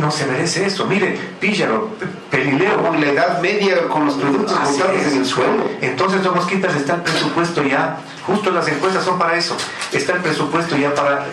no 0.01 0.11
se 0.11 0.25
merece 0.25 0.65
eso. 0.65 0.85
Mire, 0.85 1.17
píllalo, 1.39 1.89
pelileo. 2.29 2.83
Con 2.83 2.99
la 2.99 3.07
edad 3.07 3.39
media 3.41 3.87
con 3.87 4.05
los 4.05 4.15
productos 4.15 4.57
en 4.79 5.17
el 5.17 5.25
suelo. 5.25 5.63
Entonces, 5.81 6.23
dos 6.23 6.35
mosquitas 6.35 6.75
está 6.75 6.95
el 6.95 7.01
presupuesto 7.01 7.63
ya 7.63 7.97
Justo 8.25 8.51
las 8.51 8.67
encuestas 8.69 9.03
son 9.03 9.19
para 9.19 9.35
eso. 9.35 9.55
Está 9.91 10.13
el 10.13 10.21
presupuesto 10.21 10.77
ya 10.77 10.93
para 10.95 11.25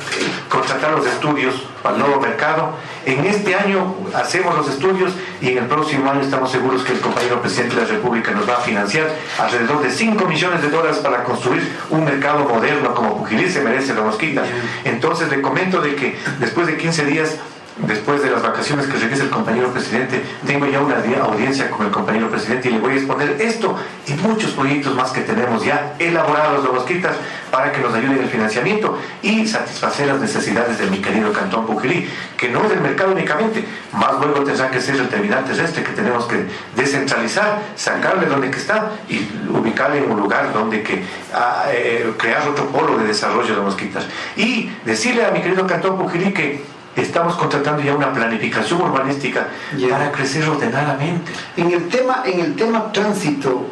contratar 0.49 0.91
los 0.91 1.07
estudios 1.07 1.55
para 1.83 1.95
el 1.95 2.03
nuevo 2.03 2.21
mercado. 2.21 2.73
En 3.11 3.25
este 3.25 3.57
año 3.57 3.97
hacemos 4.15 4.57
los 4.57 4.69
estudios 4.69 5.13
y 5.41 5.49
en 5.49 5.59
el 5.59 5.65
próximo 5.65 6.09
año 6.09 6.21
estamos 6.21 6.53
seguros 6.53 6.85
que 6.85 6.93
el 6.93 7.01
compañero 7.01 7.41
presidente 7.43 7.75
de 7.75 7.83
la 7.83 7.89
República 7.89 8.31
nos 8.31 8.49
va 8.49 8.59
a 8.59 8.61
financiar 8.61 9.09
alrededor 9.37 9.83
de 9.83 9.91
5 9.91 10.25
millones 10.27 10.63
de 10.63 10.71
dólares 10.71 10.99
para 10.99 11.25
construir 11.25 11.61
un 11.91 12.05
mercado 12.05 12.45
moderno 12.45 12.95
como 12.95 13.19
Pujilí 13.19 13.51
se 13.51 13.63
merece 13.63 13.95
la 13.95 14.03
mosquita. 14.03 14.45
Entonces 14.85 15.29
le 15.29 15.43
comento 15.43 15.81
de 15.81 15.97
que 15.97 16.17
después 16.39 16.69
de 16.69 16.77
15 16.77 17.05
días 17.07 17.37
después 17.79 18.23
de 18.23 18.31
las 18.31 18.43
vacaciones 18.43 18.87
que 18.87 18.99
regrese 18.99 19.23
el 19.23 19.31
compañero 19.31 19.73
presidente, 19.73 20.23
tengo 20.47 20.67
ya 20.67 20.81
una 20.81 20.97
audiencia 21.23 21.71
con 21.71 21.87
el 21.87 21.93
compañero 21.93 22.29
presidente 22.31 22.69
y 22.69 22.73
le 22.73 22.79
voy 22.79 22.93
a 22.93 22.97
exponer 22.97 23.37
esto 23.41 23.77
y 24.07 24.13
muchos 24.15 24.53
proyectos 24.53 24.95
más 24.95 25.11
que 25.11 25.23
tenemos 25.23 25.65
ya 25.65 25.95
elaborados 25.99 26.65
de 26.65 26.71
Mosquitas 26.71 27.17
para 27.51 27.73
que 27.73 27.81
nos 27.81 27.95
ayuden 27.95 28.19
en 28.19 28.25
el 28.25 28.29
financiamiento 28.29 28.99
y 29.23 29.47
satisfacer 29.47 30.07
las 30.07 30.21
necesidades 30.21 30.79
de 30.79 30.87
mi 30.87 30.99
querido 30.99 31.33
Cantón 31.33 31.67
Pujilí, 31.67 32.09
que 32.37 32.49
no 32.49 32.63
es 32.65 32.71
del 32.71 32.81
mercado 32.81 33.13
únicamente, 33.13 33.65
más 33.93 34.13
luego 34.21 34.45
tendrá 34.45 34.71
que 34.71 34.81
ser 34.81 34.97
el 34.97 35.09
terminal 35.09 35.45
terrestre 35.45 35.83
que 35.83 35.93
tenemos 35.93 36.27
que 36.27 36.47
descentralizar, 36.77 37.61
sacarle 37.77 38.27
donde 38.27 38.51
que 38.51 38.59
está 38.59 38.91
y 39.09 39.29
ubicarle 39.49 39.99
en 39.99 40.11
un 40.11 40.21
lugar 40.21 40.53
donde 40.53 40.83
que 40.83 41.03
ah, 41.35 41.65
eh, 41.73 42.13
crear 42.17 42.49
otro 42.49 42.67
polo 42.67 42.99
de 42.99 43.07
desarrollo 43.07 43.57
de 43.57 43.63
Mosquitas. 43.63 44.05
Y 44.37 44.71
decirle 44.85 45.25
a 45.25 45.31
mi 45.31 45.41
querido 45.41 45.67
Cantón 45.67 45.99
Pujilí 45.99 46.33
que 46.33 46.63
estamos 46.97 47.37
contratando 47.37 47.83
ya 47.83 47.95
una 47.95 48.13
planificación 48.13 48.81
urbanística 48.81 49.49
para 49.91 50.11
crecer 50.13 50.49
ordenadamente. 50.49 51.33
En 51.57 51.71
el 51.71 51.89
tema, 51.89 52.23
en 52.25 52.41
el 52.41 52.57
tema 52.57 52.93
tránsito, 52.93 53.67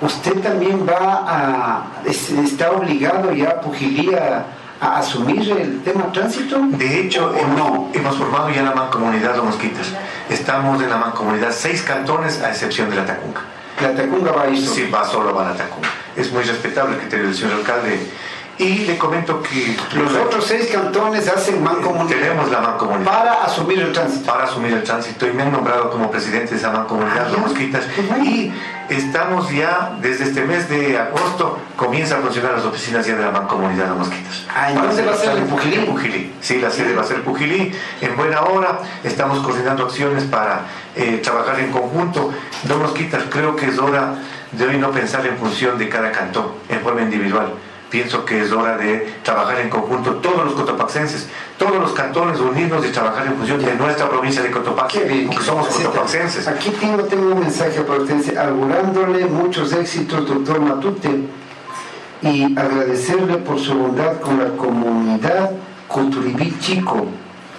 usted 0.00 0.40
también 0.40 0.86
va 0.86 1.24
a, 1.26 1.86
está 2.06 2.72
obligado 2.72 3.32
ya 3.32 3.60
Pujilía 3.60 4.46
a 4.82 4.98
asumir 4.98 5.48
el 5.52 5.80
tema 5.82 6.10
tránsito? 6.10 6.58
De 6.70 7.00
hecho, 7.00 7.32
hemos, 7.36 7.56
no? 7.56 7.90
hemos 7.94 8.16
formado 8.16 8.50
ya 8.50 8.62
la 8.62 8.72
mancomunidad 8.72 9.34
de 9.34 9.42
Mosquitas. 9.42 9.92
Estamos 10.28 10.82
en 10.82 10.90
la 10.90 10.96
mancomunidad 10.96 11.52
seis 11.52 11.82
cantones 11.82 12.42
a 12.42 12.50
excepción 12.50 12.90
de 12.90 12.96
la 12.96 13.06
Tacunga. 13.06 13.42
¿La 13.80 13.94
Tacunga 13.94 14.32
va 14.32 14.42
a 14.42 14.48
ir 14.48 14.58
solo? 14.58 14.74
Sí, 14.74 14.90
va 14.90 15.04
solo 15.04 15.32
va 15.32 15.44
la 15.44 15.54
Tacunga. 15.54 15.88
Es 16.16 16.32
muy 16.32 16.42
respetable 16.42 16.98
que 16.98 17.16
el 17.16 17.32
señor 17.32 17.54
alcalde 17.54 18.10
y 18.58 18.78
le 18.80 18.98
comento 18.98 19.42
que 19.42 19.76
los 19.94 20.12
otros 20.14 20.44
seis 20.44 20.68
cantones 20.70 21.26
hacen 21.28 21.62
mancomunidad. 21.62 22.18
Tenemos 22.18 22.50
la 22.50 22.60
mancomunidad. 22.60 23.10
Para 23.10 23.44
asumir 23.44 23.80
el 23.80 23.92
tránsito. 23.92 24.30
Para 24.30 24.44
asumir 24.44 24.72
el 24.74 24.82
tránsito. 24.82 25.26
Y 25.26 25.32
me 25.32 25.42
han 25.42 25.52
nombrado 25.52 25.90
como 25.90 26.10
presidente 26.10 26.50
de 26.50 26.56
esa 26.56 26.70
mancomunidad, 26.70 27.26
de 27.28 27.36
Mosquitas. 27.38 27.84
Y 28.22 28.52
estamos 28.88 29.50
ya, 29.50 29.96
desde 30.00 30.24
este 30.24 30.42
mes 30.44 30.68
de 30.68 30.98
agosto, 30.98 31.58
comienza 31.76 32.18
a 32.18 32.20
funcionar 32.20 32.52
las 32.52 32.64
oficinas 32.64 33.06
ya 33.06 33.16
de 33.16 33.22
la 33.22 33.30
mancomunidad 33.30 33.86
de 33.86 33.94
Mosquitas. 33.94 34.46
Ah, 34.54 34.70
¿dónde 34.72 35.02
va 35.02 35.12
a 35.12 35.16
ser 35.16 35.36
en 35.38 35.46
Pujilí? 35.46 35.86
Pujilí. 35.86 36.34
Sí, 36.40 36.60
la 36.60 36.70
sede 36.70 36.94
va 36.94 37.02
a 37.02 37.06
ser 37.06 37.22
Pujilí. 37.22 37.72
En 38.00 38.16
buena 38.16 38.42
hora 38.42 38.80
estamos 39.02 39.38
coordinando 39.40 39.84
acciones 39.84 40.24
para 40.24 40.66
eh, 40.94 41.20
trabajar 41.22 41.58
en 41.58 41.72
conjunto. 41.72 42.32
Dos 42.64 42.78
Mosquitas, 42.78 43.22
creo 43.30 43.56
que 43.56 43.66
es 43.66 43.78
hora 43.78 44.14
de 44.52 44.66
hoy 44.66 44.76
no 44.76 44.90
pensar 44.90 45.26
en 45.26 45.38
función 45.38 45.78
de 45.78 45.88
cada 45.88 46.12
cantón, 46.12 46.52
en 46.68 46.80
forma 46.80 47.00
individual 47.00 47.54
pienso 47.92 48.24
que 48.24 48.40
es 48.40 48.50
hora 48.50 48.78
de 48.78 49.06
trabajar 49.22 49.60
en 49.60 49.68
conjunto 49.68 50.14
todos 50.14 50.46
los 50.46 50.54
cotopaxenses, 50.54 51.28
todos 51.58 51.76
los 51.76 51.92
cantones 51.92 52.40
unidos 52.40 52.86
y 52.86 52.90
trabajar 52.90 53.26
en 53.26 53.34
función 53.34 53.62
de 53.62 53.74
nuestra 53.74 54.08
provincia 54.08 54.42
de 54.42 54.50
Cotopaxi, 54.50 54.98
porque 55.26 55.44
somos 55.44 55.68
cotopaxenses. 55.68 56.48
Aquí 56.48 56.70
tengo, 56.70 57.02
tengo 57.04 57.34
un 57.34 57.40
mensaje 57.40 57.82
para 57.82 58.00
usted, 58.00 58.36
augurándole 58.38 59.26
muchos 59.26 59.74
éxitos, 59.74 60.26
doctor 60.26 60.60
Matute, 60.60 61.28
y 62.22 62.58
agradecerle 62.58 63.36
por 63.36 63.60
su 63.60 63.74
bondad 63.74 64.20
con 64.20 64.38
la 64.38 64.48
comunidad 64.56 65.50
Coturibí 65.86 66.56
Chico. 66.60 67.06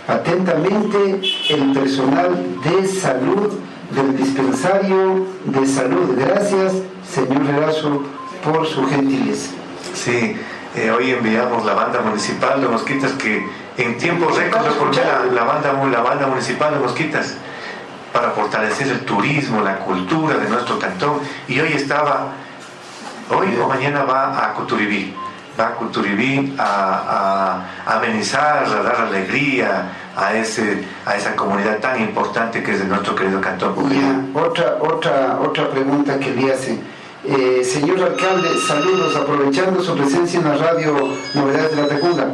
Atentamente, 0.08 1.22
el 1.50 1.74
personal 1.74 2.36
de 2.64 2.88
salud 2.88 3.54
del 3.94 4.18
dispensario 4.18 5.28
de 5.46 5.68
salud. 5.68 6.18
Gracias, 6.18 6.74
señor 7.08 7.46
Relazo, 7.46 8.02
por 8.44 8.66
su 8.66 8.84
gentileza. 8.88 9.63
Sí, 9.94 10.36
eh, 10.76 10.92
hoy 10.92 11.12
enviamos 11.12 11.66
la 11.66 11.74
banda 11.74 12.02
municipal 12.02 12.60
de 12.60 12.68
Mosquitas 12.68 13.12
que 13.14 13.46
en 13.78 13.98
tiempos 13.98 14.36
récord 14.38 14.96
la, 14.96 15.26
la, 15.32 15.44
banda, 15.44 15.74
la 15.74 16.02
banda 16.02 16.28
municipal 16.28 16.74
de 16.74 16.80
Mosquitas 16.80 17.36
para 18.12 18.32
fortalecer 18.32 18.88
el 18.88 19.00
turismo, 19.02 19.62
la 19.62 19.80
cultura 19.80 20.38
de 20.38 20.50
nuestro 20.50 20.80
cantón 20.80 21.20
y 21.48 21.60
hoy 21.60 21.74
estaba, 21.74 22.28
hoy 23.30 23.58
o 23.62 23.68
mañana 23.68 24.04
va 24.04 24.46
a 24.46 24.54
Coturibí, 24.54 25.14
va 25.60 25.68
a 25.68 25.72
Coturibí 25.76 26.56
a, 26.58 26.64
a, 27.86 27.92
a 27.92 27.98
amenizar, 27.98 28.66
a 28.66 28.84
dar 28.84 29.02
alegría 29.08 29.92
a, 30.16 30.34
ese, 30.34 30.86
a 31.06 31.16
esa 31.16 31.36
comunidad 31.36 31.80
tan 31.80 32.02
importante 32.02 32.62
que 32.62 32.72
es 32.72 32.80
de 32.80 32.86
nuestro 32.86 33.16
querido 33.16 33.42
cantón. 33.42 33.76
Ya, 33.90 34.40
otra, 34.40 34.78
otra, 34.80 35.40
otra 35.40 35.70
pregunta 35.70 36.20
que 36.20 36.32
le 36.32 36.54
hacen. 36.54 36.93
Eh, 37.26 37.64
señor 37.64 38.04
alcalde, 38.04 38.50
saludos, 38.68 39.16
aprovechando 39.16 39.82
su 39.82 39.96
presencia 39.96 40.42
en 40.42 40.50
la 40.50 40.58
radio 40.58 40.94
Novedades 41.34 41.74
de 41.74 41.82
la 41.82 41.88
Tacunga. 41.88 42.28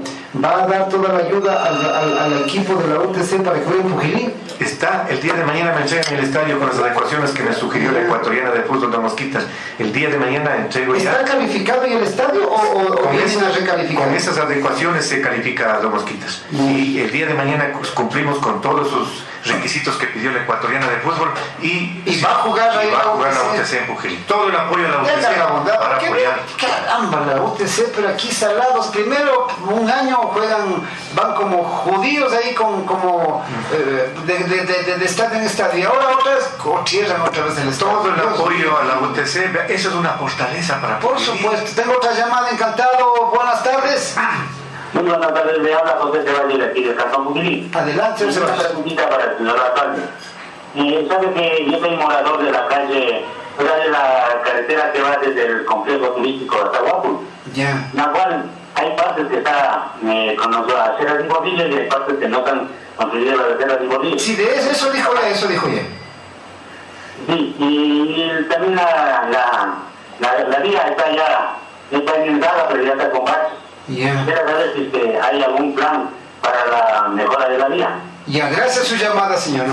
¿Va 0.44 0.64
a 0.64 0.68
dar 0.68 0.90
toda 0.90 1.14
la 1.14 1.26
ayuda 1.26 1.64
al, 1.64 1.86
al, 1.86 2.18
al 2.18 2.42
equipo 2.42 2.74
de 2.76 2.88
la 2.88 3.00
UTC 3.02 3.44
para 3.44 3.60
que 3.60 3.66
juegue 3.66 3.82
en 3.82 3.90
Pujilí? 3.90 4.34
Está, 4.60 5.08
el 5.10 5.22
día 5.22 5.34
de 5.34 5.46
mañana 5.46 5.74
me 5.74 5.82
entregan 5.82 6.14
el 6.16 6.24
estadio 6.26 6.58
con 6.60 6.68
las 6.68 6.78
adecuaciones 6.80 7.32
que 7.32 7.44
me 7.44 7.54
sugirió 7.54 7.92
la 7.92 8.02
ecuatoriana 8.02 8.52
de 8.52 8.64
fútbol 8.64 8.92
de 8.92 8.98
Mosquitas. 8.98 9.46
El 9.78 9.94
día 9.94 10.10
de 10.10 10.18
mañana 10.18 10.58
entrego 10.58 10.96
ya. 10.96 11.12
¿Está 11.12 11.24
calificado 11.24 11.84
en 11.86 11.94
el 11.94 12.04
estadio 12.04 12.50
o, 12.50 12.56
o, 12.56 12.96
con, 12.98 13.16
esas, 13.16 13.56
recalificar? 13.56 14.06
con 14.06 14.16
esas 14.16 14.38
adecuaciones 14.38 15.06
se 15.06 15.22
califica 15.22 15.78
a 15.78 15.82
los 15.82 15.92
Mosquitas. 15.92 16.44
Y 16.52 17.00
el 17.00 17.12
día 17.12 17.28
de 17.28 17.36
mañana 17.36 17.72
cumplimos 17.94 18.40
con 18.40 18.60
todos 18.60 18.90
sus 18.90 19.24
requisitos 19.46 19.96
que 19.96 20.08
pidió 20.08 20.32
la 20.32 20.42
ecuatoriana 20.42 20.88
de 20.90 20.98
fútbol 20.98 21.32
y, 21.62 22.02
y 22.06 22.22
va 22.22 22.32
a 22.32 22.36
jugar, 22.36 22.86
y 22.86 22.92
va 22.92 23.00
a 23.00 23.04
jugar 23.04 23.34
la 23.34 23.44
UTC 23.54 23.74
en 23.74 23.88
Pujilí. 23.88 24.24
Todo 24.28 24.50
el 24.50 24.56
apoyo 24.56 24.79
a 24.86 24.90
la 24.90 25.02
UTC 25.02 25.38
la 25.38 25.46
bondad, 25.48 25.80
para 25.80 25.96
apoyar. 25.98 26.40
Caramba, 26.60 27.22
la 27.26 27.42
UTC, 27.42 27.92
pero 27.96 28.10
aquí 28.10 28.32
salados. 28.32 28.88
Primero 28.88 29.48
un 29.70 29.90
año 29.90 30.18
juegan, 30.34 30.88
van 31.16 31.34
como 31.36 31.64
judíos 31.64 32.32
ahí 32.34 32.54
con 32.54 32.86
como 32.86 33.44
eh, 33.72 34.14
de, 34.26 34.38
de, 34.44 34.66
de, 34.66 34.98
de, 34.98 35.06
estar 35.06 35.34
en 35.34 35.44
estadio. 35.44 35.90
Ahora 35.90 36.10
otras 36.18 36.50
cierran 36.86 37.22
otra 37.22 37.44
vez 37.46 37.58
el 37.58 37.70
estadio. 37.70 37.94
Todo 37.94 38.14
el 38.14 38.20
apoyo 38.20 38.78
a 38.78 38.84
la 38.86 39.08
UTC, 39.08 39.70
eso 39.70 39.90
es 39.90 39.96
una 39.96 40.12
fortaleza 40.14 40.80
para 40.82 41.00
Por 41.00 41.14
Pujilí. 41.14 41.38
supuesto, 41.38 41.82
tengo 41.82 41.96
otra 41.98 42.14
llamada, 42.14 42.50
encantado. 42.50 43.32
Buenas 43.34 43.64
tardes. 43.64 44.16
Muy 44.94 45.04
buenas 45.04 45.34
tardes, 45.34 45.60
le 45.60 45.74
habla 45.74 45.98
José 46.00 46.24
Ceballos 46.24 46.58
de 46.58 46.66
aquí 46.66 46.92
Cantón 46.98 47.26
Pujilí. 47.26 47.72
Adelante, 47.74 48.26
Una 48.26 48.56
preguntita 48.56 49.10
para 49.10 49.24
el 49.26 49.38
señor 49.38 49.60
alcalde. 49.60 50.02
Y 50.76 51.08
sabe 51.08 51.34
que 51.34 51.68
yo 51.72 51.80
soy 51.80 51.96
morador 51.98 52.44
de 52.44 52.52
la 52.52 52.68
calle, 52.68 53.26
o 53.60 53.62
sea, 53.62 53.76
de 53.76 53.90
la 53.90 54.42
carretera 54.44 54.92
que 54.94 55.02
va 55.02 55.18
desde 55.18 55.46
el 55.46 55.66
complejo 55.66 56.08
turístico 56.10 56.56
hasta 56.64 56.80
Guapu. 56.80 57.24
Ya. 57.54 57.90
La 57.94 58.06
cual 58.12 58.46
hay 58.76 58.96
partes 58.96 59.28
que 59.28 59.38
está 59.40 59.92
eh, 60.06 60.36
con 60.38 60.52
las 60.52 60.90
aceras 60.90 61.28
bordillos 61.28 61.70
y 61.70 61.74
hay 61.74 61.90
partes 61.90 62.18
que 62.18 62.30
no 62.30 62.40
están 62.40 62.70
construidas 62.96 63.38
las 63.38 63.52
aceras 63.56 63.88
bordillos. 63.88 64.22
Sí, 64.22 64.36
de 64.36 64.56
eso, 64.56 64.72
eso 64.72 64.92
dijo 64.92 65.14
ya, 65.22 65.30
eso 65.30 65.48
dijo 65.48 65.68
ya. 65.68 65.82
Sí, 67.28 67.56
y, 67.60 68.50
también 68.50 68.76
la, 68.78 69.28
la, 69.30 69.74
la, 70.20 70.44
la 70.48 70.60
vía 70.60 70.82
está 70.88 71.12
ya, 71.12 71.58
está 71.92 72.26
inundada, 72.26 72.68
pero 72.70 72.84
ya 72.84 72.92
está 72.94 73.12
con 73.12 73.26
baches. 73.26 73.58
Ya. 73.90 74.20
Quisiera 74.20 74.48
saber 74.48 74.74
si 74.74 74.92
hay 74.98 75.44
algún 75.44 75.76
plan 75.76 76.10
para 76.42 76.66
la 76.66 77.08
mejora 77.10 77.50
de 77.50 77.58
la 77.58 77.68
vía. 77.68 78.00
Ya, 78.28 78.48
gracias 78.50 78.86
a 78.86 78.86
su 78.86 78.96
llamada, 78.96 79.36
señor. 79.36 79.68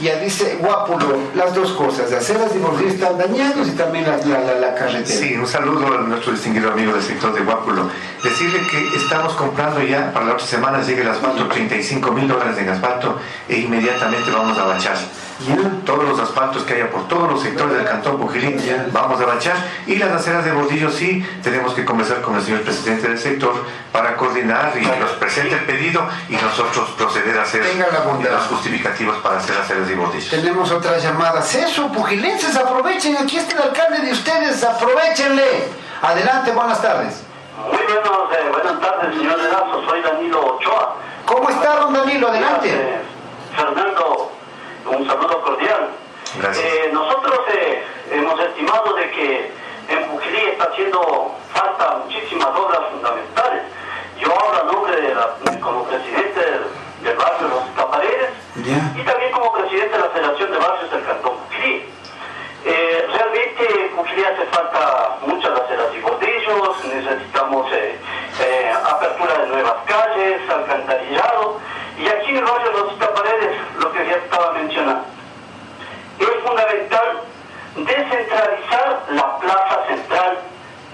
Ya 0.00 0.16
dice 0.20 0.58
Guapulo, 0.60 1.18
las 1.34 1.52
dos 1.56 1.72
cosas, 1.72 2.12
las 2.12 2.22
aceras 2.22 2.54
y 2.54 2.58
bordillos 2.58 2.94
están 2.94 3.18
dañados 3.18 3.66
y 3.66 3.72
también 3.72 4.06
la, 4.06 4.16
la, 4.18 4.38
la, 4.44 4.54
la, 4.54 4.74
carretera. 4.74 5.06
Sí, 5.06 5.34
un 5.34 5.46
saludo 5.46 5.92
a 5.92 6.02
nuestro 6.02 6.32
distinguido 6.32 6.70
amigo 6.70 6.92
del 6.92 7.02
sector 7.02 7.34
de 7.34 7.40
Guapulo. 7.40 7.90
Decirle 8.22 8.60
que 8.70 8.96
estamos 8.96 9.32
comprando 9.34 9.82
ya, 9.82 10.12
para 10.12 10.26
la 10.26 10.32
otra 10.34 10.46
semana 10.46 10.82
llegue 10.82 11.02
el 11.02 11.08
asfalto, 11.08 11.48
35 11.48 12.12
mil 12.12 12.28
dólares 12.28 12.56
en 12.58 12.68
asfalto 12.68 13.18
e 13.48 13.58
inmediatamente 13.58 14.30
vamos 14.30 14.56
a 14.56 14.66
bachar. 14.66 14.96
Ya. 15.46 15.56
Todos 15.84 16.08
los 16.08 16.18
asfaltos 16.18 16.64
que 16.64 16.74
haya 16.74 16.90
por 16.90 17.06
todos 17.06 17.30
los 17.30 17.40
sectores 17.40 17.76
del 17.76 17.84
cantón 17.84 18.18
Pujilín, 18.18 18.60
vamos 18.92 19.20
a 19.20 19.26
bachar. 19.26 19.56
Y 19.86 19.96
las 19.96 20.10
aceras 20.10 20.44
de 20.44 20.50
bordillo 20.50 20.90
sí, 20.90 21.24
tenemos 21.42 21.74
que 21.74 21.84
conversar 21.84 22.22
con 22.22 22.34
el 22.34 22.42
señor 22.42 22.62
presidente 22.62 23.08
del 23.08 23.18
sector 23.18 23.54
para 23.92 24.16
coordinar 24.16 24.72
y 24.74 24.84
que 24.84 24.96
nos 24.96 25.12
presente 25.12 25.54
el 25.54 25.64
pedido 25.64 26.02
y 26.28 26.34
nosotros 26.34 26.90
proceder 26.96 27.38
a 27.38 27.42
hacer 27.42 27.62
la 27.76 28.00
bondad. 28.00 28.32
los 28.32 28.46
justificativos 28.46 29.16
para 29.18 29.38
hacer 29.38 29.56
aceras 29.56 29.86
de 29.86 29.94
bordillo. 29.94 30.30
Tenemos 30.30 30.70
otra 30.72 30.98
llamada. 30.98 31.40
Eso, 31.40 31.88
pugilenses, 31.92 32.56
aprovechen. 32.56 33.16
Aquí 33.16 33.36
está 33.36 33.54
el 33.56 33.62
alcalde 33.68 34.00
de 34.00 34.12
ustedes, 34.12 34.64
aprovechenle. 34.64 35.68
Adelante, 36.02 36.50
buenas 36.52 36.82
tardes. 36.82 37.22
Muy 37.66 37.82
buenos, 37.82 38.32
eh, 38.32 38.48
buenas 38.50 38.80
tardes, 38.80 39.14
señor 39.16 39.38
Lazo. 39.38 39.84
Soy 39.88 40.02
Danilo 40.02 40.56
Ochoa. 40.56 40.96
¿Cómo 41.26 41.48
está, 41.48 41.76
don 41.76 41.92
Danilo? 41.92 42.28
Adelante. 42.28 43.00
Fernando, 43.54 44.32
un 44.96 45.06
saludo 45.06 45.42
cordial. 45.42 45.90
Eh, 46.56 46.90
nosotros 46.92 47.40
eh, 47.54 47.82
hemos 48.10 48.40
estimado 48.40 48.94
de 48.94 49.10
que 49.10 49.52
en 49.88 50.04
Pujilí 50.08 50.40
está 50.52 50.64
haciendo 50.64 51.34
falta 51.52 51.98
muchísimas 52.04 52.48
obras 52.48 52.80
fundamentales. 52.90 53.62
Yo 54.20 54.28
hablo 54.32 54.60
a 54.60 54.72
nombre 54.72 55.00
de 55.00 55.14
la, 55.14 55.60
como 55.60 55.84
presidente 55.84 56.40
del, 56.40 56.64
del 57.02 57.16
barrio 57.16 57.48
Los 57.48 57.74
Taparedes 57.74 58.30
y 58.56 59.02
también 59.02 59.32
como 59.32 59.52
presidente 59.52 59.96
de 59.96 60.02
la 60.02 60.10
Federación 60.10 60.50
de 60.52 60.58
Barrios 60.58 60.90
del 60.90 61.04
Cantón 61.04 61.36
Pujilí. 61.36 61.88
Eh, 62.64 63.06
realmente 63.12 63.90
Pujilí 63.96 64.24
hace 64.24 64.44
falta 64.46 65.16
muchas 65.26 65.52
aceras 65.52 65.86
y 65.96 66.00
bordillos, 66.00 66.84
necesitamos 66.84 67.72
eh, 67.72 68.72
apertura 68.84 69.38
de 69.38 69.46
nuevas 69.46 69.76
calles, 69.86 70.40
alcantarillado 70.50 71.60
y 71.98 72.06
aquí 72.08 72.30
en 72.30 72.36
el 72.38 72.44
barrio 72.44 72.72
Los 72.72 72.98
Taparedes, 72.98 73.56
lo 73.80 73.92
que 73.92 74.06
ya 74.06 74.16
estaba 74.16 74.52
mencionando, 74.52 75.04
es 76.18 76.28
fundamental 76.44 77.20
descentralizar 77.76 79.02
la 79.10 79.38
plaza 79.38 79.86
central 79.88 80.38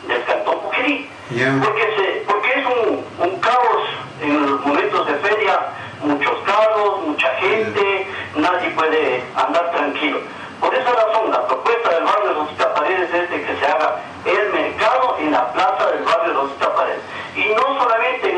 del 0.07 0.25
Cantón 0.25 0.61
Pujilí, 0.61 1.09
Ya. 1.31 1.55
porque, 1.63 1.83
se, 1.97 2.25
porque 2.27 2.51
es 2.61 2.67
un, 2.67 3.05
un 3.31 3.41
caos 3.41 3.85
en 4.21 4.51
los 4.51 4.61
momentos 4.67 5.07
de 5.07 5.15
feria, 5.15 5.61
muchos 6.03 6.39
carros, 6.45 7.01
mucha 7.07 7.29
gente, 7.37 8.07
nadie 8.37 8.71
puede 8.71 9.23
andar 9.35 9.71
tranquilo. 9.73 10.21
Por 10.61 10.75
esa 10.75 10.91
razón, 10.93 11.31
la 11.31 11.47
propuesta 11.47 11.91
del 11.91 12.05
barrio 12.05 12.29
de 12.29 12.35
Rosita 12.35 12.75
Paredes 12.75 13.13
es 13.13 13.31
de 13.31 13.43
que 13.45 13.57
se 13.57 13.67
haga 13.67 13.97
el 14.25 14.53
mercado 14.53 15.17
en 15.19 15.33
la 15.33 15.53
plaza 15.53 15.91
del 15.91 16.03
barrio 16.05 16.29
de 16.29 16.35
Rosita 16.35 16.75
Paredes. 16.75 17.01
Y 17.37 17.49
no 17.55 17.79
solamente 17.83 18.33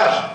Desconcentrar. 0.00 0.30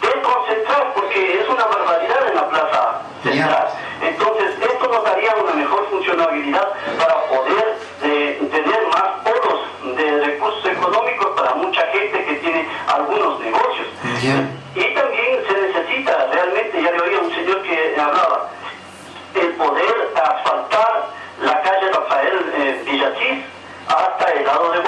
desconcentrar 0.00 0.94
porque 0.94 1.40
es 1.40 1.48
una 1.48 1.64
barbaridad 1.64 2.28
en 2.28 2.34
la 2.36 2.48
plaza 2.48 3.02
central. 3.24 3.68
Entonces, 4.02 4.50
esto 4.60 4.88
nos 4.88 5.04
daría 5.04 5.34
una 5.34 5.52
mejor 5.52 5.88
funcionabilidad 5.90 6.68
para 6.96 7.26
poder 7.26 7.76
eh, 8.04 8.48
tener 8.52 8.86
más 8.86 9.08
polos 9.24 9.96
de 9.96 10.24
recursos 10.24 10.64
económicos 10.64 11.26
para 11.36 11.54
mucha 11.54 11.82
gente 11.88 12.24
que 12.24 12.34
tiene 12.34 12.68
algunos 12.86 13.40
negocios. 13.40 13.88
Ya. 14.22 14.48
Y 14.74 14.94
también 14.94 15.42
se 15.48 15.60
necesita 15.60 16.28
realmente, 16.32 16.82
ya 16.82 16.90
le 16.92 17.00
oía 17.00 17.18
un 17.18 17.34
señor 17.34 17.62
que 17.62 18.00
hablaba, 18.00 18.48
el 19.34 19.48
poder 19.54 20.12
asfaltar 20.14 21.06
la 21.42 21.62
calle 21.62 21.90
Rafael 21.92 22.52
eh, 22.56 22.82
Villachís 22.86 23.44
lado 24.44 24.70
de. 24.72 24.80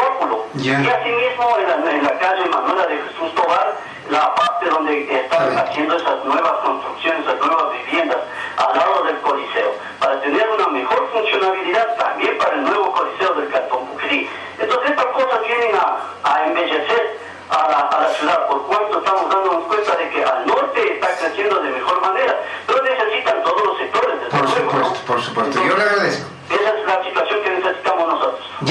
Ya. 0.54 0.80
Y 0.80 0.86
asimismo 0.86 1.58
en 1.58 1.84
la, 1.84 1.90
en 1.90 2.04
la 2.04 2.18
calle 2.18 2.44
Manuela 2.46 2.86
de 2.86 2.96
Jesús 2.98 3.34
Tobar, 3.34 3.74
la 4.10 4.34
parte 4.34 4.68
donde 4.68 5.10
están 5.10 5.56
haciendo 5.56 5.96
esas 5.96 6.24
nuevas 6.24 6.52
construcciones, 6.62 7.20
esas 7.22 7.40
nuevas 7.40 7.72
viviendas 7.72 8.18
al 8.58 8.76
lado 8.76 9.02
del 9.04 9.18
Coliseo, 9.20 9.72
para 9.98 10.20
tener 10.20 10.46
una 10.50 10.68
mejor 10.68 11.08
funcionabilidad 11.10 11.96
también 11.96 12.36
para 12.36 12.54
el 12.54 12.64
nuevo 12.64 12.92
Coliseo 12.92 13.32
del 13.34 13.48
Cantón 13.48 13.86
Pujilí. 13.86 14.28
Entonces 14.58 14.90
estas 14.90 15.06
cosas 15.06 15.40
vienen 15.46 15.74
a, 15.74 15.96
a 16.22 16.46
embellecer 16.46 17.18
a 17.48 17.70
la, 17.70 17.78
a 17.88 18.00
la 18.02 18.08
ciudad, 18.10 18.46
por 18.46 18.62
cuanto 18.66 18.98
estamos 18.98 19.30
dándonos 19.30 19.64
cuenta 19.64 19.96
de 19.96 20.10
que 20.10 20.24
al 20.24 20.46
norte 20.46 20.94
está 20.94 21.08
creciendo 21.18 21.60
de 21.60 21.70
mejor 21.70 22.00
manera, 22.02 22.38
pero 22.66 22.82
necesitan 22.82 23.42
todos 23.42 23.64
los 23.64 23.78
sectores, 23.78 24.16
Por 24.30 24.48
supuesto, 24.48 25.00
por 25.06 25.22
supuesto, 25.22 25.64
yo 25.64 25.76
le 25.76 25.82
agradezco. 25.82 26.28
Esa 26.50 26.78
es 26.78 26.86
la 26.86 27.04
situación 27.04 27.42
que. 27.42 27.51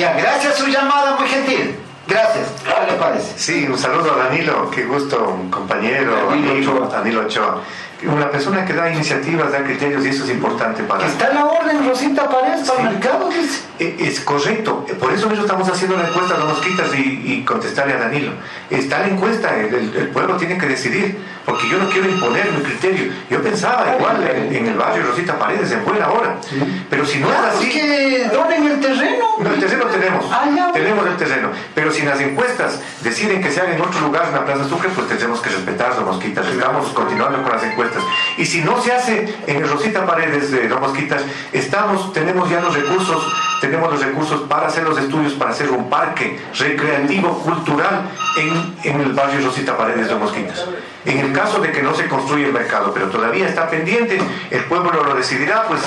Ya, 0.01 0.13
gracias 0.13 0.55
su 0.57 0.65
llamada, 0.67 1.15
muy 1.19 1.27
gentil. 1.29 1.75
Gracias. 2.07 2.47
¿Qué 2.63 2.91
le 2.91 2.97
parece? 2.97 3.37
Sí, 3.37 3.67
un 3.69 3.77
saludo 3.77 4.13
a 4.13 4.23
Danilo, 4.25 4.71
qué 4.71 4.83
gusto, 4.85 5.37
un 5.39 5.51
compañero, 5.51 6.27
Danilo 6.27 6.51
amigo, 6.53 6.71
Ochoa. 6.73 6.87
Danilo 6.89 7.21
Ochoa. 7.21 7.61
Una 8.03 8.31
persona 8.31 8.65
que 8.65 8.73
da 8.73 8.91
iniciativas, 8.91 9.51
da 9.51 9.63
criterios 9.63 10.03
y 10.03 10.09
eso 10.09 10.23
es 10.23 10.31
importante 10.31 10.81
para... 10.81 11.05
Está 11.05 11.27
en 11.27 11.35
la 11.35 11.45
orden, 11.45 11.87
Rosita 11.87 12.27
Paredes, 12.27 12.67
para 12.67 12.79
Sí. 12.81 12.85
el 12.87 12.93
mercado, 12.93 13.29
dice. 13.29 13.61
Eh, 13.77 13.95
Es 13.99 14.19
correcto, 14.21 14.83
por 14.99 15.13
eso 15.13 15.29
mismo 15.29 15.45
estamos 15.45 15.69
haciendo 15.69 15.95
la 15.97 16.07
encuesta 16.07 16.35
de 16.35 16.43
mosquitas 16.45 16.87
y, 16.95 17.21
y 17.23 17.43
contestarle 17.45 17.93
a 17.93 17.97
Danilo. 17.97 18.31
Está 18.71 18.97
la 18.99 19.07
encuesta, 19.09 19.55
el, 19.55 19.71
el- 19.71 19.95
el 19.95 20.07
pueblo 20.09 20.35
tiene 20.37 20.57
que 20.57 20.65
decidir, 20.65 21.19
porque 21.45 21.69
yo 21.69 21.77
no 21.77 21.89
quiero 21.89 22.09
imponer 22.09 22.51
mi 22.51 22.63
criterio. 22.63 23.11
Yo 23.29 23.41
pensaba 23.41 23.95
igual 23.97 24.23
en, 24.23 24.55
en 24.55 24.67
el 24.67 24.75
barrio 24.75 25.03
Rosita 25.07 25.37
Paredes, 25.37 25.71
en 25.71 25.83
buena 25.83 26.09
hora, 26.09 26.37
pero 26.89 27.05
si 27.05 27.19
no 27.19 27.29
es 27.31 27.39
así... 27.39 27.69
que 27.69 28.29
donen 28.31 28.65
el 28.67 28.79
terreno. 28.79 29.25
No, 29.39 29.49
el 29.49 29.59
terreno 29.59 29.85
tenemos, 29.85 30.25
Ah, 30.31 30.71
tenemos 30.73 31.05
el 31.07 31.17
terreno, 31.17 31.49
pero 31.73 31.91
si 31.91 32.03
las 32.03 32.19
encuestas 32.19 32.79
deciden 33.01 33.41
que 33.41 33.51
se 33.51 33.59
haga 33.61 33.73
en 33.75 33.81
otro 33.81 33.99
lugar, 34.01 34.25
en 34.27 34.35
la 34.35 34.45
Plaza 34.45 34.67
Sucre, 34.67 34.89
pues 34.89 35.07
tendremos 35.07 35.41
que 35.41 35.49
respetar 35.49 35.89
las 35.89 36.01
mosquitas, 36.01 36.45
estamos 36.47 36.89
continuando 36.89 37.41
con 37.41 37.51
las 37.51 37.63
encuestas. 37.63 38.03
Y 38.37 38.45
si 38.45 38.61
no 38.61 38.81
se 38.81 38.91
hace 38.93 39.33
en 39.47 39.57
el 39.57 39.69
Rosita 39.69 40.05
Paredes 40.05 40.51
de 40.51 40.69
las 40.69 40.79
mosquitas, 40.79 41.23
estamos, 41.53 42.13
tenemos 42.13 42.49
ya 42.49 42.61
los 42.61 42.73
recursos, 42.75 43.33
tenemos 43.61 43.91
los 43.91 44.01
recursos 44.03 44.41
para 44.41 44.67
hacer 44.67 44.83
los 44.83 44.97
estudios, 44.97 45.33
para 45.33 45.51
hacer 45.51 45.69
un 45.71 45.89
parque 45.89 46.39
recreativo, 46.57 47.39
cultural 47.39 48.01
en, 48.37 48.75
en 48.83 49.01
el 49.01 49.13
barrio 49.13 49.45
Rosita 49.47 49.75
Paredes 49.77 50.07
de 50.07 50.15
mosquitas. 50.15 50.65
En 51.05 51.17
el 51.17 51.33
caso 51.33 51.59
de 51.59 51.71
que 51.71 51.81
no 51.81 51.95
se 51.95 52.07
construya 52.07 52.45
el 52.45 52.53
mercado, 52.53 52.93
pero 52.93 53.07
todavía 53.07 53.47
está 53.47 53.67
pendiente, 53.69 54.21
el 54.51 54.63
pueblo 54.65 55.03
lo 55.03 55.15
decidirá, 55.15 55.63
pues 55.67 55.81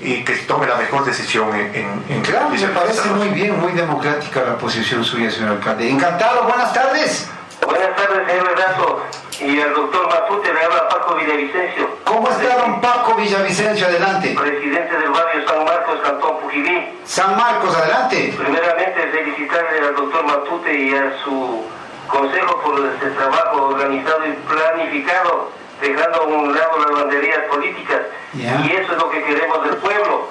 y, 0.00 0.10
y 0.12 0.24
que 0.24 0.34
tome 0.38 0.66
la 0.66 0.76
mejor 0.76 1.04
decisión 1.04 1.54
en, 1.54 1.74
en, 1.74 2.04
en 2.08 2.22
Claro, 2.22 2.50
me 2.50 2.58
parece 2.68 3.08
muy 3.10 3.28
bien, 3.28 3.58
muy 3.58 3.72
democrática 3.72 4.42
la 4.42 4.58
posición 4.58 5.04
suya, 5.04 5.30
señor 5.30 5.52
alcalde. 5.52 5.88
Encantado, 5.90 6.42
buenas 6.42 6.72
tardes. 6.72 7.28
Buenas 7.64 7.96
tardes, 7.96 8.26
señor 8.28 8.46
Redazo. 8.54 9.02
Y 9.40 9.58
el 9.58 9.72
doctor 9.72 10.08
Matute 10.08 10.52
le 10.52 10.64
habla 10.64 10.88
Paco 10.88 11.14
Villavicencio. 11.14 11.88
¿Cómo 12.04 12.28
está 12.28 12.56
don 12.58 12.80
Paco 12.80 13.14
Villavicencio? 13.14 13.86
Adelante. 13.86 14.36
Presidente 14.38 14.98
del 14.98 15.10
barrio 15.10 15.48
San 15.48 15.64
Marcos, 15.64 16.00
Cantón 16.02 16.40
Pujilí. 16.40 16.98
San 17.04 17.36
Marcos, 17.36 17.74
adelante. 17.76 18.34
Primeramente, 18.36 19.08
felicitarle 19.12 19.78
al 19.86 19.94
doctor 19.94 20.24
Matute 20.24 20.74
y 20.74 20.94
a 20.94 21.22
su 21.22 21.64
consejo 22.08 22.60
por 22.62 22.86
este 22.86 23.10
trabajo 23.10 23.68
organizado 23.68 24.26
y 24.26 24.32
planificado, 24.48 25.50
dejando 25.80 26.22
a 26.22 26.26
un 26.26 26.54
lado 26.54 26.78
las 26.80 26.90
banderías 27.02 27.38
políticas. 27.50 28.00
Y 28.34 28.72
eso 28.72 28.92
es 28.92 28.98
lo 28.98 29.10
que 29.10 29.22
queremos 29.24 29.64
del 29.64 29.76
pueblo. 29.76 30.28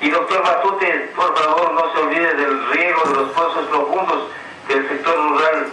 Y 0.00 0.10
doctor 0.10 0.42
Matute, 0.44 1.12
por 1.16 1.36
favor, 1.38 1.72
no 1.72 1.92
se 1.92 1.98
olvide 2.00 2.34
del 2.34 2.70
riego 2.72 3.02
de 3.08 3.14
los 3.14 3.30
pozos 3.30 3.66
profundos 3.68 4.28
que 4.68 4.74
el 4.74 4.88
sector 4.88 5.16
rural 5.16 5.66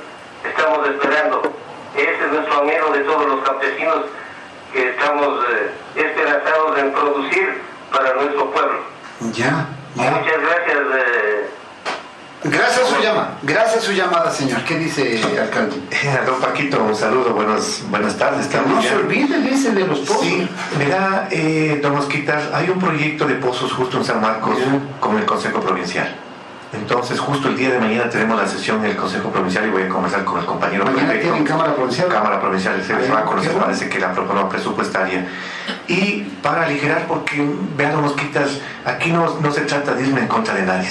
estamos 0.47 0.87
esperando. 0.87 1.41
Ese 1.95 2.25
es 2.25 2.31
nuestro 2.31 2.61
anhelo 2.61 2.91
de 2.91 2.99
todos 3.01 3.25
los 3.25 3.41
campesinos 3.43 3.97
que 4.71 4.89
estamos 4.91 5.43
eh, 5.49 5.71
esperanzados 5.95 6.77
en 6.79 6.93
producir 6.93 7.61
para 7.91 8.13
nuestro 8.13 8.49
pueblo. 8.51 8.79
Ya, 9.33 9.65
ya. 9.95 10.11
Muchas 10.11 10.41
gracias. 10.41 10.77
eh, 10.95 11.49
Gracias 12.43 12.90
a 13.01 13.11
su 13.11 13.15
llamada. 13.15 13.37
Gracias 13.43 13.83
su 13.83 13.91
llamada, 13.93 14.31
señor. 14.31 14.63
¿Qué 14.63 14.77
dice, 14.77 15.21
alcalde? 15.41 15.75
Eh, 15.91 16.19
Don 16.25 16.39
Paquito, 16.39 16.83
un 16.83 16.95
saludo, 16.95 17.33
buenos, 17.33 17.83
buenas 17.89 18.17
tardes. 18.17 18.47
Que 18.47 18.57
no 18.57 18.81
se 18.81 18.95
olvide, 18.95 19.39
dice, 19.41 19.71
de 19.71 19.87
los 19.87 19.99
pozos. 19.99 20.21
Sí, 20.21 20.47
mira, 20.77 21.27
eh, 21.31 21.79
don 21.81 21.95
Mosquitas, 21.95 22.43
hay 22.53 22.69
un 22.69 22.79
proyecto 22.79 23.25
de 23.25 23.35
pozos 23.35 23.71
justo 23.73 23.97
en 23.97 24.05
San 24.05 24.21
Marcos 24.21 24.55
con 24.99 25.17
el 25.17 25.25
Consejo 25.25 25.59
Provincial. 25.59 26.15
Entonces, 26.73 27.19
justo 27.19 27.49
el 27.49 27.57
día 27.57 27.69
de 27.71 27.79
mañana 27.79 28.09
tenemos 28.09 28.39
la 28.39 28.47
sesión 28.47 28.81
del 28.81 28.95
Consejo 28.95 29.29
Provincial 29.29 29.67
y 29.67 29.71
voy 29.71 29.83
a 29.83 29.89
conversar 29.89 30.23
con 30.23 30.39
el 30.39 30.45
compañero 30.45 30.85
prefecto. 30.85 31.19
tienen 31.19 31.43
Cámara 31.43 31.75
Provincial. 31.75 32.07
Cámara 32.07 32.39
Provincial, 32.39 32.81
se 32.81 32.93
les 32.95 33.09
Ah, 33.09 33.13
va 33.15 33.19
a 33.19 33.25
conocer, 33.25 33.51
parece 33.51 33.89
que 33.89 33.99
la 33.99 34.13
propuesta 34.13 34.47
presupuestaria. 34.47 35.27
Y 35.89 36.21
para 36.41 36.63
aligerar, 36.67 37.07
porque 37.07 37.45
vean, 37.75 37.91
don 37.91 38.03
Mosquitas, 38.03 38.59
aquí 38.85 39.11
no, 39.11 39.37
no 39.41 39.51
se 39.51 39.61
trata 39.61 39.93
de 39.95 40.03
irme 40.03 40.21
en 40.21 40.27
contra 40.27 40.53
de 40.53 40.61
nadie. 40.61 40.87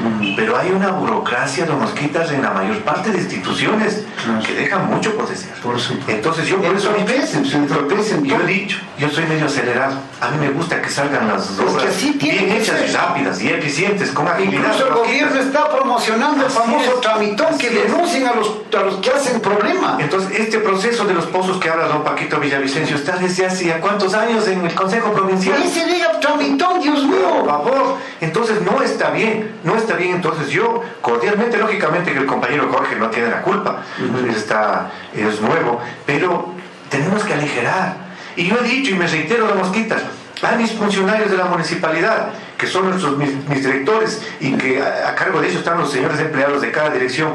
Mm. 0.00 0.34
Pero 0.36 0.56
hay 0.56 0.70
una 0.70 0.88
burocracia, 0.92 1.66
don 1.66 1.80
Mosquitas, 1.80 2.30
en 2.32 2.42
la 2.42 2.50
mayor 2.50 2.78
parte 2.78 3.10
de 3.10 3.18
instituciones 3.18 4.04
Claro. 4.24 4.42
que 4.42 4.54
dejan 4.54 4.86
mucho 4.88 5.14
por 5.16 5.28
desear. 5.28 5.56
Por 5.60 5.78
supuesto. 5.80 6.10
Entonces 6.12 6.46
yo 6.46 6.56
por 6.60 6.74
eso 6.76 6.90
Entorpecen, 6.94 7.44
se 7.46 7.56
entorpecen. 7.56 8.24
yo 8.24 8.36
he 8.40 8.46
dicho, 8.46 8.78
yo 8.98 9.08
soy 9.08 9.24
medio 9.24 9.46
acelerado. 9.46 9.96
A 10.20 10.30
mí 10.30 10.36
me 10.38 10.50
gusta 10.50 10.80
que 10.82 10.90
salgan 10.90 11.28
las 11.28 11.46
que 11.48 11.62
obras 11.64 11.86
así 11.86 12.12
bien 12.20 12.50
hechas 12.52 12.78
ser. 12.78 12.88
y 12.90 12.92
rápidas 12.92 13.40
y 13.42 13.48
eficientes, 13.48 14.10
con 14.10 14.28
agilidad. 14.28 14.62
Incluso 14.62 14.86
el 14.88 14.94
gobierno 14.94 15.40
está 15.40 15.68
promocionando 15.70 16.44
el 16.44 16.50
famoso 16.50 16.94
es, 16.96 17.00
tramitón 17.00 17.56
que 17.58 17.70
denuncien 17.70 18.26
a 18.26 18.34
los, 18.34 18.52
a 18.78 18.82
los 18.82 18.96
que 18.96 19.10
hacen 19.10 19.40
problema. 19.40 19.96
Entonces, 20.00 20.38
este 20.38 20.58
proceso 20.58 21.04
de 21.04 21.14
los 21.14 21.24
pozos 21.26 21.58
que 21.58 21.68
habla 21.70 21.88
don 21.88 22.04
Paquito 22.04 22.38
Villavicencio 22.38 22.96
está 22.96 23.16
desde 23.16 23.46
hace 23.46 23.66
ya 23.66 23.80
cuántos 23.80 24.12
años 24.14 24.46
en 24.48 24.64
el 24.66 24.74
Consejo 24.74 25.12
Provincial. 25.12 25.56
Ahí 25.62 25.68
se 25.70 25.86
diga 25.86 26.20
tramitón, 26.20 26.80
Dios 26.80 27.00
Por 27.00 27.08
mío. 27.08 27.44
favor, 27.46 27.96
entonces 28.20 28.58
no 28.62 28.82
está 28.82 29.10
bien, 29.10 29.52
no 29.64 29.76
está 29.76 29.89
bien. 29.94 30.16
Entonces 30.16 30.48
yo, 30.48 30.82
cordialmente, 31.00 31.58
lógicamente 31.58 32.12
que 32.12 32.18
el 32.18 32.26
compañero 32.26 32.68
Jorge 32.72 32.96
no 32.96 33.08
tiene 33.10 33.30
la 33.30 33.42
culpa, 33.42 33.82
él 33.98 34.30
está, 34.30 34.90
es 35.14 35.40
nuevo, 35.40 35.80
pero 36.06 36.54
tenemos 36.88 37.24
que 37.24 37.34
aligerar. 37.34 38.10
Y 38.36 38.46
yo 38.46 38.56
he 38.58 38.62
dicho 38.62 38.92
y 38.92 38.94
me 38.94 39.06
reitero 39.06 39.46
de 39.48 39.54
mosquitas, 39.54 40.02
a 40.42 40.56
mis 40.56 40.72
funcionarios 40.72 41.30
de 41.30 41.36
la 41.36 41.44
municipalidad, 41.44 42.28
que 42.56 42.66
son 42.66 42.88
nuestros, 42.88 43.16
mis, 43.16 43.34
mis 43.48 43.64
directores 43.64 44.22
y 44.40 44.52
que 44.54 44.82
a, 44.82 45.10
a 45.10 45.14
cargo 45.14 45.40
de 45.40 45.48
ellos 45.48 45.60
están 45.60 45.78
los 45.78 45.90
señores 45.90 46.18
empleados 46.20 46.62
de 46.62 46.70
cada 46.70 46.90
dirección, 46.90 47.34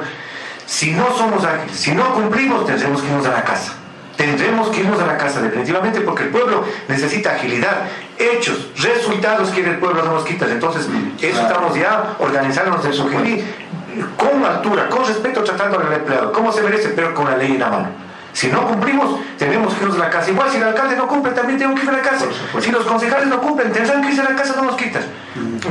si 0.66 0.92
no 0.92 1.16
somos 1.16 1.44
ágiles, 1.46 1.78
si 1.78 1.92
no 1.92 2.14
cumplimos, 2.14 2.66
tendremos 2.66 3.02
que 3.02 3.08
irnos 3.08 3.26
a 3.28 3.32
la 3.32 3.44
casa. 3.44 3.74
Tendremos 4.18 4.70
que 4.70 4.80
irnos 4.80 5.00
a 5.00 5.06
la 5.06 5.18
casa 5.18 5.42
definitivamente 5.42 6.02
porque 6.02 6.24
el 6.24 6.30
pueblo 6.30 6.64
necesita 6.88 7.32
agilidad, 7.32 7.88
hechos, 8.18 8.68
resultados 8.78 9.50
quiere 9.52 9.72
el 9.72 9.78
pueblo 9.78 10.02
de 10.04 10.10
Mosquitas. 10.10 10.50
Entonces, 10.50 10.88
eso 11.22 11.42
estamos 11.42 11.76
ya 11.76 12.16
organizándonos 12.20 12.84
en 12.86 12.94
Sugelí 12.94 13.44
con 14.18 14.44
altura, 14.46 14.90
con 14.90 15.06
respeto 15.06 15.44
tratando 15.44 15.80
al 15.80 15.92
empleado, 15.94 16.32
como 16.34 16.52
se 16.52 16.62
merece, 16.62 16.90
pero 16.90 17.14
con 17.14 17.30
la 17.30 17.38
ley 17.38 17.52
en 17.54 17.60
la 17.60 17.70
mano. 17.70 17.88
Si 18.34 18.48
no 18.48 18.68
cumplimos, 18.68 19.18
tenemos 19.38 19.74
que 19.74 19.84
irnos 19.84 19.96
a 19.96 20.00
la 20.00 20.10
casa. 20.10 20.30
Igual 20.30 20.50
si 20.50 20.58
el 20.58 20.64
alcalde 20.64 20.98
no 20.98 21.08
cumple, 21.08 21.32
también 21.32 21.58
tengo 21.58 21.74
que 21.74 21.84
ir 21.84 21.90
a 21.90 21.94
la 21.94 22.02
casa. 22.02 22.26
Si 22.60 22.70
los 22.70 22.84
concejales 22.84 23.28
no 23.28 23.40
cumplen, 23.40 23.72
tendrán 23.72 24.02
que 24.02 24.10
irse 24.10 24.20
a 24.22 24.30
la 24.30 24.36
casa 24.36 24.56
de 24.56 24.62
Mosquitas. 24.62 25.06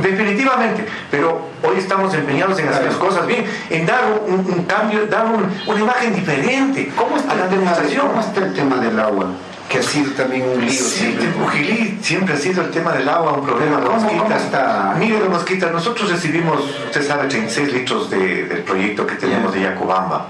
Definitivamente. 0.01 0.85
Pero 1.11 1.47
hoy 1.63 1.77
estamos 1.77 2.11
empeñados 2.15 2.57
en 2.59 2.67
hacer 2.69 2.85
las 2.85 2.95
cosas 2.95 3.27
bien, 3.27 3.45
en 3.69 3.85
dar 3.85 4.01
un, 4.27 4.39
un 4.39 4.63
cambio, 4.65 5.05
dar 5.05 5.25
un- 5.27 5.47
una 5.67 5.79
imagen 5.79 6.15
diferente 6.15 6.91
¿Cómo 6.95 7.17
está, 7.17 7.33
a 7.33 7.35
la 7.35 7.47
demostración. 7.47 8.07
¿Cómo 8.07 8.19
está 8.21 8.39
el 8.45 8.53
tema 8.53 8.77
del 8.77 8.99
agua? 8.99 9.27
Que 9.69 9.79
ha 9.79 9.83
sido 9.83 10.11
también 10.11 10.43
un 10.47 10.61
lío 10.61 10.69
Sí, 10.69 10.77
siempre. 10.99 11.27
Pujilí 11.29 11.99
siempre 12.01 12.35
ha 12.35 12.37
sido 12.37 12.61
el 12.61 12.69
tema 12.69 12.91
del 12.93 13.09
agua 13.09 13.33
un 13.33 13.45
problema 13.45 13.77
de 13.79 13.87
¿Cómo- 13.87 13.97
cómo 13.97 14.13
mosquitas. 14.13 14.43
está? 14.43 14.95
Mire, 14.99 15.19
de 15.19 15.27
mosquitas, 15.29 15.71
nosotros 15.71 16.11
recibimos, 16.11 16.59
usted 16.85 17.05
sabe, 17.05 17.27
36 17.27 17.73
litros 17.73 18.09
de- 18.11 18.45
del 18.45 18.59
proyecto 18.59 19.07
que 19.07 19.15
tenemos 19.15 19.51
de 19.53 19.61
Yacobamba, 19.61 20.27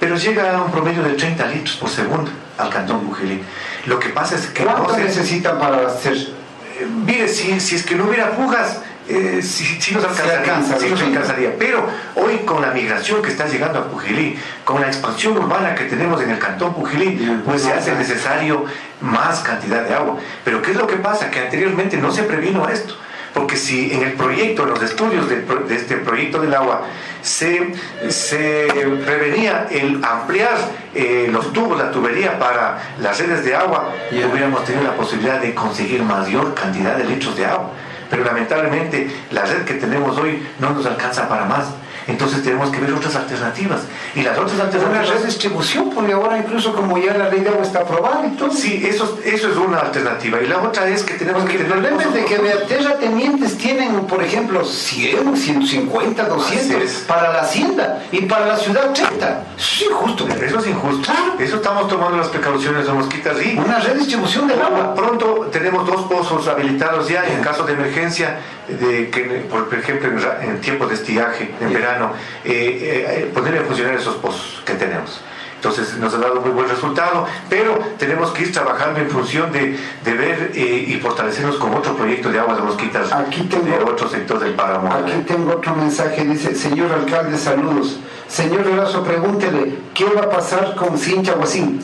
pero 0.00 0.16
llega 0.16 0.56
a 0.56 0.62
un 0.62 0.70
promedio 0.72 1.02
de 1.02 1.10
30 1.14 1.46
litros 1.46 1.76
por 1.76 1.90
segundo 1.90 2.30
al 2.56 2.70
cantón 2.70 3.00
Pujilí. 3.00 3.42
Lo 3.86 3.98
que 4.00 4.08
pasa 4.08 4.36
es 4.36 4.46
que 4.46 4.64
no 4.64 4.72
¿Cuánto 4.74 4.94
se- 4.94 5.04
necesitan 5.04 5.58
para 5.58 5.86
hacer? 5.86 6.14
eh, 6.16 6.86
Mire, 7.04 7.28
si, 7.28 7.60
si 7.60 7.74
es 7.76 7.82
que 7.84 7.94
no 7.94 8.04
hubiera 8.04 8.28
fugas, 8.28 8.80
eh, 9.08 9.40
sí, 9.42 9.78
sí 9.80 9.94
nos 9.94 10.04
alcanzaría, 10.04 10.38
alcanza, 10.40 10.78
sí 10.78 10.88
nos 10.88 10.98
30. 10.98 11.18
alcanzaría. 11.20 11.56
Pero 11.58 11.86
hoy 12.16 12.38
con 12.44 12.60
la 12.62 12.70
migración 12.72 13.22
que 13.22 13.28
está 13.30 13.46
llegando 13.46 13.78
a 13.78 13.84
Pujilí, 13.88 14.38
con 14.64 14.80
la 14.80 14.86
expansión 14.88 15.36
urbana 15.36 15.74
que 15.74 15.84
tenemos 15.84 16.20
en 16.22 16.30
el 16.30 16.38
cantón 16.38 16.74
Pujilí, 16.74 17.40
pues 17.44 17.62
se 17.62 17.72
hace 17.72 17.94
necesario 17.94 18.64
más 19.00 19.40
cantidad 19.40 19.82
de 19.84 19.94
agua. 19.94 20.16
Pero 20.44 20.60
¿qué 20.62 20.72
es 20.72 20.76
lo 20.76 20.86
que 20.86 20.96
pasa? 20.96 21.30
Que 21.30 21.40
anteriormente 21.40 21.96
no 21.96 22.10
se 22.12 22.22
previno 22.24 22.68
esto. 22.68 22.94
Porque 23.34 23.56
si 23.56 23.92
en 23.92 24.02
el 24.02 24.12
proyecto, 24.14 24.62
en 24.64 24.70
los 24.70 24.82
estudios 24.82 25.26
pro- 25.46 25.60
de, 25.60 25.76
este 25.76 25.96
proyecto 25.98 26.40
del 26.40 26.54
agua, 26.54 26.82
se, 27.22 27.72
se 28.08 28.66
prevenía 29.04 29.66
el 29.70 30.02
ampliar 30.02 30.56
eh, 30.94 31.28
los 31.30 31.52
tubos, 31.52 31.78
la 31.78 31.90
tubería 31.90 32.38
para 32.38 32.78
las 33.00 33.18
redes 33.18 33.44
de 33.44 33.54
agua, 33.54 33.92
hubiéramos 34.10 34.64
tenido 34.64 34.82
la 34.84 34.94
posibilidad 34.96 35.40
de 35.40 35.54
conseguir 35.54 36.02
mayor 36.02 36.54
cantidad 36.54 36.96
de 36.96 37.04
litros 37.04 37.36
de 37.36 37.46
agua. 37.46 37.70
Pero 38.10 38.24
lamentablemente 38.24 39.10
la 39.30 39.44
red 39.44 39.64
que 39.64 39.74
tenemos 39.74 40.16
hoy 40.18 40.46
no 40.58 40.70
nos 40.70 40.86
alcanza 40.86 41.28
para 41.28 41.44
más. 41.44 41.66
Entonces 42.08 42.42
tenemos 42.42 42.70
que 42.70 42.80
ver 42.80 42.92
otras 42.92 43.14
alternativas. 43.14 43.82
Y 44.14 44.22
las 44.22 44.36
otras 44.36 44.54
Una 44.54 44.64
alternativas... 44.64 45.20
redistribución, 45.20 45.90
porque 45.90 46.12
ahora 46.14 46.38
incluso 46.38 46.74
como 46.74 46.98
ya 46.98 47.14
la 47.14 47.28
ley 47.28 47.40
de 47.40 47.50
agua 47.50 47.62
está 47.62 47.80
aprobada 47.80 48.26
y 48.26 48.30
todo. 48.30 48.50
Sí, 48.50 48.82
eso, 48.84 49.18
eso 49.24 49.50
es 49.50 49.56
una 49.56 49.78
alternativa. 49.80 50.40
Y 50.40 50.46
la 50.46 50.58
otra 50.58 50.88
es 50.88 51.02
que 51.02 51.14
tenemos 51.14 51.44
que 51.44 51.56
el 51.56 51.66
problema 51.66 52.02
es 52.02 52.14
de 52.14 52.24
que 52.24 52.38
de 52.38 52.50
terratenientes 52.66 53.56
tienen, 53.58 54.06
por 54.06 54.22
ejemplo, 54.22 54.64
100, 54.64 55.36
150, 55.36 56.24
200 56.24 56.66
Así 56.66 56.74
es. 56.82 56.92
para 57.06 57.32
la 57.32 57.40
hacienda 57.42 58.02
y 58.10 58.22
para 58.22 58.46
la 58.46 58.56
ciudad 58.56 58.90
30. 58.92 59.42
Eso 59.56 59.84
es 59.84 59.90
injusto. 59.90 60.26
Eso 60.28 60.58
es 60.60 60.66
injusto. 60.66 61.12
Claro. 61.12 61.34
Eso 61.38 61.56
estamos 61.56 61.88
tomando 61.88 62.16
las 62.16 62.28
precauciones 62.28 62.86
de 62.86 62.92
mosquitas 62.92 63.36
y 63.44 63.58
Una 63.58 63.80
redistribución 63.80 64.48
del 64.48 64.62
agua. 64.62 64.94
Pronto 64.94 65.48
tenemos 65.52 65.86
dos 65.86 66.06
pozos 66.06 66.48
habilitados 66.48 67.08
ya 67.08 67.26
en 67.26 67.42
caso 67.42 67.64
de 67.64 67.74
emergencia, 67.74 68.38
de 68.68 69.10
que, 69.10 69.22
por 69.50 69.68
ejemplo, 69.74 70.08
en, 70.08 70.50
en 70.50 70.60
tiempo 70.60 70.86
de 70.86 70.94
estiaje, 70.94 71.54
en 71.60 71.72
verano, 71.72 72.12
eh, 72.44 73.24
eh, 73.24 73.30
poner 73.34 73.56
en 73.56 73.64
funcionar 73.66 73.94
esos 73.94 74.16
pozos 74.16 74.62
que 74.64 74.74
tenemos. 74.74 75.20
Entonces 75.56 75.96
nos 75.98 76.14
ha 76.14 76.18
dado 76.18 76.40
muy 76.40 76.50
buen 76.50 76.68
resultado, 76.68 77.26
pero 77.50 77.76
tenemos 77.98 78.30
que 78.30 78.42
ir 78.42 78.52
trabajando 78.52 79.00
en 79.00 79.10
función 79.10 79.50
de, 79.50 79.76
de 80.04 80.12
ver 80.14 80.52
eh, 80.54 80.84
y 80.86 80.94
fortalecernos 81.00 81.56
con 81.56 81.74
otro 81.74 81.96
proyecto 81.96 82.30
de 82.30 82.38
aguas 82.38 82.58
de 82.58 82.62
mosquitas 82.62 83.12
Aquí 83.12 83.42
tengo- 83.42 83.64
de 83.64 83.82
otro 83.82 84.08
sector 84.08 84.38
del 84.38 84.52
páramo. 84.54 84.92
Aquí 84.92 85.14
tengo 85.26 85.54
otro 85.54 85.74
mensaje, 85.74 86.24
dice, 86.24 86.54
señor 86.54 86.92
alcalde, 86.92 87.36
saludos. 87.36 87.98
Señor 88.28 88.68
Erazo, 88.68 89.02
pregúntele, 89.02 89.72
¿qué 89.94 90.04
va 90.04 90.22
a 90.22 90.30
pasar 90.30 90.76
con 90.76 90.96
Cincha 90.96 91.32
Guasín? 91.32 91.80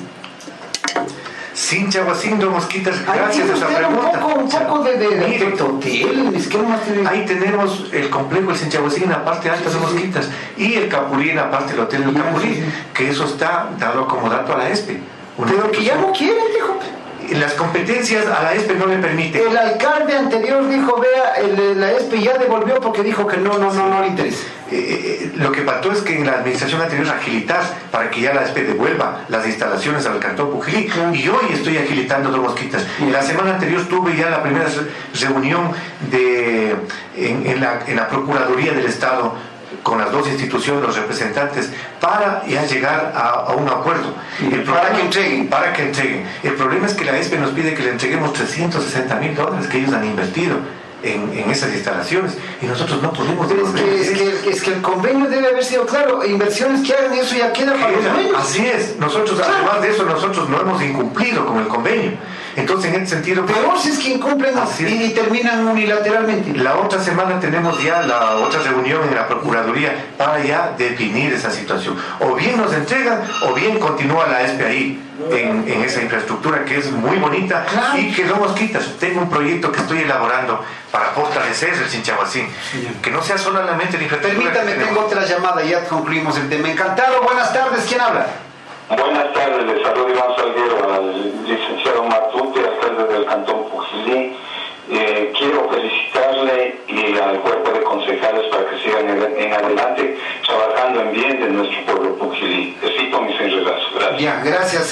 Sin 1.64 1.88
Chaguacindo, 1.88 2.50
mosquitas, 2.50 2.94
gracias 3.06 3.48
a 3.48 3.54
esa 3.54 3.68
un 3.68 3.74
pregunta. 3.74 4.20
poco, 4.20 4.34
un 4.38 4.48
poco 4.50 4.78
de, 4.84 4.98
de, 4.98 5.08
de 5.08 5.28
Mire, 5.28 5.52
hotel, 5.54 6.32
es 6.36 6.46
que 6.46 6.58
no 6.58 6.64
más 6.64 6.82
tiene... 6.82 7.08
Ahí 7.08 7.24
tenemos 7.24 7.86
el 7.90 8.10
complejo 8.10 8.50
El 8.50 8.56
Sinchahuacín 8.58 9.04
en 9.04 9.10
la 9.10 9.24
parte 9.24 9.48
alta 9.48 9.70
de 9.70 9.76
Mosquitas 9.78 10.28
y 10.58 10.74
el 10.74 10.88
Capulí 10.90 11.30
en 11.30 11.36
la 11.36 11.50
parte 11.50 11.72
del 11.72 11.80
Hotel 11.80 12.04
del 12.04 12.22
Capulí, 12.22 12.62
que 12.92 13.08
eso 13.08 13.24
está 13.24 13.70
dado 13.78 14.06
como 14.06 14.28
dato 14.28 14.52
a 14.52 14.58
la 14.58 14.68
ESPE. 14.68 15.00
Pero 15.46 15.70
que 15.70 15.82
ya 15.84 15.96
no 15.96 16.12
quieren, 16.12 16.44
dijo. 16.52 16.78
Las 17.32 17.54
competencias 17.54 18.26
a 18.26 18.42
la 18.42 18.54
ESPE 18.54 18.74
no 18.74 18.86
le 18.86 18.96
permite. 18.98 19.42
El 19.42 19.56
alcalde 19.56 20.16
anterior 20.16 20.68
dijo, 20.68 21.00
vea, 21.00 21.34
el- 21.36 21.80
la 21.80 21.92
ESPE 21.92 22.20
ya 22.22 22.38
devolvió 22.38 22.80
porque 22.80 23.02
dijo 23.02 23.26
que 23.26 23.36
no, 23.38 23.58
no, 23.58 23.72
no, 23.72 23.88
no 23.88 24.00
le 24.02 24.08
interesa. 24.08 24.44
Eh, 24.70 25.20
eh, 25.24 25.32
lo 25.36 25.52
que 25.52 25.62
faltó 25.62 25.92
es 25.92 26.00
que 26.00 26.16
en 26.18 26.26
la 26.26 26.32
administración 26.32 26.80
anterior 26.80 27.08
agilitar 27.08 27.62
para 27.90 28.10
que 28.10 28.20
ya 28.20 28.34
la 28.34 28.42
ESPE 28.42 28.64
devuelva 28.64 29.20
las 29.28 29.46
instalaciones 29.46 30.06
al 30.06 30.18
Cantón 30.18 30.50
Pujilí 30.50 30.86
Claro. 30.86 31.14
y 31.14 31.28
hoy 31.28 31.46
estoy 31.52 31.78
agilitando 31.78 32.30
dos 32.30 32.40
mosquitas. 32.40 32.84
La 33.10 33.22
semana 33.22 33.54
anterior 33.54 33.82
tuve 33.88 34.16
ya 34.16 34.30
la 34.30 34.42
primera 34.42 34.66
re- 34.66 35.20
reunión 35.20 35.70
de, 36.10 36.74
en, 37.16 37.46
en 37.46 37.60
la, 37.60 37.80
en 37.86 37.96
la 37.96 38.08
Procuraduría 38.08 38.72
del 38.72 38.86
Estado 38.86 39.34
con 39.84 39.98
las 39.98 40.10
dos 40.10 40.26
instituciones, 40.26 40.82
los 40.82 40.96
representantes, 40.96 41.70
para 42.00 42.42
ya 42.46 42.64
llegar 42.64 43.12
a, 43.14 43.28
a 43.50 43.52
un 43.54 43.68
acuerdo. 43.68 44.14
El 44.40 44.62
Para 44.64 44.88
problema- 44.88 44.96
que 44.96 45.02
entreguen. 45.02 45.48
Para 45.48 45.72
que 45.72 45.82
entreguen. 45.82 46.26
El 46.42 46.54
problema 46.54 46.86
es 46.86 46.94
que 46.94 47.04
la 47.04 47.16
ESPE 47.18 47.38
nos 47.38 47.50
pide 47.52 47.74
que 47.74 47.82
le 47.84 47.90
entreguemos 47.90 48.32
360 48.32 49.14
mil 49.16 49.34
dólares 49.36 49.68
que 49.68 49.78
ellos 49.78 49.92
han 49.92 50.04
invertido 50.04 50.56
en, 51.02 51.30
en 51.38 51.50
esas 51.50 51.70
instalaciones 51.74 52.32
y 52.62 52.66
nosotros 52.66 53.02
no 53.02 53.12
podemos 53.12 53.46
es 53.50 53.70
que, 53.72 54.00
es, 54.00 54.10
que, 54.40 54.50
es 54.50 54.62
que 54.62 54.70
el 54.72 54.80
convenio 54.80 55.28
debe 55.28 55.48
haber 55.48 55.62
sido 55.62 55.84
claro, 55.84 56.24
inversiones 56.24 56.80
que 56.80 56.94
hagan 56.94 57.12
eso 57.12 57.36
ya 57.36 57.52
queda 57.52 57.74
para 57.74 57.90
los 57.92 58.02
dueños. 58.04 58.34
Así 58.38 58.66
es, 58.66 58.96
nosotros 58.98 59.38
además 59.38 59.82
de 59.82 59.90
eso 59.90 60.04
nosotros 60.04 60.48
no 60.48 60.62
hemos 60.62 60.82
incumplido 60.82 61.44
con 61.44 61.58
el 61.58 61.68
convenio. 61.68 62.12
Entonces 62.56 62.92
en 62.94 63.02
este 63.02 63.16
sentido, 63.16 63.44
Peor 63.46 63.78
si 63.78 63.90
es 63.90 63.98
que 63.98 64.10
incumplen 64.10 64.56
Así 64.58 64.84
es. 64.84 64.90
y, 64.92 65.04
y 65.04 65.10
terminan 65.10 65.66
unilateralmente. 65.66 66.52
la 66.58 66.76
otra 66.76 67.00
semana 67.02 67.40
tenemos 67.40 67.82
ya 67.82 68.02
la 68.02 68.36
otra 68.36 68.60
reunión 68.62 69.02
en 69.08 69.14
la 69.14 69.26
Procuraduría 69.26 69.92
para 70.16 70.38
ya 70.42 70.72
definir 70.78 71.32
esa 71.32 71.50
situación. 71.50 71.96
O 72.20 72.34
bien 72.34 72.56
nos 72.56 72.72
entregan 72.72 73.22
o 73.42 73.54
bien 73.54 73.78
continúa 73.78 74.26
la 74.26 74.42
ESPE 74.42 74.64
ahí. 74.66 75.00
En, 75.30 75.64
en 75.68 75.82
esa 75.84 76.02
infraestructura 76.02 76.64
que 76.64 76.76
es 76.78 76.90
muy 76.90 77.16
bonita 77.18 77.64
Claro. 77.70 77.96
y 77.98 78.12
que 78.12 78.24
no 78.24 78.34
mosquitas. 78.36 78.84
Tengo 78.98 79.20
un 79.20 79.30
proyecto 79.30 79.70
que 79.70 79.78
estoy 79.80 80.00
elaborando 80.00 80.60
para 80.90 81.06
fortalecer 81.10 81.72
el 81.72 81.88
Chinchahuacín. 81.88 82.48
Que 83.00 83.10
no 83.12 83.22
sea 83.22 83.38
solamente 83.38 83.96
la 83.96 84.02
infraestructura. 84.02 84.52
Permítame, 84.52 84.84
tengo 84.84 85.02
otra 85.06 85.24
llamada 85.24 85.62
y 85.64 85.68
ya 85.70 85.84
concluimos 85.84 86.36
el 86.36 86.48
tema. 86.48 86.68
Encantado, 86.68 87.22
buenas 87.22 87.52
tardes, 87.52 87.84
¿quién 87.88 88.00
habla? 88.00 88.26
Buenas 88.88 89.32
tardes, 89.32 89.64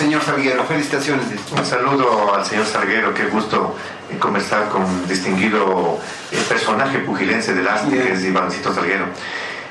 señor 0.02 0.22
Salguero. 0.22 0.64
Felicitaciones. 0.64 1.26
Un 1.56 1.64
saludo 1.64 2.34
al 2.34 2.44
señor 2.44 2.66
Salguero, 2.66 3.14
qué 3.14 3.26
gusto 3.26 3.76
eh, 4.10 4.18
conversar 4.18 4.68
con 4.68 4.82
un 4.82 5.06
distinguido 5.06 6.00
eh, 6.32 6.38
personaje 6.48 6.98
pugilense 6.98 7.54
del 7.54 7.68
arte, 7.68 7.96
que 7.96 8.12
es 8.12 8.24
Ivancito 8.24 8.74
Salguero. 8.74 9.04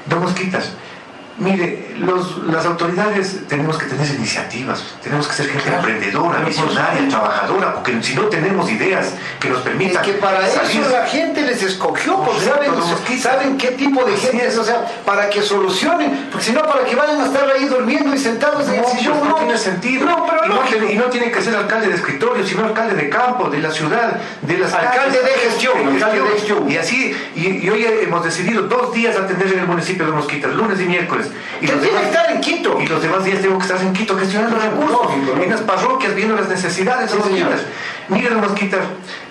Don 0.05 0.21
Mosquitas, 0.21 0.71
mire, 1.37 1.90
los- 2.01 2.37
las 2.47 2.65
autoridades 2.65 3.47
tenemos 3.47 3.77
que 3.77 3.85
tener 3.85 4.07
iniciativas, 4.15 4.83
tenemos 5.03 5.27
que 5.27 5.33
ser 5.33 5.47
gente 5.49 5.69
emprendedora, 5.69 6.39
visionaria, 6.39 7.07
trabajadora, 7.09 7.73
porque 7.75 8.01
si 8.03 8.15
no 8.15 8.23
tenemos 8.23 8.69
ideas 8.71 9.13
que 9.39 9.49
nos 9.49 9.59
Es 9.59 9.63
permitan 9.63 10.03
que 10.03 10.13
para 10.13 10.47
salir- 10.47 10.81
eso 10.81 10.89
la 10.89 11.05
gente 11.05 11.41
les 11.41 11.61
escogió, 11.63 12.17
porque 12.23 12.41
saben, 12.41 12.71
saben 13.19 13.57
qué 13.57 13.69
tipo 13.71 14.03
de 14.03 14.15
gente 14.17 14.45
es. 14.47 14.53
es, 14.53 14.59
o 14.59 14.63
sea, 14.63 14.85
para 15.05 15.29
que 15.29 15.41
solucionen, 15.41 16.27
porque 16.31 16.45
si 16.47 16.51
no, 16.53 16.61
para 16.63 16.83
que 16.85 16.95
vayan 16.95 17.21
a 17.21 17.25
estar 17.25 17.49
ahí 17.49 17.65
durmiendo 17.65 18.13
y 18.13 18.17
sentados 18.17 18.67
en 18.67 18.75
el 18.75 18.81
No, 18.81 18.87
sillón, 18.89 19.17
pues 19.19 19.29
no 19.29 19.35
tiene 19.37 19.57
sentido. 19.57 20.05
No, 20.05 20.25
pero 20.27 20.45
y, 20.45 20.49
no, 20.79 20.89
y 20.91 20.95
no 20.97 21.03
tiene 21.05 21.31
que 21.31 21.41
ser 21.41 21.55
alcalde 21.55 21.87
de 21.89 21.95
escritorio, 21.95 22.45
sino 22.45 22.65
alcalde 22.65 22.95
de 22.95 23.09
campo, 23.09 23.49
de 23.49 23.59
la 23.59 23.71
ciudad, 23.71 24.17
de 24.41 24.57
las 24.57 24.73
Alcalde 24.73 25.19
calles. 25.19 25.23
de 25.35 25.49
gestión, 25.49 25.87
alcalde 25.87 26.21
de 26.21 26.29
gestión. 26.29 26.71
Y 26.71 26.77
así, 26.77 27.15
y, 27.35 27.47
y 27.65 27.69
hoy 27.69 27.85
hemos 27.85 28.23
decidido 28.23 28.63
dos 28.63 28.93
días 28.93 29.15
atender 29.17 29.47
en 29.53 29.59
el 29.59 29.67
municipio 29.67 30.05
de 30.05 30.11
Mosquitas, 30.11 30.51
lunes 30.53 30.79
y 30.79 30.85
miércoles. 30.85 31.27
Y 31.61 31.65
Que 31.67 31.73
los 31.73 31.81
que 31.99 32.05
estar 32.05 32.31
en 32.31 32.41
Quito. 32.41 32.79
Y 32.81 32.87
los 32.87 33.01
demás 33.01 33.23
días 33.23 33.41
tengo 33.41 33.57
que 33.57 33.65
estar 33.65 33.81
en 33.81 33.93
Quito 33.93 34.17
gestionando 34.17 34.57
recursos, 34.57 35.07
en 35.41 35.49
las 35.49 35.61
parroquias, 35.61 36.15
viendo 36.15 36.35
las 36.35 36.49
necesidades 36.49 37.11
de 37.11 37.21
señor. 37.21 37.49
Mosquitas. 38.41 38.81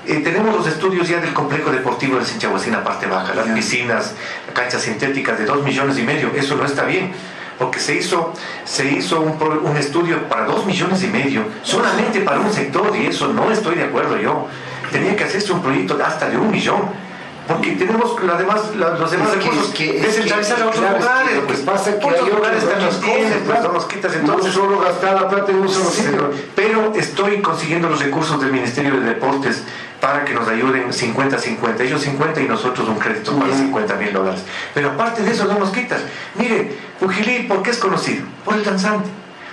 Eh, 0.07 0.21
tenemos 0.25 0.57
los 0.57 0.67
estudios 0.67 1.09
ya 1.09 1.21
del 1.21 1.33
complejo 1.35 1.71
deportivo 1.71 2.19
de 2.19 2.25
Sinchahuacín, 2.25 2.75
parte 2.85 3.07
baja, 3.07 3.35
las 3.35 3.47
piscinas, 3.49 4.15
canchas 4.55 4.83
sintéticas 4.83 5.39
de 5.39 5.45
dos 5.45 5.63
millones 5.63 5.99
y 5.99 6.03
medio, 6.03 6.31
eso 6.35 6.57
no 6.57 6.65
está 6.65 6.85
bien. 6.85 7.13
Porque 7.59 7.79
se 7.79 7.95
hizo, 7.95 8.33
se 8.65 8.91
hizo 8.91 9.21
un, 9.21 9.37
un 9.63 9.77
estudio 9.77 10.27
para 10.29 10.47
dos 10.47 10.65
millones 10.65 11.03
y 11.03 11.09
medio, 11.09 11.45
solamente 11.63 12.21
para 12.21 12.41
un 12.41 12.51
sector, 12.51 12.97
y 12.97 13.07
eso 13.07 13.29
no 13.29 13.53
estoy 13.53 13.75
de 13.75 13.85
acuerdo 13.85 14.17
yo. 14.17 14.47
Tenía 14.91 15.15
que 15.15 15.25
hacerse 15.25 15.53
un 15.53 15.61
proyecto 15.61 15.99
hasta 16.03 16.31
de 16.31 16.39
un 16.39 16.51
millón. 16.51 17.10
Porque 17.51 17.73
tenemos 17.73 18.23
la 18.23 18.35
demás, 18.37 18.77
la- 18.77 18.91
los 18.91 19.11
demás 19.11 19.29
Es 19.31 19.35
recursos 19.37 19.67
que- 19.75 19.97
es 19.97 20.03
descentralizar 20.03 20.57
que- 20.57 20.63
a 20.63 20.67
otros 20.69 20.81
claro, 20.81 20.97
es 20.99 21.03
que 21.05 21.09
lugares. 21.11 21.35
lo 21.37 21.41
que 21.43 21.47
pues. 21.49 21.61
pasa 21.61 21.99
que 21.99 22.07
Otros 22.07 22.25
hay 22.29 22.31
lugares 22.35 22.69
también 22.69 22.87
cosas, 22.89 23.01
tienen, 23.03 23.43
pues 23.47 23.63
no 23.63 23.73
nos 23.73 23.85
quitas 23.87 24.13
No 24.13 24.19
entonces. 24.21 24.53
solo 24.55 24.79
gastar 24.81 25.21
la 25.21 25.29
plata 25.29 25.51
en 25.53 25.59
un 25.59 25.69
solo 25.69 25.91
Sí, 25.91 26.03
sitio. 26.03 26.31
pero 26.55 26.93
estoy 26.95 27.43
consiguiendo 27.43 27.89
los 27.89 28.01
recursos 28.01 28.41
del 28.41 28.53
Ministerio 28.53 29.01
de 29.01 29.07
Deportes 29.07 29.63
para 30.01 30.25
que 30.25 30.33
nos 30.33 30.49
ayuden 30.49 30.93
50-50, 30.93 31.83
ellos 31.83 32.01
50 32.03 32.41
y 32.41 32.49
nosotros 32.49 32.89
un 32.89 32.99
crédito 32.99 33.33
para 33.35 33.47
Bien. 33.47 33.59
50 33.59 33.95
mil 33.97 34.13
dólares. 34.13 34.43
Pero 34.73 34.91
aparte 34.91 35.23
de 35.23 35.33
eso 35.33 35.45
no 35.47 35.59
nos 35.59 35.71
quitas. 35.71 36.01
Mire, 36.37 36.73
Pujilí, 37.01 37.45
¿por 37.49 37.63
qué 37.63 37.71
es 37.71 37.79
conocido? 37.79 38.25
Por 38.45 38.55
el 38.55 38.65
danzante. 38.65 39.09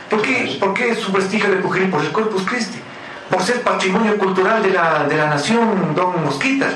¿Por 0.09 0.21
qué, 0.21 0.55
por 0.59 0.73
qué 0.73 0.91
es 0.91 0.99
su 0.99 1.11
prestigio 1.11 1.49
de 1.49 1.57
Pujilí? 1.57 1.87
Por 1.87 2.01
el 2.01 2.11
Corpus 2.11 2.43
Christi. 2.43 2.77
Por 3.29 3.41
ser 3.41 3.61
patrimonio 3.61 4.17
cultural 4.17 4.63
de 4.63 4.69
la, 4.69 5.03
de 5.03 5.17
la 5.17 5.27
nación, 5.27 5.93
don 5.95 6.23
Mosquitas. 6.23 6.73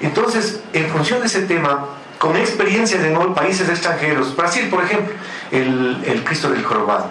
Entonces, 0.00 0.60
en 0.72 0.88
función 0.88 1.20
de 1.20 1.26
ese 1.26 1.42
tema, 1.42 1.86
con 2.18 2.36
experiencias 2.36 3.02
en 3.04 3.34
países 3.34 3.68
extranjeros, 3.68 4.34
Brasil, 4.36 4.68
por 4.70 4.82
ejemplo, 4.84 5.14
el, 5.50 6.02
el 6.06 6.24
Cristo 6.24 6.50
del 6.50 6.62
Jorobado, 6.64 7.06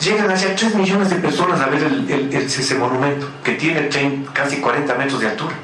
llegan 0.00 0.30
hacia 0.30 0.54
3 0.54 0.74
millones 0.74 1.10
de 1.10 1.16
personas 1.16 1.60
a 1.60 1.66
ver 1.66 1.82
el- 1.82 2.10
el- 2.10 2.34
el- 2.34 2.42
ese 2.46 2.74
monumento, 2.76 3.28
que 3.42 3.52
tiene 3.52 3.82
30 3.82 4.32
casi 4.32 4.58
40 4.58 4.94
metros 4.94 5.20
de 5.20 5.28
altura. 5.28 5.54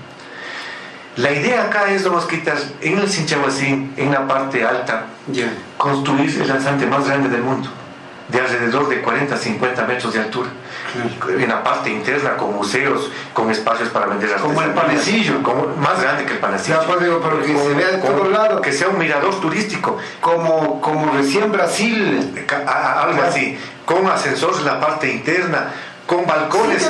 La 1.16 1.30
idea 1.30 1.64
acá 1.64 1.90
es, 1.90 2.03
don 2.03 2.14
Mosquitas, 2.14 2.72
en 2.80 2.99
el 2.99 3.09
Sinchahuacín, 3.09 3.92
en 3.97 4.11
la 4.11 4.26
parte 4.26 4.64
alta, 4.64 5.05
construir 5.78 6.40
el 6.40 6.49
lanzante 6.49 6.86
más 6.86 7.07
grande 7.07 7.28
del 7.28 7.42
mundo, 7.42 7.68
de 8.29 8.41
alrededor 8.41 8.89
de 8.89 9.03
40 9.03 9.37
50 9.37 9.85
metros 9.87 10.14
de 10.14 10.20
altura. 10.20 10.49
En 11.39 11.49
la 11.49 11.62
parte 11.62 11.91
interna, 11.91 12.37
con 12.37 12.55
museos, 12.55 13.11
con 13.33 13.51
espacios 13.51 13.89
para 13.91 14.07
vender 14.07 14.31
Como 14.41 14.62
el 14.62 14.70
panecillo. 14.70 15.43
como- 15.43 15.66
más 15.77 16.01
grande 16.01 16.25
que 16.25 16.35
el 16.35 16.39
panecillo. 16.39 16.81
Ya, 16.81 16.87
pues, 16.87 17.01
digo, 17.01 17.20
pero 17.22 17.41
que 17.43 17.57
se 17.59 17.75
vea 17.75 17.89
de 17.91 18.01
Con- 18.01 18.16
todo 18.16 18.31
lado. 18.31 18.61
Que 18.61 18.72
sea 18.72 18.89
un 18.89 18.99
mirador 18.99 19.41
turístico, 19.41 19.99
Como, 20.20 20.81
como 20.81 21.12
recién 21.12 21.51
Brasil. 21.53 22.33
algo 22.66 23.22
así, 23.22 23.59
con 23.85 24.07
ascensor 24.07 24.55
en 24.59 24.64
la 24.64 24.81
parte 24.81 25.11
interna, 25.11 25.70
con 26.07 26.26
balcones 26.26 26.84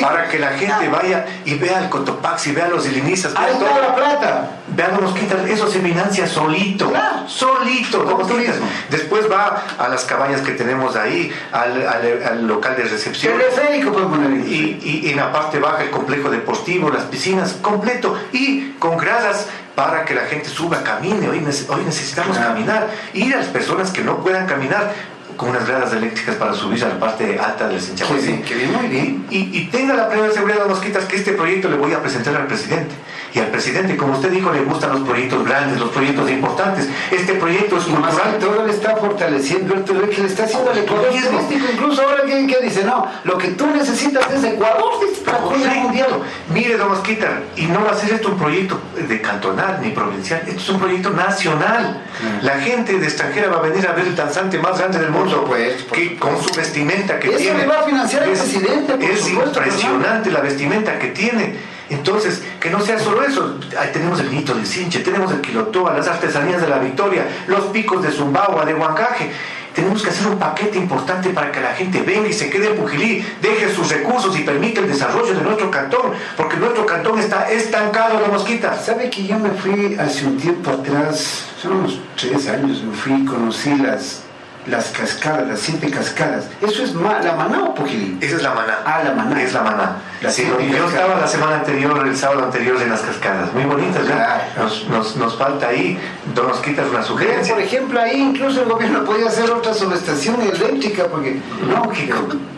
para 0.00 0.28
que 0.28 0.38
la 0.38 0.50
gente 0.50 0.86
Ah. 0.86 0.90
vaya 1.02 1.26
y 1.44 1.54
vea 1.54 1.80
el 1.80 1.88
Cotopaxi, 1.88 2.52
vea 2.52 2.68
los 2.68 2.86
ilinistas, 2.86 3.34
vea 3.34 3.42
Ahí 3.44 3.54
todo. 3.54 3.66
está 3.66 3.80
la 3.80 3.94
plata. 3.96 4.50
Vean 4.68 4.92
los 4.92 5.02
Mosquitas, 5.10 5.44
eso 5.48 5.68
se 5.68 5.80
financia 5.80 6.26
solito, 6.28 6.88
Claro. 6.90 7.28
solito, 7.28 7.98
turismo. 8.26 8.66
Después 8.88 9.28
va 9.30 9.62
a 9.78 9.88
las 9.88 10.04
cabañas 10.04 10.40
que 10.42 10.52
tenemos 10.52 10.94
ahí, 10.94 11.32
al, 11.50 11.86
al- 11.86 12.22
al 12.24 12.46
local 12.46 12.76
de 12.76 12.84
recepción. 12.84 13.36
Teleférico 13.36 13.90
ahí. 13.98 14.78
Y, 14.82 15.06
y 15.06 15.10
en 15.10 15.16
la 15.16 15.32
parte 15.32 15.58
baja 15.58 15.82
el 15.82 15.90
complejo 15.90 16.30
deportivo, 16.30 16.90
las 16.90 17.04
piscinas, 17.04 17.54
completo. 17.60 18.16
Y 18.32 18.72
con 18.78 18.96
gradas 18.96 19.48
para 19.74 20.04
que 20.04 20.14
la 20.14 20.22
gente 20.26 20.48
suba, 20.48 20.82
camine. 20.84 21.28
Hoy, 21.28 21.40
nece- 21.40 21.66
hoy 21.68 21.82
necesitamos 21.84 22.36
Claro. 22.36 22.52
caminar. 22.54 22.86
Y 23.12 23.32
a 23.32 23.38
las 23.38 23.46
personas 23.46 23.90
que 23.90 24.02
no 24.02 24.18
puedan 24.18 24.46
caminar, 24.46 24.92
con 25.40 25.48
unas 25.48 25.66
gradas 25.66 25.90
eléctricas 25.94 26.34
para 26.36 26.52
subir 26.52 26.84
a 26.84 26.88
la 26.88 26.98
parte 27.00 27.38
alta 27.38 27.66
del 27.66 27.80
Sinchahuasi. 27.80 28.26
Sí, 28.26 28.32
sí, 28.36 28.42
que 28.42 28.54
bien, 28.56 28.72
muy 28.74 28.86
bien. 28.88 29.26
Y, 29.30 29.38
y 29.58 29.68
tenga 29.72 29.94
la 29.94 30.06
plena 30.10 30.30
seguridad, 30.30 30.66
Mosquitas, 30.68 31.06
que 31.06 31.16
este 31.16 31.32
proyecto 31.32 31.70
le 31.70 31.76
voy 31.76 31.94
a 31.94 32.02
presentar 32.02 32.36
al 32.36 32.46
presidente. 32.46 32.94
Y 33.32 33.38
al 33.38 33.46
presidente, 33.46 33.96
como 33.96 34.12
usted 34.14 34.30
dijo, 34.32 34.52
le 34.52 34.60
gustan 34.64 34.90
los 34.90 35.00
proyectos 35.08 35.42
grandes, 35.46 35.80
los 35.80 35.88
proyectos 35.90 36.30
importantes. 36.30 36.88
Este 37.10 37.34
proyecto 37.34 37.78
es 37.78 37.86
Y 37.88 37.92
más 37.92 38.14
que 38.16 38.20
cultural. 38.22 38.38
todo 38.38 38.66
le 38.66 38.72
está 38.72 38.96
fortaleciendo 38.96 39.72
el 39.74 39.84
que 39.84 40.20
le 40.20 40.26
está 40.26 40.44
haciendo 40.44 40.72
el 40.72 40.78
Ecuador 40.80 41.06
Turismo. 41.08 41.38
turístico. 41.40 41.72
Incluso 41.72 42.02
ahora 42.02 42.22
que, 42.26 42.46
que 42.46 42.60
dice, 42.60 42.84
no, 42.84 43.06
lo 43.24 43.38
que 43.38 43.48
tú 43.52 43.66
necesitas 43.68 44.30
es 44.32 44.44
Ecuador, 44.44 44.90
para 45.24 45.38
Correcto. 45.38 45.80
mundial. 45.80 46.08
Mire, 46.52 46.76
don 46.76 46.88
Mosquita, 46.88 47.40
y 47.56 47.66
no 47.66 47.84
va 47.84 47.92
a 47.92 47.94
ser 47.94 48.14
esto 48.14 48.28
un 48.30 48.38
proyecto 48.38 48.80
de 48.96 49.20
cantonal 49.20 49.78
ni 49.82 49.90
provincial, 49.90 50.40
esto 50.46 50.60
es 50.60 50.68
un 50.68 50.80
proyecto 50.80 51.10
nacional. 51.10 52.02
La 52.42 52.58
gente 52.58 52.98
de 52.98 53.06
extranjera 53.06 53.48
va 53.48 53.58
a 53.58 53.60
venir 53.62 53.86
a 53.86 53.92
ver 53.92 54.06
el 54.06 54.16
danzante 54.16 54.58
más 54.58 54.78
grande 54.78 54.98
del 54.98 55.10
mundo, 55.10 55.29
por 55.36 55.96
que 55.96 56.16
con 56.16 56.42
su 56.42 56.54
vestimenta 56.54 57.18
que 57.18 57.28
Eso 57.28 57.38
tiene. 57.38 57.58
le 57.60 57.66
va 57.66 57.80
a 57.80 57.82
financiar 57.84 58.24
el 58.24 58.30
es, 58.30 58.40
presidente, 58.40 58.94
por 58.94 59.04
Es 59.04 59.20
supuesto, 59.20 59.58
impresionante 59.58 60.30
la 60.30 60.40
vestimenta 60.40 60.98
que 60.98 61.08
tiene. 61.08 61.54
Entonces, 61.90 62.42
que 62.60 62.70
no 62.70 62.80
sea 62.80 62.98
solo 62.98 63.24
eso. 63.24 63.58
Ahí 63.78 63.90
tenemos 63.92 64.20
el 64.20 64.30
Nito 64.30 64.54
de 64.54 64.64
Sinche, 64.64 65.00
tenemos 65.00 65.32
el 65.32 65.40
Quilotoa, 65.40 65.92
las 65.94 66.06
artesanías 66.06 66.60
de 66.60 66.68
la 66.68 66.78
Victoria, 66.78 67.26
los 67.48 67.64
picos 67.66 68.02
de 68.02 68.12
Zumbagua, 68.12 68.64
de 68.64 68.74
Huancaje. 68.74 69.32
Tenemos 69.74 70.02
que 70.02 70.10
hacer 70.10 70.26
un 70.26 70.38
paquete 70.38 70.78
importante 70.78 71.30
para 71.30 71.52
que 71.52 71.60
la 71.60 71.72
gente 71.74 72.02
venga 72.02 72.28
y 72.28 72.32
se 72.32 72.50
quede 72.50 72.70
en 72.70 72.76
Pujilí, 72.76 73.24
deje 73.40 73.72
sus 73.72 73.88
recursos 73.88 74.36
y 74.38 74.42
permita 74.42 74.80
el 74.80 74.88
desarrollo 74.88 75.32
de 75.32 75.42
nuestro 75.42 75.70
cantón, 75.70 76.12
porque 76.36 76.56
nuestro 76.56 76.84
cantón 76.86 77.18
está 77.18 77.50
estancado 77.50 78.20
de 78.20 78.28
mosquitas. 78.28 78.84
¿Sabe 78.84 79.08
que 79.10 79.26
yo 79.26 79.38
me 79.38 79.50
fui 79.50 79.96
hace 79.98 80.26
un 80.26 80.36
tiempo 80.38 80.72
atrás, 80.72 81.44
son 81.60 81.72
unos 81.72 82.00
tres 82.16 82.48
años, 82.48 82.82
me 82.82 82.96
fui 82.96 83.12
y 83.22 83.24
conocí 83.24 83.74
las, 83.76 84.22
las 84.66 84.88
cascadas, 84.90 85.48
las 85.48 85.58
siete 85.60 85.90
cascadas. 85.90 86.44
¿Eso 86.60 86.82
es 86.84 86.94
ma- 86.94 87.20
la 87.20 87.34
maná 87.34 87.64
o 87.64 87.74
Pujilí? 87.74 88.18
Esa 88.20 88.36
es 88.36 88.42
la 88.42 88.52
maná. 88.54 88.78
Ah, 88.84 89.00
la 89.04 89.12
maná. 89.14 89.42
Es 89.42 89.52
la 89.52 89.62
maná. 89.62 89.96
La 90.20 90.30
Sí, 90.30 90.46
yo 90.70 90.86
estaba 90.88 91.18
la 91.18 91.26
semana 91.26 91.56
anterior, 91.56 92.06
el 92.06 92.16
sábado 92.16 92.44
anterior 92.44 92.80
en 92.82 92.90
las 92.90 93.00
cascadas. 93.00 93.52
Muy 93.54 93.64
bonitas, 93.64 94.06
¿verdad? 94.06 94.42
Claro. 94.54 94.68
Nos, 94.68 94.88
nos, 94.88 95.16
nos 95.16 95.36
falta 95.38 95.68
ahí, 95.68 95.98
nos 96.34 96.58
quitas 96.58 96.86
una 96.90 97.02
sugerencia. 97.02 97.54
por 97.54 97.62
ejemplo, 97.62 98.00
ahí 98.00 98.20
incluso 98.20 98.62
el 98.62 98.68
gobierno 98.68 99.04
podía 99.04 99.28
hacer 99.28 99.50
otra 99.50 99.72
subestación 99.72 100.40
eléctrica, 100.42 101.04
porque 101.10 101.40
no, 101.66 101.88
que 101.88 102.12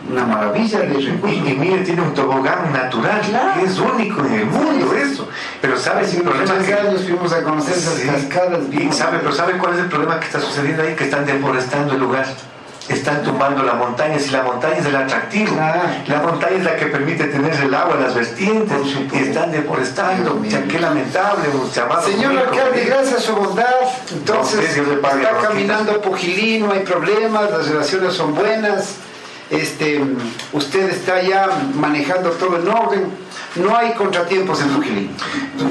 una 0.09 0.25
maravilla 0.25 0.79
de 0.79 0.85
recursos. 0.87 1.09
y 1.31 1.55
mire, 1.57 1.77
tiene 1.83 2.01
un 2.01 2.13
tobogán 2.13 2.71
natural, 2.73 3.21
Claro. 3.21 3.53
que 3.59 3.65
es 3.65 3.79
único 3.79 4.25
en 4.25 4.33
el 4.33 4.45
mundo 4.45 4.93
eso. 4.95 5.27
Pero 5.61 5.77
¿sabes 5.77 6.07
Hace 6.09 6.17
el 6.17 6.23
unos 6.23 6.35
problema? 6.35 6.65
que- 6.65 6.73
años 6.73 7.01
fuimos 7.03 7.33
a 7.33 7.43
conocer 7.43 7.77
esas 7.77 7.93
Sí. 7.95 8.07
cascadas. 8.07 8.59
Y 8.71 8.91
sabe, 8.91 9.19
pero 9.19 9.31
¿sabe 9.31 9.53
cuál 9.57 9.73
es 9.75 9.79
el 9.79 9.87
problema 9.87 10.19
que 10.19 10.25
está 10.25 10.39
sucediendo 10.39 10.83
ahí? 10.83 10.95
Que 10.95 11.05
están 11.05 11.25
deforestando 11.25 11.93
el 11.93 11.99
lugar. 11.99 12.25
Están 12.89 13.23
tumbando 13.23 13.63
la 13.63 13.75
montaña, 13.75 14.19
si 14.19 14.29
la 14.31 14.43
montaña 14.43 14.75
es 14.79 14.85
el 14.85 14.95
atractivo, 14.97 15.53
Claro. 15.55 15.79
la 16.05 16.19
montaña 16.21 16.57
es 16.57 16.63
la 16.65 16.75
que 16.75 16.87
permite 16.87 17.23
tener 17.27 17.53
el 17.53 17.73
agua, 17.73 17.95
las 17.95 18.13
vertientes, 18.13 18.77
y 19.13 19.17
están 19.19 19.53
deforestando. 19.53 20.41
Ya, 20.43 20.63
qué 20.65 20.79
lamentable. 20.81 21.45
Señor 22.03 22.37
alcalde, 22.37 22.83
gracias 22.85 23.19
a 23.19 23.21
su 23.21 23.35
bondad. 23.37 23.65
Entonces, 24.11 24.77
No, 25.01 25.07
está 25.07 25.37
caminando 25.41 26.01
Pujilí, 26.01 26.59
no 26.59 26.73
hay 26.73 26.81
problemas, 26.81 27.49
las 27.51 27.69
relaciones 27.69 28.13
son 28.15 28.35
buenas. 28.35 28.95
Este, 29.53 30.01
usted 30.51 30.89
está 30.89 31.21
ya 31.21 31.47
manejando 31.75 32.31
todo 32.31 32.57
en 32.57 32.67
orden. 32.67 33.23
No 33.55 33.77
hay 33.77 33.93
contratiempos 33.93 34.59
en 34.61 34.69
Pujilí. 34.69 35.11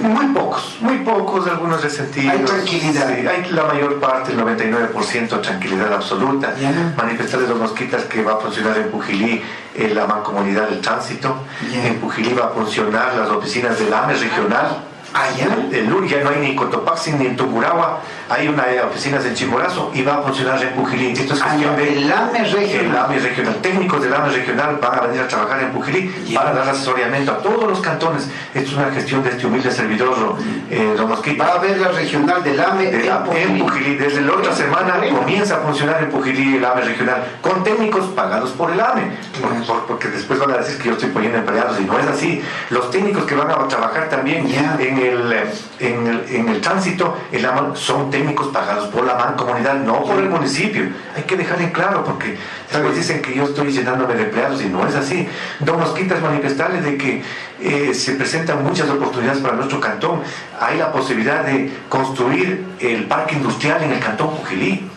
Muy 0.03 0.27
pocos, 0.27 0.77
muy 0.81 0.99
pocos, 0.99 1.49
algunos 1.49 1.83
resentidos. 1.83 2.33
Hay 2.33 2.45
tranquilidad. 2.45 3.09
Sí, 3.09 3.27
hay 3.27 3.51
la 3.51 3.65
mayor 3.65 3.99
parte, 3.99 4.31
el 4.31 4.39
99% 4.39 5.41
tranquilidad 5.41 5.93
absoluta. 5.93 6.55
Ya. 6.61 6.95
Manifestarles 6.97 7.49
los 7.49 7.59
mosquitas 7.59 8.05
que 8.05 8.23
va 8.23 8.35
a 8.35 8.37
funcionar 8.37 8.79
en 8.79 8.89
Pujilí 8.89 9.43
eh, 9.75 9.93
la 9.93 10.07
mancomunidad 10.07 10.69
del 10.69 10.81
tránsito. 10.81 11.35
En 11.73 11.97
Pujilí 11.97 12.35
va 12.35 12.47
a 12.47 12.51
funcionar 12.51 13.15
las 13.17 13.31
oficinas 13.31 13.77
del 13.81 13.93
AME 13.93 14.15
regional. 14.15 14.92
Allá. 15.15 15.49
El 15.71 15.89
LUR 15.91 16.07
ya 16.07 16.23
no 16.25 16.31
hay 16.31 16.37
ni 16.41 16.47
en 16.51 16.57
Cotopaxi 16.57 17.13
ni 17.13 17.27
en 17.27 17.37
Tucuragua, 17.37 18.01
hay 18.31 18.49
una 18.49 18.71
eh, 18.73 18.81
oficinas 18.83 19.25
en 19.27 19.35
Chimborazo 19.35 19.91
y 19.95 20.03
va 20.03 20.15
a 20.17 20.23
funcionar 20.23 20.63
en 20.63 20.71
Pujilí. 20.71 21.13
Esto 21.13 21.35
es 21.35 21.43
cuestión 21.43 21.77
de 21.77 21.99
el 21.99 22.11
AME 22.13 22.39
el 22.39 22.51
regional. 22.53 23.05
AME 23.05 23.19
regional, 23.19 23.55
técnicos 23.57 24.03
del 24.03 24.15
AME 24.15 24.31
regional 24.31 24.79
van 24.81 24.99
a 24.99 25.01
venir 25.03 25.21
a 25.21 25.29
trabajar 25.29 25.61
en 25.61 25.71
Pujilí 25.73 26.11
Ya. 26.29 26.41
para 26.41 26.55
dar 26.55 26.69
asesoramiento 26.71 27.33
a 27.33 27.39
todos 27.39 27.65
los 27.69 27.81
cantones. 27.81 28.29
Esto 28.55 28.71
es 28.71 28.77
una 28.77 28.91
gestión 28.91 29.23
de 29.23 29.31
este 29.31 29.47
humilde 29.47 29.71
servidor, 29.71 30.37
eh, 30.71 30.95
don 30.97 31.09
Mosquita. 31.09 31.45
Va 31.45 31.51
a 31.53 31.55
haber 31.57 31.79
la 31.79 31.89
regional 31.89 32.43
del 32.43 32.59
AME 32.61 32.87
De 32.91 33.05
la- 33.05 33.23
en 33.35 33.59
Pujilí. 33.59 33.93
en. 33.93 33.99
Desde 33.99 34.21
la 34.23 34.33
otra 34.33 34.55
semana 34.55 34.95
comienza 35.11 35.57
a 35.57 35.59
funcionar 35.59 36.03
en 36.03 36.11
Pujilí 36.11 36.57
el 36.57 36.65
AME 36.65 36.83
regional, 36.83 37.23
con 37.43 37.63
técnicos 37.63 38.07
pagados 38.17 38.51
por 38.53 38.71
el 38.71 38.81
AME, 38.81 39.13
porque, 39.43 39.59
por- 39.67 39.87
porque 39.87 40.09
después 40.09 40.39
van 40.39 40.53
a 40.53 40.57
decir 40.59 40.79
que 40.79 40.89
yo 40.89 40.93
estoy 40.93 41.11
poniendo 41.11 41.39
empleados 41.39 41.79
y 41.81 41.85
no 41.85 41.99
es 41.99 42.07
así. 42.07 42.43
Los 42.71 42.91
técnicos 42.91 43.25
que 43.25 43.35
van 43.35 43.51
a 43.51 43.69
trabajar 43.69 44.09
también 44.09 44.47
en, 44.47 45.02
el, 45.09 45.33
en, 45.81 46.07
el, 46.07 46.25
en 46.29 46.49
el 46.49 46.61
tránsito 46.61 47.17
el 47.31 47.47
son 47.75 48.11
técnicos 48.11 48.49
pagados 48.49 48.89
por 48.89 49.05
la 49.05 49.15
mancomunidad, 49.15 49.75
no 49.75 50.03
por 50.03 50.19
el 50.19 50.29
municipio. 50.29 50.89
Hay 51.17 51.25
que 51.25 51.37
dejar 51.37 51.61
en 51.61 51.71
claro, 51.71 52.05
porque 52.05 52.37
después 52.71 52.97
dicen 52.97 53.21
que 53.21 53.35
yo 53.35 53.45
estoy 53.45 53.73
llenándome 53.73 54.15
de 54.15 54.25
empleados 54.25 54.63
y 54.63 54.67
no 54.67 54.87
es 54.87 54.95
así. 54.95 55.29
Don 55.61 55.79
Mosquitas 55.79 56.21
manifestarles 56.23 56.85
de 56.85 56.97
que 56.97 57.23
eh, 57.65 57.95
se 57.95 58.13
presentan 58.15 58.63
muchas 58.65 58.89
oportunidades 58.91 59.41
para 59.41 59.55
nuestro 59.55 59.81
cantón. 59.81 60.21
Hay 60.61 60.79
la 60.79 60.93
posibilidad 60.93 61.45
de 61.45 61.71
construir 61.89 62.65
el 62.81 63.05
parque 63.05 63.35
industrial 63.35 63.83
en 63.83 63.93
el 63.93 64.01
cantón 64.01 64.37
Pujilí. 64.37 64.89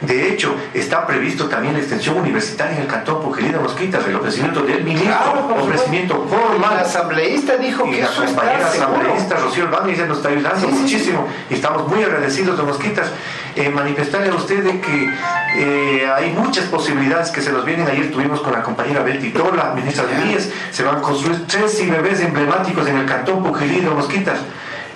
De 0.00 0.28
hecho, 0.28 0.54
está 0.72 1.06
previsto 1.06 1.46
también 1.46 1.74
la 1.74 1.80
extensión 1.80 2.16
universitaria 2.16 2.76
en 2.76 2.82
el 2.82 2.88
cantón 2.88 3.20
Pujilí 3.22 3.48
de 3.50 3.58
Mosquitas, 3.58 4.06
el 4.06 4.16
ofrecimiento 4.16 4.62
del 4.62 4.82
ministro, 4.84 5.12
Claro, 5.12 5.62
ofrecimiento 5.62 6.26
formal. 6.28 6.78
asambleísta 6.78 7.56
dijo 7.56 7.86
Y 7.86 7.90
que 7.92 8.00
la 8.02 8.06
eso 8.08 8.24
compañera 8.24 8.58
está 8.58 8.70
seguro. 8.72 8.96
asambleísta 9.00 9.36
Rocío 9.36 9.70
ya 9.96 10.06
nos 10.06 10.16
está 10.18 10.28
ayudando 10.30 10.60
Sí, 10.60 10.66
sí, 10.66 10.72
sí. 10.76 10.82
muchísimo 10.82 11.28
y 11.50 11.54
estamos 11.54 11.88
muy 11.88 12.02
agradecidos 12.02 12.56
de 12.56 12.62
Mosquitas. 12.62 13.10
Eh, 13.54 13.68
manifestarle 13.68 14.30
a 14.30 14.34
usted 14.34 14.64
de 14.64 14.80
que 14.80 15.10
eh, 15.56 16.10
hay 16.16 16.30
muchas 16.30 16.64
posibilidades 16.66 17.30
que 17.30 17.42
se 17.42 17.52
nos 17.52 17.66
vienen. 17.66 17.86
Ayer 17.86 18.10
tuvimos 18.10 18.40
con 18.40 18.52
la 18.52 18.62
compañera 18.62 19.02
Betty 19.02 19.28
Tola, 19.28 19.72
ministra 19.74 20.06
de. 20.06 20.24
Vías, 20.24 20.48
se 20.70 20.82
van 20.82 20.96
a 20.96 21.00
construir 21.02 21.46
tres 21.46 21.78
bebés 21.90 22.20
emblemáticos 22.20 22.88
en 22.88 22.96
el 22.96 23.04
cantón 23.04 23.42
de 23.42 23.90
Mosquitas. 23.90 24.38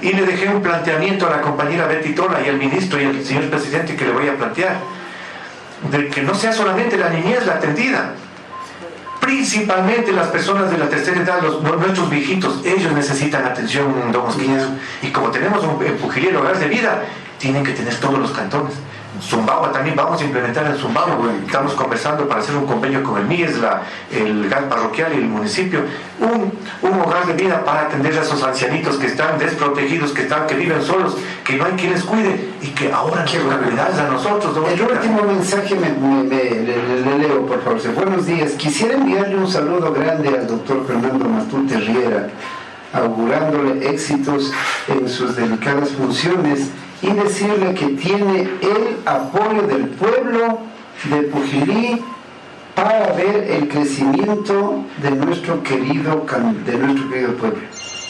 Y 0.00 0.12
le 0.14 0.24
dejé 0.24 0.48
un 0.48 0.62
planteamiento 0.62 1.26
a 1.26 1.30
la 1.30 1.40
compañera 1.42 1.86
Betty 1.86 2.14
Tola 2.14 2.40
y 2.44 2.48
al 2.48 2.56
ministro 2.56 2.98
y 3.00 3.04
al 3.04 3.22
señor 3.22 3.44
presidente 3.50 3.94
que 3.94 4.06
le 4.06 4.12
voy 4.12 4.28
a 4.28 4.36
plantear, 4.36 4.78
de 5.90 6.08
que 6.08 6.22
no 6.22 6.34
sea 6.34 6.52
solamente 6.54 6.96
la 6.96 7.10
niñez 7.10 7.44
la 7.46 7.54
atendida, 7.56 8.12
principalmente 9.20 10.12
las 10.12 10.28
personas 10.28 10.70
de 10.70 10.78
la 10.78 10.88
tercera 10.88 11.20
edad, 11.20 11.42
los, 11.42 11.62
nu- 11.62 11.76
nuestros 11.76 12.08
viejitos, 12.08 12.64
ellos 12.64 12.92
necesitan 12.92 13.44
atención, 13.44 14.12
don 14.12 14.24
Mosquitas. 14.24 14.66
Y 15.02 15.08
como 15.08 15.30
tenemos 15.30 15.62
un 15.64 15.84
en 15.84 15.96
Pujilí 15.98 16.28
el 16.28 16.36
hogar 16.36 16.58
de 16.58 16.68
vida, 16.68 17.02
tienen 17.38 17.64
que 17.64 17.72
tener 17.72 17.94
todos 17.96 18.18
los 18.18 18.30
cantones. 18.30 18.74
Zumbagua 19.18 19.72
también 19.72 19.96
vamos 19.96 20.20
a 20.20 20.24
implementar 20.24 20.66
el 20.66 20.76
Zumbagua. 20.76 21.16
Estamos 21.46 21.72
conversando 21.72 22.28
para 22.28 22.40
hacer 22.42 22.54
un 22.54 22.66
convenio 22.66 23.02
con 23.02 23.16
el 23.18 23.24
MIES, 23.24 23.58
la- 23.60 23.80
el 24.12 24.46
GAN 24.50 24.64
parroquial 24.68 25.14
y 25.14 25.16
el 25.16 25.24
municipio. 25.24 25.80
Un, 26.20 26.52
un 26.82 27.00
hogar 27.00 27.24
de 27.26 27.32
vida 27.32 27.64
para 27.64 27.82
atender 27.82 28.12
a 28.18 28.20
esos 28.20 28.42
ancianitos 28.42 28.96
que 28.96 29.06
están 29.06 29.38
desprotegidos, 29.38 30.12
que 30.12 30.20
están, 30.22 30.46
que 30.46 30.54
viven 30.54 30.82
solos, 30.82 31.16
que 31.44 31.56
no 31.56 31.64
hay 31.64 31.72
quien 31.72 31.92
les 31.92 32.02
cuide 32.04 32.50
y 32.60 32.66
que 32.68 32.92
ahora 32.92 33.24
Qué 33.24 33.38
cuidarles 33.38 33.98
a 33.98 34.08
nosotros. 34.10 34.54
don 34.54 34.66
El 34.66 34.82
último 34.82 35.22
mensaje 35.22 35.74
me, 35.76 35.88
me- 35.88 36.22
me- 36.24 36.44
le, 36.50 36.60
le- 36.62 37.00
le 37.00 37.18
leo, 37.18 37.46
por 37.46 37.62
favor. 37.62 37.80
Buenos 37.94 38.26
días. 38.26 38.52
Quisiera 38.52 38.96
enviarle 38.96 39.36
un 39.38 39.50
saludo 39.50 39.94
grande 39.94 40.28
al 40.28 40.46
doctor 40.46 40.84
Fernando 40.86 41.26
Matute 41.26 41.78
Riera, 41.78 42.28
augurándole 42.92 43.88
éxitos 43.88 44.52
en 44.88 45.08
sus 45.08 45.36
delicadas 45.36 45.90
funciones 45.90 46.70
y 47.02 47.10
decirle 47.10 47.74
que 47.74 47.86
tiene 47.88 48.42
el 48.60 48.98
apoyo 49.04 49.62
del 49.62 49.88
pueblo 49.88 50.60
de 51.04 51.22
Pujilí 51.22 52.02
para 52.74 53.12
ver 53.12 53.50
el 53.50 53.68
crecimiento 53.68 54.84
de 55.02 55.10
nuestro 55.10 55.62
querido, 55.62 56.26
de 56.64 56.78
nuestro 56.78 57.10
querido 57.10 57.34
pueblo. 57.34 57.58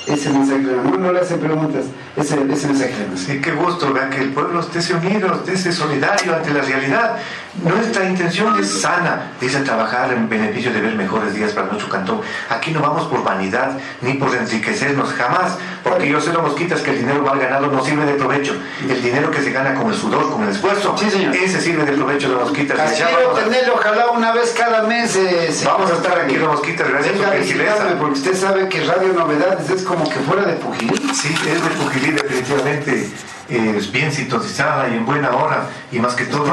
ese 0.07 0.31
mensaje, 0.31 0.63
no, 0.63 0.97
no 0.97 1.13
le 1.13 1.21
hace 1.21 1.37
preguntas, 1.37 1.87
ese, 2.17 2.35
ese 2.53 2.67
mensaje. 2.69 2.95
Sí, 3.15 3.41
qué 3.41 3.53
gusto, 3.53 3.93
vean 3.93 4.11
que 4.11 4.23
el 4.23 4.33
pueblo 4.33 4.61
esté 4.61 4.95
unido, 4.95 5.43
esté 5.47 5.73
solidario 5.73 6.35
ante 6.35 6.53
la 6.53 6.63
realidad. 6.63 7.17
Nuestra 7.63 8.05
intención 8.05 8.59
es 8.61 8.81
sana, 8.81 9.33
dice 9.41 9.61
trabajar 9.61 10.13
en 10.13 10.29
beneficio 10.29 10.73
de 10.73 10.81
ver 10.81 10.95
mejores 10.95 11.35
días 11.35 11.53
para 11.53 11.69
nuestro 11.69 11.89
cantón. 11.89 12.21
Aquí 12.51 12.71
no 12.71 12.81
vamos 12.81 13.07
por 13.07 13.25
vanidad 13.25 13.73
ni 14.03 14.15
por 14.15 14.35
enriquecernos, 14.35 15.13
jamás, 15.15 15.57
porque 15.83 16.09
yo 16.09 16.21
sé 16.21 16.33
lo 16.33 16.43
mosquitas 16.43 16.83
que 16.83 16.91
el 16.91 16.99
dinero 16.99 17.23
mal 17.23 17.39
ganado 17.39 17.69
no 17.69 17.83
sirve 17.83 18.05
de 18.05 18.15
provecho. 18.15 18.55
El 18.89 19.03
dinero 19.03 19.31
que 19.31 19.41
se 19.43 19.53
gana 19.53 19.75
con 19.75 19.89
el 19.89 19.95
sudor, 19.95 20.31
con 20.31 20.43
el 20.43 20.51
esfuerzo, 20.51 20.95
ese 20.99 21.61
sirve 21.61 21.85
de 21.85 21.93
provecho 21.93 22.29
de 22.29 22.37
mosquitas. 22.37 22.93
Quiero 22.93 23.31
tenerlo, 23.31 23.75
ojalá 23.75 24.11
una 24.11 24.33
vez 24.33 24.55
cada 24.57 24.83
mes. 24.83 25.17
Eh, 25.17 25.51
vamos 25.65 25.91
a 25.91 25.95
estar 25.95 26.19
aquí 26.21 26.37
los 26.37 26.49
mosquitas, 26.49 26.89
gracias 26.89 27.17
su 27.17 27.25
gentileza. 27.25 27.97
Porque 27.99 28.15
usted 28.19 28.37
sabe 28.37 28.69
que 28.69 28.85
Radio 28.85 29.15
Novedades 29.15 29.71
es 29.71 29.83
como 29.83 30.09
que 30.09 30.19
fuera 30.21 30.45
de 30.45 30.55
Pujilí. 30.55 30.95
Sí, 31.15 31.35
es 31.49 31.65
de 31.65 31.71
Pujilí 31.71 32.13
definitivamente 32.13 33.11
es 33.49 33.93
bien 33.93 34.13
sintonizada 34.13 34.89
y 34.89 34.95
en 34.95 35.07
buena 35.07 35.31
hora 35.31 35.69
y 35.93 35.99
más 35.99 36.15
que 36.15 36.25
todo 36.25 36.45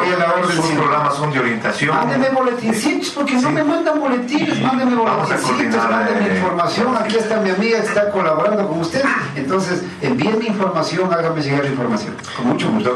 programas 0.94 1.18
son 1.18 1.32
de 1.32 1.40
orientación. 1.40 1.96
Mándeme 1.96 2.30
boletincitos 2.30 3.10
porque 3.10 3.34
no 3.34 3.50
me 3.50 3.64
mandan 3.64 4.00
boletines, 4.00 4.62
mándeme 4.62 4.96
boletincitos, 4.96 5.90
mándeme 5.90 6.28
eh, 6.28 6.36
información. 6.36 6.96
Aquí 6.98 7.18
está 7.18 7.40
mi 7.40 7.50
amiga 7.50 7.80
que 7.80 7.88
está 7.88 8.12
colaborando 8.12 8.68
con 8.68 8.80
usted. 8.80 9.04
Entonces, 9.36 9.82
envíenme 10.02 10.46
información, 10.46 11.12
hágame 11.12 11.42
llegar 11.42 11.64
la 11.64 11.72
información. 11.72 12.16
Con 12.38 12.48
mucho 12.48 12.70
gusto. 12.70 12.94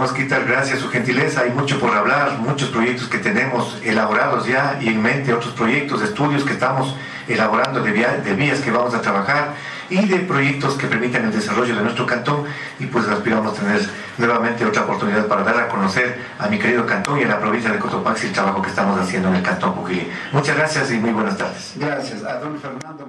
Gracias 0.47 0.79
su 0.79 0.89
gentileza. 0.89 1.41
Hay 1.41 1.51
mucho 1.51 1.79
por 1.79 1.95
hablar, 1.95 2.37
muchos 2.39 2.69
proyectos 2.69 3.07
que 3.07 3.17
tenemos 3.17 3.77
elaborados 3.83 4.45
ya 4.45 4.77
y 4.79 4.89
en 4.89 5.01
mente 5.01 5.33
otros 5.33 5.53
proyectos, 5.53 6.01
estudios 6.03 6.43
que 6.43 6.53
estamos 6.53 6.95
elaborando 7.27 7.81
de, 7.81 7.91
vías 7.91 8.59
que 8.61 8.71
vamos 8.71 8.93
a 8.93 9.01
trabajar 9.01 9.53
y 9.89 10.05
de 10.05 10.19
proyectos 10.19 10.75
que 10.75 10.87
permitan 10.87 11.25
el 11.25 11.31
desarrollo 11.31 11.75
de 11.75 11.81
nuestro 11.81 12.05
cantón 12.05 12.43
y 12.79 12.85
pues 12.87 13.07
aspiramos 13.07 13.57
a 13.57 13.61
tener 13.61 13.81
nuevamente 14.17 14.65
otra 14.65 14.83
oportunidad 14.83 15.27
para 15.27 15.43
dar 15.43 15.57
a 15.57 15.67
conocer 15.67 16.19
a 16.39 16.47
mi 16.47 16.59
querido 16.59 16.85
cantón 16.85 17.19
y 17.19 17.23
a 17.23 17.27
la 17.27 17.39
provincia 17.39 17.71
de 17.71 17.79
Cotopaxi 17.79 18.27
el 18.27 18.33
trabajo 18.33 18.61
que 18.61 18.69
estamos 18.69 18.99
haciendo 18.99 19.29
en 19.29 19.35
el 19.35 19.43
cantón 19.43 19.75
Pujilí. 19.75 20.09
Muchas 20.31 20.57
gracias 20.57 20.91
y 20.91 20.99
muy 20.99 21.11
buenas 21.11 21.37
tardes. 21.37 21.73
Gracias 21.75 22.23
a 22.23 22.39
don 22.39 22.59
Fernando 22.59 23.05